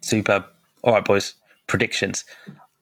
Superb. 0.00 0.44
All 0.82 0.92
right, 0.92 1.04
boys. 1.04 1.34
Predictions. 1.66 2.24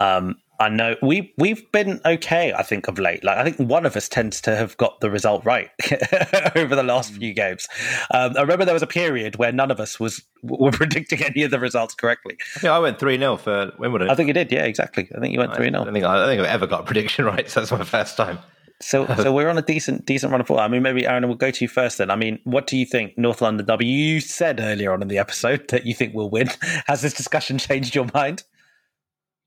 Um, 0.00 0.36
I 0.58 0.68
know 0.68 0.96
we 1.02 1.34
we've 1.36 1.70
been 1.72 2.00
okay. 2.04 2.52
I 2.52 2.62
think 2.62 2.88
of 2.88 2.98
late. 2.98 3.22
Like 3.24 3.36
I 3.36 3.44
think 3.44 3.58
one 3.68 3.84
of 3.84 3.96
us 3.96 4.08
tends 4.08 4.40
to 4.42 4.56
have 4.56 4.76
got 4.76 5.00
the 5.00 5.10
result 5.10 5.44
right 5.44 5.70
over 6.56 6.74
the 6.74 6.82
last 6.82 7.12
few 7.12 7.34
games. 7.34 7.66
Um, 8.12 8.36
I 8.36 8.40
remember 8.40 8.64
there 8.64 8.74
was 8.74 8.82
a 8.82 8.86
period 8.86 9.36
where 9.36 9.52
none 9.52 9.70
of 9.70 9.80
us 9.80 10.00
was 10.00 10.22
were 10.42 10.70
predicting 10.72 11.22
any 11.22 11.42
of 11.42 11.50
the 11.50 11.60
results 11.60 11.94
correctly. 11.94 12.36
I 12.56 12.58
think 12.60 12.72
I 12.72 12.78
went 12.78 12.98
three 12.98 13.18
0 13.18 13.36
for 13.36 13.72
Wimbledon. 13.78 14.08
I 14.10 14.14
think 14.14 14.28
you 14.28 14.34
did. 14.34 14.50
Yeah, 14.50 14.64
exactly. 14.64 15.08
I 15.14 15.20
think 15.20 15.32
you 15.32 15.38
went 15.38 15.54
three 15.54 15.70
0 15.70 15.84
I, 15.84 15.88
I 15.88 15.92
think 15.92 16.04
I, 16.04 16.26
think 16.26 16.40
I've 16.40 16.46
ever 16.46 16.66
got 16.66 16.80
a 16.80 16.84
prediction 16.84 17.24
right. 17.26 17.48
So 17.50 17.60
that's 17.60 17.72
my 17.72 17.84
first 17.84 18.16
time. 18.16 18.38
So, 18.80 19.06
so 19.16 19.32
we're 19.32 19.48
on 19.48 19.56
a 19.56 19.62
decent, 19.62 20.04
decent 20.04 20.30
run 20.30 20.42
of 20.42 20.46
form. 20.48 20.60
I 20.60 20.68
mean, 20.68 20.82
maybe 20.82 21.06
Aaron, 21.06 21.26
we'll 21.26 21.36
go 21.36 21.50
to 21.50 21.64
you 21.64 21.68
first. 21.68 21.96
Then, 21.96 22.10
I 22.10 22.16
mean, 22.16 22.38
what 22.44 22.66
do 22.66 22.76
you 22.76 22.84
think 22.84 23.16
North 23.16 23.40
London 23.40 23.64
W? 23.64 23.90
You 23.90 24.20
said 24.20 24.60
earlier 24.60 24.92
on 24.92 25.00
in 25.00 25.08
the 25.08 25.16
episode 25.16 25.68
that 25.68 25.86
you 25.86 25.94
think 25.94 26.14
we'll 26.14 26.28
win. 26.28 26.50
Has 26.86 27.00
this 27.00 27.14
discussion 27.14 27.56
changed 27.56 27.94
your 27.94 28.06
mind? 28.12 28.42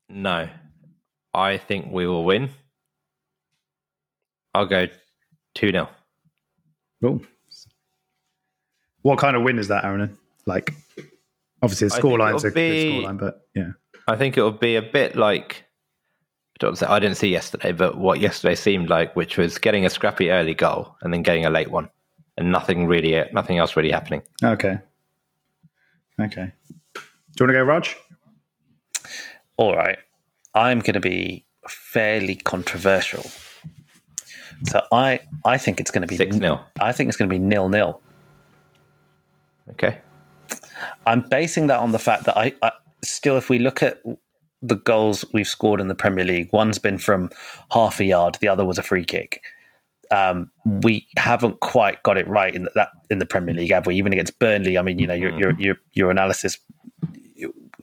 No, 0.08 0.48
I 1.32 1.58
think 1.58 1.92
we 1.92 2.06
will 2.06 2.24
win. 2.24 2.50
I'll 4.54 4.66
go 4.66 4.86
2 5.54 5.70
0. 5.70 5.88
Cool. 7.02 7.22
What 9.02 9.18
kind 9.18 9.36
of 9.36 9.42
win 9.42 9.58
is 9.58 9.68
that, 9.68 9.84
Aaron? 9.84 10.18
Like, 10.46 10.74
obviously, 11.62 11.88
the 11.88 11.94
scoreline's 11.94 12.44
a 12.44 12.50
be, 12.50 12.52
good 12.52 13.04
scoreline, 13.04 13.18
but 13.18 13.46
yeah. 13.54 13.70
I 14.08 14.16
think 14.16 14.36
it'll 14.36 14.50
be 14.50 14.76
a 14.76 14.82
bit 14.82 15.16
like 15.16 15.64
Don't 16.60 16.76
say 16.76 16.86
I 16.86 16.98
didn't 16.98 17.16
see 17.16 17.30
yesterday, 17.30 17.72
but 17.72 17.96
what 17.96 18.20
yesterday 18.20 18.54
seemed 18.54 18.90
like, 18.90 19.16
which 19.16 19.38
was 19.38 19.56
getting 19.56 19.86
a 19.86 19.90
scrappy 19.90 20.30
early 20.30 20.52
goal 20.52 20.94
and 21.00 21.12
then 21.12 21.22
getting 21.22 21.46
a 21.46 21.50
late 21.50 21.70
one, 21.70 21.88
and 22.36 22.52
nothing 22.52 22.86
really, 22.86 23.24
nothing 23.32 23.56
else 23.56 23.76
really 23.76 23.90
happening. 23.90 24.22
Okay. 24.44 24.78
Okay. 26.20 26.52
Do 26.94 27.00
you 27.40 27.46
want 27.46 27.48
to 27.48 27.52
go, 27.54 27.62
Raj? 27.62 27.96
All 29.56 29.74
right. 29.74 29.98
I'm 30.54 30.80
going 30.80 30.94
to 30.94 31.00
be 31.00 31.44
fairly 31.68 32.36
controversial. 32.36 33.24
So 34.64 34.82
I 34.92 35.20
I 35.44 35.56
think 35.56 35.80
it's 35.80 35.90
going 35.90 36.02
to 36.02 36.08
be 36.08 36.16
six 36.16 36.36
nil. 36.36 36.60
I 36.80 36.92
think 36.92 37.08
it's 37.08 37.16
going 37.16 37.28
to 37.28 37.34
be 37.34 37.38
nil 37.38 37.68
nil. 37.68 38.00
Okay. 39.70 39.98
I'm 41.06 41.22
basing 41.22 41.68
that 41.68 41.78
on 41.78 41.92
the 41.92 41.98
fact 41.98 42.24
that 42.24 42.36
I, 42.36 42.52
I 42.62 42.72
still, 43.02 43.36
if 43.36 43.48
we 43.48 43.58
look 43.58 43.82
at 43.82 44.02
the 44.62 44.76
goals 44.76 45.24
we've 45.32 45.46
scored 45.46 45.80
in 45.80 45.88
the 45.88 45.94
Premier 45.94 46.24
League, 46.24 46.50
one's 46.52 46.78
been 46.78 46.98
from 46.98 47.30
half 47.72 48.00
a 48.00 48.04
yard, 48.04 48.36
the 48.40 48.48
other 48.48 48.64
was 48.64 48.78
a 48.78 48.82
free 48.82 49.04
kick. 49.04 49.42
Um, 50.10 50.50
we 50.64 51.06
haven't 51.16 51.60
quite 51.60 52.02
got 52.02 52.18
it 52.18 52.26
right 52.26 52.54
in 52.54 52.68
that 52.74 52.90
in 53.10 53.18
the 53.18 53.26
Premier 53.26 53.54
League, 53.54 53.70
have 53.70 53.86
we? 53.86 53.94
Even 53.94 54.12
against 54.12 54.38
Burnley, 54.38 54.76
I 54.76 54.82
mean, 54.82 54.98
you 54.98 55.06
know, 55.06 55.14
your 55.14 55.38
your 55.38 55.52
your, 55.58 55.76
your 55.92 56.10
analysis. 56.10 56.58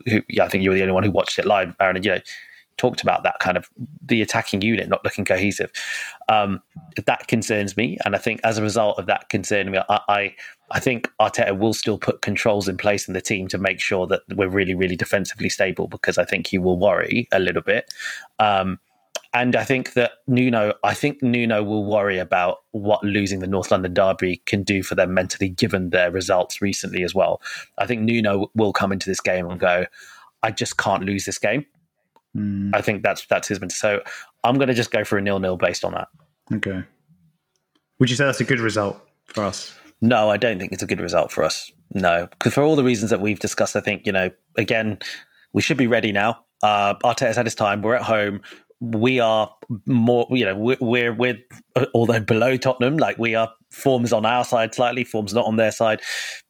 Who, 0.06 0.22
yeah, 0.28 0.44
I 0.44 0.50
think 0.50 0.64
you 0.64 0.70
were 0.70 0.76
the 0.76 0.82
only 0.82 0.94
one 0.94 1.04
who 1.04 1.12
watched 1.12 1.40
it 1.40 1.46
live, 1.46 1.74
Aaron. 1.80 1.96
And 1.96 2.06
you 2.06 2.12
know, 2.12 2.20
talked 2.78 3.02
about 3.02 3.24
that 3.24 3.40
kind 3.40 3.58
of 3.58 3.70
the 4.06 4.22
attacking 4.22 4.62
unit 4.62 4.88
not 4.88 5.04
looking 5.04 5.26
cohesive. 5.26 5.72
Um, 6.30 6.62
that 7.06 7.28
concerns 7.28 7.76
me, 7.76 7.98
and 8.06 8.16
I 8.16 8.20
think 8.20 8.40
as 8.44 8.58
a 8.58 8.64
result 8.64 9.00
of 9.00 9.06
that 9.08 9.30
concerning 9.30 9.74
me, 9.74 9.80
I, 9.90 10.00
I, 10.08 10.36
I 10.72 10.80
think 10.80 11.12
Arteta 11.20 11.58
will 11.58 11.74
still 11.74 11.98
put 11.98 12.22
controls 12.22 12.68
in 12.68 12.78
place 12.78 13.08
in 13.08 13.14
the 13.14 13.22
team 13.22 13.48
to 13.50 13.58
make 13.58 13.80
sure 13.80 14.08
that 14.08 14.22
we're 14.36 14.50
really 14.50 14.76
really 14.76 14.96
defensively 14.96 15.50
stable 15.50 15.88
because 15.88 16.18
I 16.18 16.26
think 16.26 16.48
he 16.48 16.58
will 16.58 16.78
worry 16.78 17.28
a 17.32 17.40
little 17.40 17.62
bit. 17.62 17.94
Um, 18.40 18.80
and 19.34 19.56
I 19.56 19.64
think 19.64 19.94
that 19.94 20.14
Nuno, 20.28 20.74
I 20.84 20.94
think 20.94 21.22
Nuno 21.22 21.64
will 21.64 21.86
worry 21.86 22.18
about 22.18 22.60
what 22.72 23.04
losing 23.04 23.40
the 23.40 23.48
North 23.48 23.72
London 23.72 23.94
derby 23.94 24.42
can 24.46 24.64
do 24.64 24.82
for 24.84 24.96
them 24.96 25.14
mentally, 25.14 25.50
given 25.50 25.90
their 25.90 26.12
results 26.12 26.62
recently 26.62 27.04
as 27.04 27.14
well. 27.14 27.42
I 27.78 27.86
think 27.86 28.02
Nuno 28.02 28.50
will 28.56 28.74
come 28.74 28.92
into 28.92 29.10
this 29.10 29.20
game 29.20 29.50
and 29.50 29.60
go, 29.60 29.86
"I 30.44 30.52
just 30.52 30.78
can't 30.78 31.04
lose 31.04 31.26
this 31.26 31.38
game." 31.38 31.66
Mm. 32.38 32.70
I 32.74 32.82
think 32.82 33.04
that's 33.04 33.26
that's 33.26 33.48
his. 33.48 33.60
So 33.70 34.02
I'm 34.44 34.56
going 34.56 34.68
to 34.68 34.74
just 34.74 34.92
go 34.92 35.04
for 35.04 35.18
a 35.18 35.22
nil 35.22 35.40
nil 35.40 35.58
based 35.58 35.84
on 35.84 35.94
that. 35.94 36.08
Okay. 36.54 36.84
Would 38.00 38.10
you 38.10 38.16
say 38.16 38.26
that's 38.26 38.40
a 38.40 38.46
good 38.46 38.60
result 38.60 39.02
for 39.26 39.44
us? 39.44 39.76
No, 40.02 40.30
I 40.30 40.38
don't 40.38 40.60
think 40.60 40.72
it's 40.72 40.84
a 40.84 40.88
good 40.88 41.02
result 41.02 41.32
for 41.32 41.44
us. 41.44 41.72
No, 41.94 42.28
because 42.28 42.54
for 42.54 42.62
all 42.62 42.76
the 42.76 42.84
reasons 42.84 43.10
that 43.10 43.22
we've 43.22 43.40
discussed, 43.40 43.76
I 43.76 43.80
think 43.80 44.06
you 44.06 44.12
know, 44.12 44.30
again, 44.56 45.00
we 45.54 45.62
should 45.62 45.78
be 45.78 45.88
ready 45.88 46.12
now. 46.12 46.44
Uh, 46.62 46.96
Arteta's 47.04 47.36
had 47.36 47.46
his 47.46 47.56
time. 47.56 47.82
We're 47.82 47.96
at 47.96 48.04
home. 48.04 48.42
We 48.80 49.20
are 49.20 49.52
more, 49.88 50.28
you 50.30 50.46
know, 50.46 50.56
we're, 50.56 50.78
we're, 50.80 51.14
we're 51.14 51.38
although 51.96 52.20
below 52.20 52.58
Tottenham, 52.58 52.98
like 52.98 53.18
we 53.18 53.34
are 53.34 53.52
forms 53.72 54.14
on 54.14 54.26
our 54.26 54.46
side 54.46 54.76
slightly, 54.76 55.04
forms 55.04 55.34
not 55.34 55.46
on 55.46 55.56
their 55.56 55.72
side. 55.72 56.02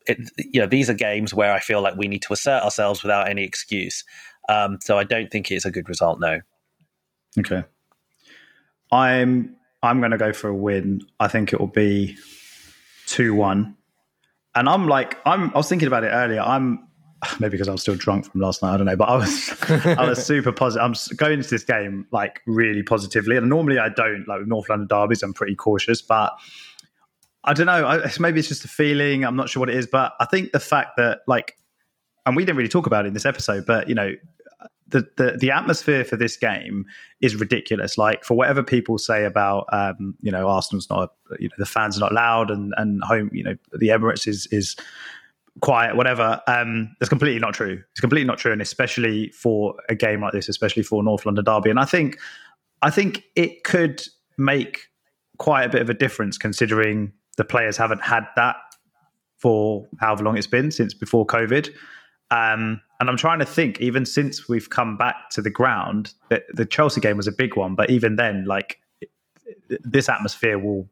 It, 0.08 0.30
you 0.38 0.60
know, 0.60 0.68
these 0.68 0.90
are 0.90 0.94
games 0.94 1.34
where 1.34 1.54
I 1.54 1.60
feel 1.60 1.82
like 1.82 1.96
we 1.96 2.10
need 2.10 2.22
to 2.24 2.34
assert 2.34 2.64
ourselves 2.64 3.02
without 3.02 3.30
any 3.30 3.44
excuse. 3.44 4.04
Um, 4.50 4.80
so 4.82 4.98
I 4.98 5.04
don't 5.04 5.30
think 5.32 5.52
it's 5.52 5.66
a 5.66 5.72
good 5.72 5.90
result. 5.90 6.20
No. 6.20 6.40
Okay. 7.40 7.64
I'm 8.92 9.56
I'm 9.84 10.00
going 10.00 10.12
to 10.12 10.18
go 10.18 10.34
for 10.34 10.50
a 10.50 10.56
win. 10.56 11.02
I 11.20 11.28
think 11.28 11.54
it 11.54 11.60
will 11.60 11.68
be 11.68 12.18
two 13.06 13.34
one, 13.34 13.76
and 14.56 14.68
I'm 14.70 14.88
like 14.88 15.18
I'm. 15.26 15.52
I 15.54 15.58
was 15.58 15.70
thinking 15.70 15.88
about 15.88 16.04
it 16.04 16.10
earlier. 16.10 16.42
I'm 16.42 16.88
maybe 17.40 17.52
because 17.52 17.68
I 17.68 17.72
was 17.72 17.82
still 17.82 17.96
drunk 17.96 18.32
from 18.32 18.42
last 18.42 18.62
night. 18.62 18.74
I 18.74 18.78
don't 18.78 18.86
know, 18.86 18.96
but 18.96 19.10
I 19.10 19.16
was 19.16 19.54
I 19.86 20.08
was 20.08 20.26
super 20.26 20.52
positive. 20.52 20.86
I'm 20.86 21.18
going 21.18 21.34
into 21.34 21.50
this 21.50 21.64
game 21.64 22.08
like 22.12 22.42
really 22.46 22.84
positively, 22.84 23.38
and 23.38 23.50
normally 23.50 23.80
I 23.80 23.90
don't. 23.90 24.28
Like 24.28 24.40
with 24.40 24.48
North 24.48 24.70
London 24.70 24.88
derbies, 24.88 25.24
I'm 25.24 25.34
pretty 25.34 25.56
cautious, 25.56 26.02
but 26.02 26.34
I 27.44 27.54
don't 27.54 27.66
know. 27.66 27.86
I, 27.86 28.12
maybe 28.20 28.40
it's 28.40 28.50
just 28.50 28.66
a 28.66 28.70
feeling. 28.70 29.24
I'm 29.24 29.36
not 29.36 29.50
sure 29.50 29.60
what 29.62 29.70
it 29.70 29.76
is, 29.76 29.88
but 29.88 30.14
I 30.20 30.26
think 30.26 30.52
the 30.52 30.60
fact 30.60 30.98
that 30.98 31.20
like, 31.28 31.58
and 32.26 32.36
we 32.36 32.44
didn't 32.44 32.58
really 32.58 32.70
talk 32.70 32.88
about 32.88 33.06
it 33.06 33.10
in 33.10 33.14
this 33.14 33.26
episode, 33.26 33.66
but 33.66 33.88
you 33.88 33.96
know, 33.96 34.14
the, 34.90 35.08
the, 35.18 35.38
the 35.40 35.52
atmosphere 35.52 36.06
for 36.06 36.16
this 36.16 36.38
game 36.38 36.86
is 37.22 37.36
ridiculous. 37.36 37.98
Like 37.98 38.24
for 38.24 38.36
whatever 38.36 38.64
people 38.64 38.98
say 38.98 39.26
about 39.26 39.66
um, 39.72 40.16
you 40.22 40.32
know 40.32 40.48
Arsenal's 40.48 40.90
not 40.90 41.14
you 41.40 41.50
know 41.50 41.56
the 41.58 41.66
fans 41.66 41.98
are 41.98 42.02
not 42.02 42.14
loud 42.14 42.50
and 42.52 42.74
and 42.78 43.04
home 43.04 43.30
you 43.34 43.44
know 43.44 43.56
the 43.74 43.90
Emirates 43.90 44.28
is 44.28 44.48
is 44.48 44.76
quiet 45.62 45.96
whatever 45.96 46.42
um 46.48 46.96
that's 47.00 47.10
completely 47.10 47.40
not 47.40 47.54
true. 47.54 47.82
It's 47.92 48.00
completely 48.00 48.28
not 48.28 48.38
true. 48.38 48.52
And 48.52 48.62
especially 48.62 49.30
for 49.30 49.76
a 49.90 49.96
game 49.96 50.22
like 50.22 50.34
this 50.34 50.50
especially 50.50 50.84
for 50.84 51.04
north 51.04 51.26
london 51.26 51.44
derby. 51.44 51.70
And 51.70 51.80
i 51.80 51.86
think 51.86 52.20
i 52.82 52.90
think 52.90 53.24
it 53.36 53.64
could 53.64 54.04
make 54.38 54.88
quite 55.38 55.64
a 55.64 55.70
bit 55.70 55.82
of 55.82 55.90
a 55.90 55.94
difference 55.94 56.38
considering 56.38 57.12
the 57.38 57.44
players 57.44 57.78
haven't 57.78 58.02
had 58.02 58.26
that 58.36 58.56
for 59.38 59.88
however 60.00 60.24
long 60.24 60.38
it's 60.38 60.48
been 60.48 60.72
since 60.72 60.94
before 60.94 61.26
covid. 61.26 61.70
Um 62.32 62.82
and 63.00 63.10
I'm 63.10 63.18
trying 63.18 63.40
to 63.40 63.46
think, 63.46 63.80
even 63.80 64.06
since 64.06 64.50
we've 64.50 64.70
come 64.70 64.98
back 64.98 65.30
to 65.32 65.42
the 65.42 65.50
ground, 65.50 66.14
the, 66.30 66.44
the 66.54 66.66
Chelsea 66.66 67.00
game 67.00 67.18
was 67.18 67.28
a 67.28 67.32
big 67.32 67.56
one, 67.56 67.76
but 67.76 67.90
even 67.90 68.16
then, 68.16 68.46
like 68.46 68.80
this 69.70 70.10
atmosphere 70.10 70.58
will 70.58 70.90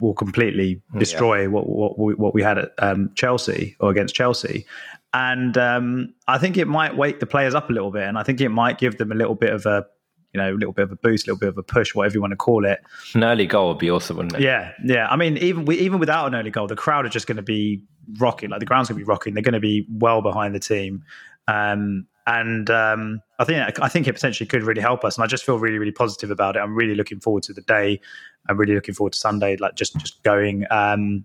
will 0.00 0.14
completely 0.14 0.82
destroy 0.98 1.42
yeah. 1.42 1.46
what 1.46 1.68
what 1.68 1.98
we, 1.98 2.14
what 2.14 2.34
we 2.34 2.42
had 2.42 2.58
at 2.58 2.72
um, 2.78 3.10
Chelsea 3.14 3.76
or 3.80 3.90
against 3.90 4.14
Chelsea, 4.14 4.66
and 5.14 5.56
um, 5.56 6.14
I 6.28 6.38
think 6.38 6.56
it 6.56 6.66
might 6.66 6.96
wake 6.96 7.20
the 7.20 7.26
players 7.26 7.54
up 7.54 7.70
a 7.70 7.72
little 7.72 7.90
bit, 7.90 8.02
and 8.02 8.18
I 8.18 8.22
think 8.22 8.40
it 8.40 8.50
might 8.50 8.78
give 8.78 8.98
them 8.98 9.12
a 9.12 9.14
little 9.14 9.34
bit 9.34 9.52
of 9.52 9.64
a 9.66 9.86
you 10.34 10.40
know 10.40 10.52
a 10.52 10.54
little 10.54 10.72
bit 10.72 10.82
of 10.82 10.92
a 10.92 10.96
boost, 10.96 11.26
a 11.26 11.30
little 11.30 11.38
bit 11.38 11.48
of 11.48 11.58
a 11.58 11.62
push, 11.62 11.94
whatever 11.94 12.14
you 12.14 12.20
want 12.20 12.32
to 12.32 12.36
call 12.36 12.66
it. 12.66 12.82
An 13.14 13.22
early 13.22 13.46
goal 13.46 13.68
would 13.68 13.78
be 13.78 13.90
awesome, 13.90 14.16
wouldn't 14.16 14.34
it? 14.34 14.42
Yeah, 14.42 14.72
yeah. 14.84 15.06
I 15.08 15.16
mean, 15.16 15.38
even 15.38 15.64
we, 15.64 15.78
even 15.78 16.00
without 16.00 16.26
an 16.26 16.34
early 16.34 16.50
goal, 16.50 16.66
the 16.66 16.76
crowd 16.76 17.06
are 17.06 17.10
just 17.10 17.26
going 17.26 17.36
to 17.36 17.42
be 17.42 17.82
rocking. 18.18 18.50
Like 18.50 18.60
the 18.60 18.66
ground's 18.66 18.88
going 18.88 18.98
to 18.98 19.04
be 19.04 19.08
rocking. 19.08 19.34
They're 19.34 19.42
going 19.42 19.54
to 19.54 19.60
be 19.60 19.86
well 19.90 20.22
behind 20.22 20.54
the 20.54 20.60
team. 20.60 21.04
Um, 21.46 22.06
and 22.26 22.68
um, 22.70 23.20
I 23.38 23.44
think 23.44 23.80
I 23.80 23.88
think 23.88 24.08
it 24.08 24.14
potentially 24.14 24.46
could 24.46 24.62
really 24.62 24.80
help 24.80 25.04
us. 25.04 25.16
And 25.16 25.24
I 25.24 25.26
just 25.26 25.44
feel 25.44 25.58
really 25.58 25.78
really 25.78 25.92
positive 25.92 26.30
about 26.30 26.56
it. 26.56 26.60
I'm 26.60 26.74
really 26.74 26.94
looking 26.94 27.20
forward 27.20 27.44
to 27.44 27.52
the 27.52 27.62
day. 27.62 28.00
I'm 28.48 28.58
really 28.58 28.74
looking 28.74 28.94
forward 28.94 29.12
to 29.12 29.18
Sunday. 29.18 29.56
Like 29.56 29.76
just 29.76 29.96
just 29.98 30.22
going. 30.24 30.64
Um, 30.70 31.24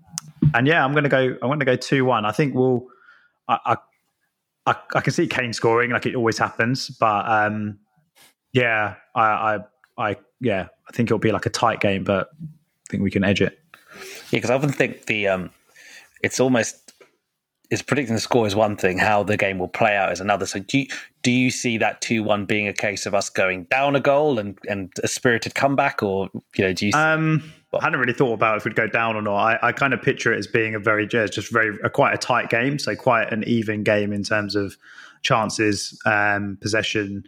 and 0.53 0.67
yeah, 0.67 0.85
I'm 0.85 0.91
going 0.91 1.03
to 1.03 1.09
go. 1.09 1.35
I'm 1.41 1.49
going 1.49 1.59
to 1.59 1.65
go 1.65 1.75
two 1.75 2.05
one. 2.05 2.25
I 2.25 2.31
think 2.31 2.53
we'll. 2.53 2.87
I, 3.47 3.59
I 3.65 3.77
I, 4.93 5.01
can 5.01 5.13
see 5.13 5.25
Kane 5.25 5.53
scoring 5.53 5.89
like 5.89 6.05
it 6.05 6.13
always 6.15 6.37
happens, 6.37 6.89
but 6.89 7.27
um, 7.27 7.79
yeah, 8.53 8.95
I, 9.15 9.21
I 9.21 9.59
I 9.97 10.15
yeah, 10.39 10.67
I 10.87 10.91
think 10.91 11.07
it'll 11.07 11.19
be 11.19 11.31
like 11.31 11.45
a 11.45 11.51
tight 11.51 11.79
game, 11.79 12.03
but 12.03 12.29
I 12.41 12.89
think 12.89 13.03
we 13.03 13.11
can 13.11 13.23
edge 13.23 13.41
it. 13.41 13.59
Yeah, 14.31 14.37
because 14.37 14.49
I 14.49 14.55
often 14.55 14.71
think 14.71 15.05
the 15.05 15.27
um, 15.27 15.49
it's 16.23 16.39
almost 16.39 16.89
is 17.69 17.81
predicting 17.83 18.15
the 18.15 18.21
score 18.21 18.47
is 18.47 18.55
one 18.55 18.75
thing, 18.75 18.97
how 18.97 19.21
the 19.21 19.37
game 19.37 19.59
will 19.59 19.67
play 19.67 19.95
out 19.95 20.11
is 20.11 20.19
another. 20.19 20.45
So 20.47 20.59
do 20.59 20.79
you, 20.79 20.87
do 21.21 21.31
you 21.31 21.51
see 21.51 21.77
that 21.77 22.01
two 22.01 22.23
one 22.23 22.45
being 22.45 22.67
a 22.67 22.73
case 22.73 23.05
of 23.05 23.13
us 23.13 23.29
going 23.29 23.65
down 23.65 23.95
a 23.95 23.99
goal 23.99 24.39
and, 24.39 24.57
and 24.67 24.91
a 25.03 25.07
spirited 25.07 25.53
comeback, 25.53 26.01
or 26.01 26.29
you 26.55 26.65
know, 26.65 26.73
do 26.73 26.87
you? 26.87 26.93
Um, 26.93 27.53
I 27.73 27.83
hadn't 27.83 27.99
really 27.99 28.13
thought 28.13 28.33
about 28.33 28.57
if 28.57 28.65
we'd 28.65 28.75
go 28.75 28.87
down 28.87 29.15
or 29.15 29.21
not. 29.21 29.35
I, 29.35 29.59
I 29.67 29.71
kind 29.71 29.93
of 29.93 30.01
picture 30.01 30.33
it 30.33 30.39
as 30.39 30.47
being 30.47 30.73
a 30.73 30.79
very 30.79 31.05
just 31.05 31.51
very 31.51 31.77
a, 31.83 31.89
quite 31.89 32.13
a 32.13 32.17
tight 32.17 32.49
game, 32.49 32.79
so 32.79 32.95
quite 32.95 33.31
an 33.31 33.43
even 33.45 33.83
game 33.83 34.11
in 34.11 34.23
terms 34.23 34.55
of 34.55 34.75
chances, 35.21 35.99
um, 36.05 36.57
possession. 36.61 37.23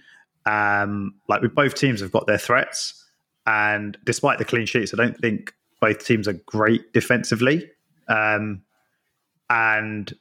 Um, 0.45 1.15
like 1.27 1.41
both 1.53 1.75
teams 1.75 2.01
have 2.01 2.11
got 2.11 2.27
their 2.27 2.37
threats, 2.37 3.05
and 3.45 3.97
despite 4.03 4.37
the 4.39 4.45
clean 4.45 4.65
sheets, 4.65 4.93
I 4.93 4.97
don't 4.97 5.17
think 5.17 5.53
both 5.79 6.05
teams 6.05 6.27
are 6.27 6.33
great 6.33 6.93
defensively. 6.93 7.69
Um, 8.07 8.63
and 9.49 10.13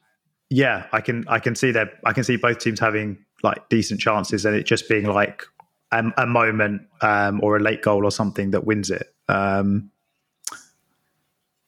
yeah, 0.49 0.87
I 0.91 1.01
can 1.01 1.25
I 1.27 1.39
can 1.39 1.55
see 1.55 1.71
that 1.71 1.93
I 2.05 2.13
can 2.13 2.23
see 2.23 2.35
both 2.35 2.59
teams 2.59 2.79
having 2.79 3.17
like 3.43 3.69
decent 3.69 3.99
chances, 3.99 4.45
and 4.45 4.55
it 4.55 4.65
just 4.65 4.87
being 4.89 5.05
like 5.05 5.45
a, 5.91 6.03
a 6.17 6.27
moment 6.27 6.83
um, 7.01 7.39
or 7.43 7.57
a 7.57 7.59
late 7.59 7.81
goal 7.81 8.05
or 8.05 8.11
something 8.11 8.51
that 8.51 8.65
wins 8.65 8.89
it. 8.89 9.13
Um, 9.27 9.91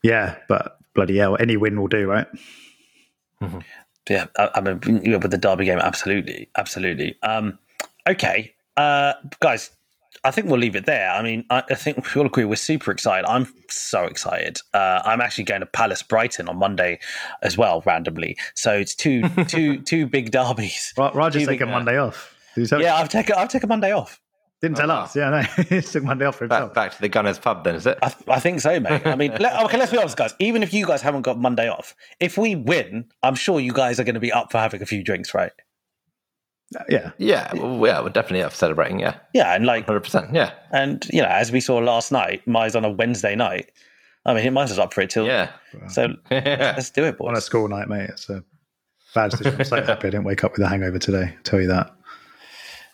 yeah, 0.04 0.36
but 0.48 0.78
bloody 0.94 1.18
hell, 1.18 1.38
any 1.40 1.58
win 1.58 1.80
will 1.80 1.88
do, 1.88 2.08
right? 2.08 2.28
Mm-hmm. 3.42 3.60
Yeah, 4.10 4.26
I, 4.38 4.50
I 4.56 4.62
mean, 4.62 5.20
with 5.20 5.32
the 5.32 5.38
derby 5.38 5.66
game, 5.66 5.80
absolutely, 5.80 6.50
absolutely. 6.58 7.16
Um, 7.24 7.58
okay, 8.08 8.54
uh, 8.78 9.14
guys, 9.40 9.72
I 10.24 10.32
think 10.32 10.48
we'll 10.48 10.60
leave 10.60 10.76
it 10.76 10.86
there. 10.86 11.10
I 11.10 11.22
mean, 11.22 11.46
I, 11.50 11.64
I 11.70 11.76
think 11.76 12.14
we 12.14 12.20
all 12.20 12.28
agree 12.28 12.46
we're 12.46 12.56
super 12.56 12.92
excited. 12.92 13.28
I'm 13.28 13.52
so 13.70 14.06
excited. 14.06 14.60
Uh, 14.74 15.02
I'm 15.04 15.22
actually 15.22 15.46
going 15.46 15.62
to 15.62 15.66
Palace 15.66 16.04
Brighton 16.04 16.48
on 16.48 16.58
Monday 16.58 17.00
as 17.42 17.58
well, 17.58 17.82
randomly. 17.86 18.38
So 18.56 18.74
it's 18.74 18.96
two, 18.96 19.28
two, 19.48 19.82
two 19.82 20.08
big 20.08 20.32
derbies. 20.32 20.94
Roger's 20.98 21.48
taking 21.48 21.70
Monday 21.70 21.98
off. 21.98 22.36
Yeah, 22.56 22.96
I've 22.96 23.10
taken 23.10 23.36
I've 23.36 23.50
taken 23.50 23.68
Monday 23.68 23.92
off. 23.92 24.22
Didn't 24.62 24.78
tell 24.78 24.92
oh, 24.92 24.96
us. 24.96 25.14
Yeah, 25.14 25.30
no, 25.30 25.42
he 25.64 25.82
took 25.82 26.06
Monday 26.06 26.24
off 26.24 26.38
for 26.38 26.46
himself. 26.46 26.74
Back, 26.74 26.92
back, 26.92 26.96
to 26.96 27.02
the 27.02 27.10
Gunners 27.10 27.38
pub, 27.38 27.66
then, 27.66 27.76
is 27.76 27.86
it? 27.86 27.98
I, 28.02 28.14
I 28.30 28.40
think 28.40 28.62
so, 28.62 28.80
mate. 28.80 29.06
I 29.06 29.18
mean, 29.18 29.32
let, 29.42 29.62
okay, 29.66 29.78
let's 29.78 29.92
be 29.92 29.98
honest, 29.98 30.16
guys. 30.16 30.34
Even 30.40 30.64
if 30.64 30.74
you 30.74 30.86
guys 30.86 31.02
haven't 31.02 31.24
got 31.24 31.38
Monday 31.38 31.68
off, 31.68 31.94
if 32.22 32.38
we 32.38 32.56
win, 32.56 33.12
I'm 33.22 33.36
sure 33.36 33.60
you 33.60 33.74
guys 33.74 34.00
are 34.00 34.06
going 34.06 34.14
to 34.14 34.22
be 34.22 34.32
up 34.32 34.54
for 34.54 34.60
having 34.60 34.82
a 34.82 34.86
few 34.86 35.04
drinks, 35.04 35.34
right? 35.34 35.52
Yeah. 36.90 37.12
Yeah. 37.18 37.54
Well, 37.54 37.88
yeah, 37.88 38.02
we're 38.02 38.10
definitely 38.10 38.44
up 38.44 38.54
celebrating. 38.54 39.00
Yeah. 39.00 39.16
Yeah. 39.34 39.56
And 39.56 39.66
like 39.66 39.88
100%. 39.88 40.34
Yeah. 40.34 40.52
And, 40.72 41.06
you 41.12 41.22
know, 41.22 41.28
as 41.28 41.52
we 41.52 41.60
saw 41.60 41.78
last 41.78 42.12
night, 42.12 42.46
Mai's 42.48 42.76
on 42.76 42.86
a 42.86 42.92
Wednesday 42.92 43.36
night. 43.36 43.72
I 44.26 44.34
mean, 44.34 44.54
Mai's 44.54 44.70
was 44.70 44.80
up 44.80 44.94
for 44.94 45.02
it 45.02 45.10
till. 45.10 45.26
Yeah. 45.26 45.52
So 45.90 46.08
let's, 46.32 46.46
let's, 46.46 46.90
do 46.90 47.04
it, 47.04 47.18
boys. 47.18 47.30
On 47.30 47.38
a 47.38 47.42
school 47.42 47.68
night, 47.68 47.88
mate. 47.88 48.10
It's 48.10 48.30
a 48.30 48.44
bad 49.14 49.32
decision. 49.32 49.56
I'm 49.60 49.66
so 49.66 49.76
happy 49.84 50.08
I 50.08 50.12
didn't 50.12 50.24
wake 50.24 50.44
up 50.44 50.54
with 50.54 50.62
a 50.62 50.68
hangover 50.68 51.00
today. 51.00 51.34
I'll 51.36 51.44
tell 51.44 51.62
you 51.62 51.68
that. 51.68 51.92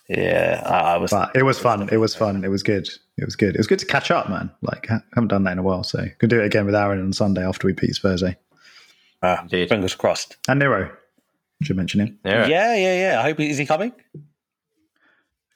Yeah. 0.08 0.62
I, 0.64 0.94
I 0.94 0.96
was. 0.96 1.10
But 1.10 1.36
it 1.36 1.44
was 1.44 1.58
fun. 1.58 1.88
It 1.92 1.98
was 1.98 2.14
fun. 2.14 2.44
It 2.44 2.48
was 2.48 2.62
good. 2.62 2.88
It 3.16 3.24
was 3.24 3.36
good. 3.36 3.54
It 3.54 3.58
was 3.58 3.66
good 3.66 3.78
to 3.78 3.86
catch 3.86 4.10
up, 4.10 4.28
man. 4.28 4.50
Like, 4.62 4.90
I 4.90 5.00
haven't 5.14 5.28
done 5.28 5.44
that 5.44 5.52
in 5.52 5.58
a 5.58 5.62
while. 5.62 5.84
So, 5.84 6.06
could 6.18 6.30
do 6.30 6.40
it 6.40 6.46
again 6.46 6.66
with 6.66 6.74
Aaron 6.74 7.00
on 7.00 7.12
Sunday 7.12 7.46
after 7.46 7.66
we 7.66 7.74
beat 7.74 7.94
Spurs. 7.94 8.24
Uh, 9.22 9.48
fingers 9.48 9.94
crossed. 9.94 10.36
And 10.48 10.58
Nero. 10.58 10.90
Should 11.62 11.76
mention 11.76 12.00
him. 12.00 12.18
Yeah, 12.24 12.46
yeah, 12.46 12.74
yeah. 12.74 13.00
yeah. 13.00 13.20
I 13.20 13.22
hope 13.22 13.38
he, 13.38 13.50
is 13.50 13.58
he 13.58 13.66
coming. 13.66 13.92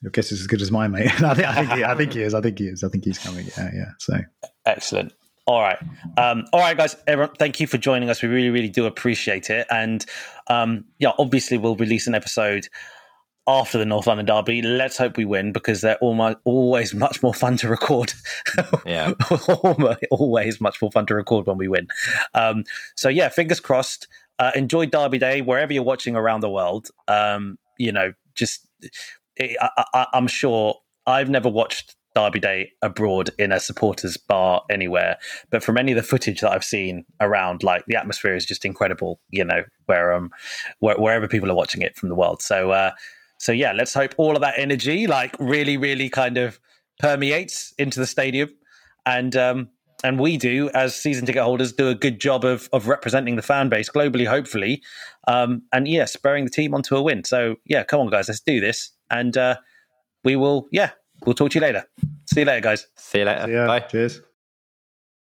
Your 0.03 0.11
guess 0.11 0.33
is 0.33 0.43
as 0.43 0.47
good 0.47 0.61
as 0.61 0.71
mine, 0.71 0.91
mate. 0.91 1.07
I 1.23 1.35
think 1.35 1.49
I 1.49 1.55
think 1.55 1.73
he, 1.73 1.85
I 1.85 1.95
think 1.95 2.13
he 2.13 2.23
is. 2.23 2.35
I 2.35 2.41
think 2.43 2.59
he 2.59 2.69
is. 2.69 2.85
I 2.85 2.89
think 2.89 3.05
he's 3.05 3.19
coming. 3.19 3.47
Yeah, 3.57 3.71
yeah. 3.75 3.91
So 3.99 4.19
excellent. 4.67 5.15
All 5.47 5.61
right. 5.61 5.79
Um, 6.17 6.45
all 6.53 6.61
right, 6.61 6.77
guys. 6.77 6.97
Everyone, 7.07 7.35
thank 7.39 7.61
you 7.61 7.67
for 7.67 7.79
joining 7.79 8.09
us. 8.09 8.23
We 8.23 8.29
really, 8.29 8.51
really 8.51 8.69
do 8.69 8.87
appreciate 8.87 9.51
it. 9.51 9.67
And 9.71 10.05
um, 10.49 10.85
yeah, 10.99 11.13
obviously, 11.19 11.59
we'll 11.59 11.77
release 11.77 12.07
an 12.07 12.15
episode 12.15 12.69
after 13.47 13.77
the 13.77 13.85
North 13.85 14.07
London 14.07 14.27
Derby. 14.27 14.63
Let's 14.63 14.97
hope 14.97 15.17
we 15.17 15.27
win 15.27 15.53
because 15.53 15.83
they're 15.83 15.99
almost, 15.99 16.39
always 16.45 16.95
much 16.95 17.23
more 17.23 17.35
fun 17.35 17.57
to 17.59 17.69
record. 17.69 18.13
Yeah. 18.87 19.13
always 20.11 20.61
much 20.61 20.81
more 20.81 20.91
fun 20.91 21.07
to 21.07 21.15
record 21.15 21.47
when 21.47 21.57
we 21.57 21.69
win. 21.69 21.89
Um, 22.35 22.65
so, 22.97 23.09
yeah, 23.09 23.29
fingers 23.29 23.61
crossed. 23.61 24.07
Uh, 24.39 24.51
enjoy 24.55 24.87
Derby 24.87 25.19
Day 25.19 25.41
wherever 25.43 25.73
you're 25.73 25.83
watching 25.83 26.17
around 26.17 26.41
the 26.41 26.51
world. 26.51 26.89
Um, 27.09 27.59
you 27.79 27.93
know, 27.93 28.13
just 28.35 28.67
I, 29.41 30.07
am 30.13 30.27
sure 30.27 30.77
I've 31.07 31.31
never 31.31 31.49
watched 31.49 31.97
Derby 32.15 32.41
Day 32.41 32.71
abroad 32.83 33.31
in 33.39 33.53
a 33.53 33.61
supporters 33.61 34.17
bar 34.17 34.63
anywhere, 34.71 35.19
but 35.51 35.63
from 35.63 35.77
any 35.77 35.93
of 35.93 35.97
the 35.97 36.03
footage 36.03 36.41
that 36.41 36.53
I've 36.53 36.65
seen 36.65 37.05
around, 37.21 37.63
like 37.63 37.85
the 37.87 37.97
atmosphere 37.97 38.35
is 38.35 38.47
just 38.47 38.65
incredible. 38.65 39.21
You 39.31 39.45
know, 39.45 39.65
where 39.87 40.13
um, 40.13 40.31
where, 40.79 40.97
wherever 40.97 41.29
people 41.29 41.51
are 41.51 41.57
watching 41.57 41.83
it 41.83 41.97
from 41.97 42.09
the 42.09 42.15
world. 42.15 42.43
So, 42.43 42.71
uh, 42.71 42.93
so 43.39 43.53
yeah, 43.53 43.73
let's 43.73 43.95
hope 43.95 44.15
all 44.17 44.37
of 44.37 44.41
that 44.43 44.55
energy, 44.57 45.07
like, 45.07 45.35
really, 45.39 45.77
really 45.77 46.09
kind 46.09 46.39
of 46.39 46.61
permeates 47.01 47.75
into 47.79 47.99
the 48.01 48.07
stadium, 48.07 48.51
and 49.05 49.37
um, 49.37 49.69
and 50.05 50.21
we 50.21 50.37
do 50.37 50.71
as 50.75 50.95
season 50.95 51.27
ticket 51.27 51.43
holders 51.43 51.73
do 51.73 51.89
a 51.89 51.95
good 51.95 52.21
job 52.21 52.45
of 52.45 52.69
of 52.73 52.87
representing 52.87 53.35
the 53.35 53.43
fan 53.43 53.69
base 53.69 53.91
globally, 53.91 54.27
hopefully, 54.27 54.83
um, 55.27 55.63
and 55.73 55.89
yeah, 55.89 56.05
spurring 56.05 56.45
the 56.45 56.51
team 56.51 56.75
onto 56.75 56.95
a 56.95 57.03
win. 57.03 57.25
So 57.25 57.57
yeah, 57.65 57.83
come 57.83 58.01
on, 58.01 58.11
guys, 58.11 58.29
let's 58.29 58.41
do 58.41 58.61
this, 58.61 58.93
and 59.11 59.37
uh, 59.37 59.57
we 60.23 60.37
will. 60.37 60.69
Yeah, 60.71 60.91
we'll 61.27 61.35
talk 61.35 61.51
to 61.51 61.55
you 61.57 61.63
later. 61.63 61.85
See 62.27 62.41
you 62.41 62.47
later, 62.47 62.61
guys. 62.61 62.87
See 62.97 63.19
you 63.19 63.25
later. 63.25 63.47
Bye. 63.67 63.81
Cheers. 63.81 64.21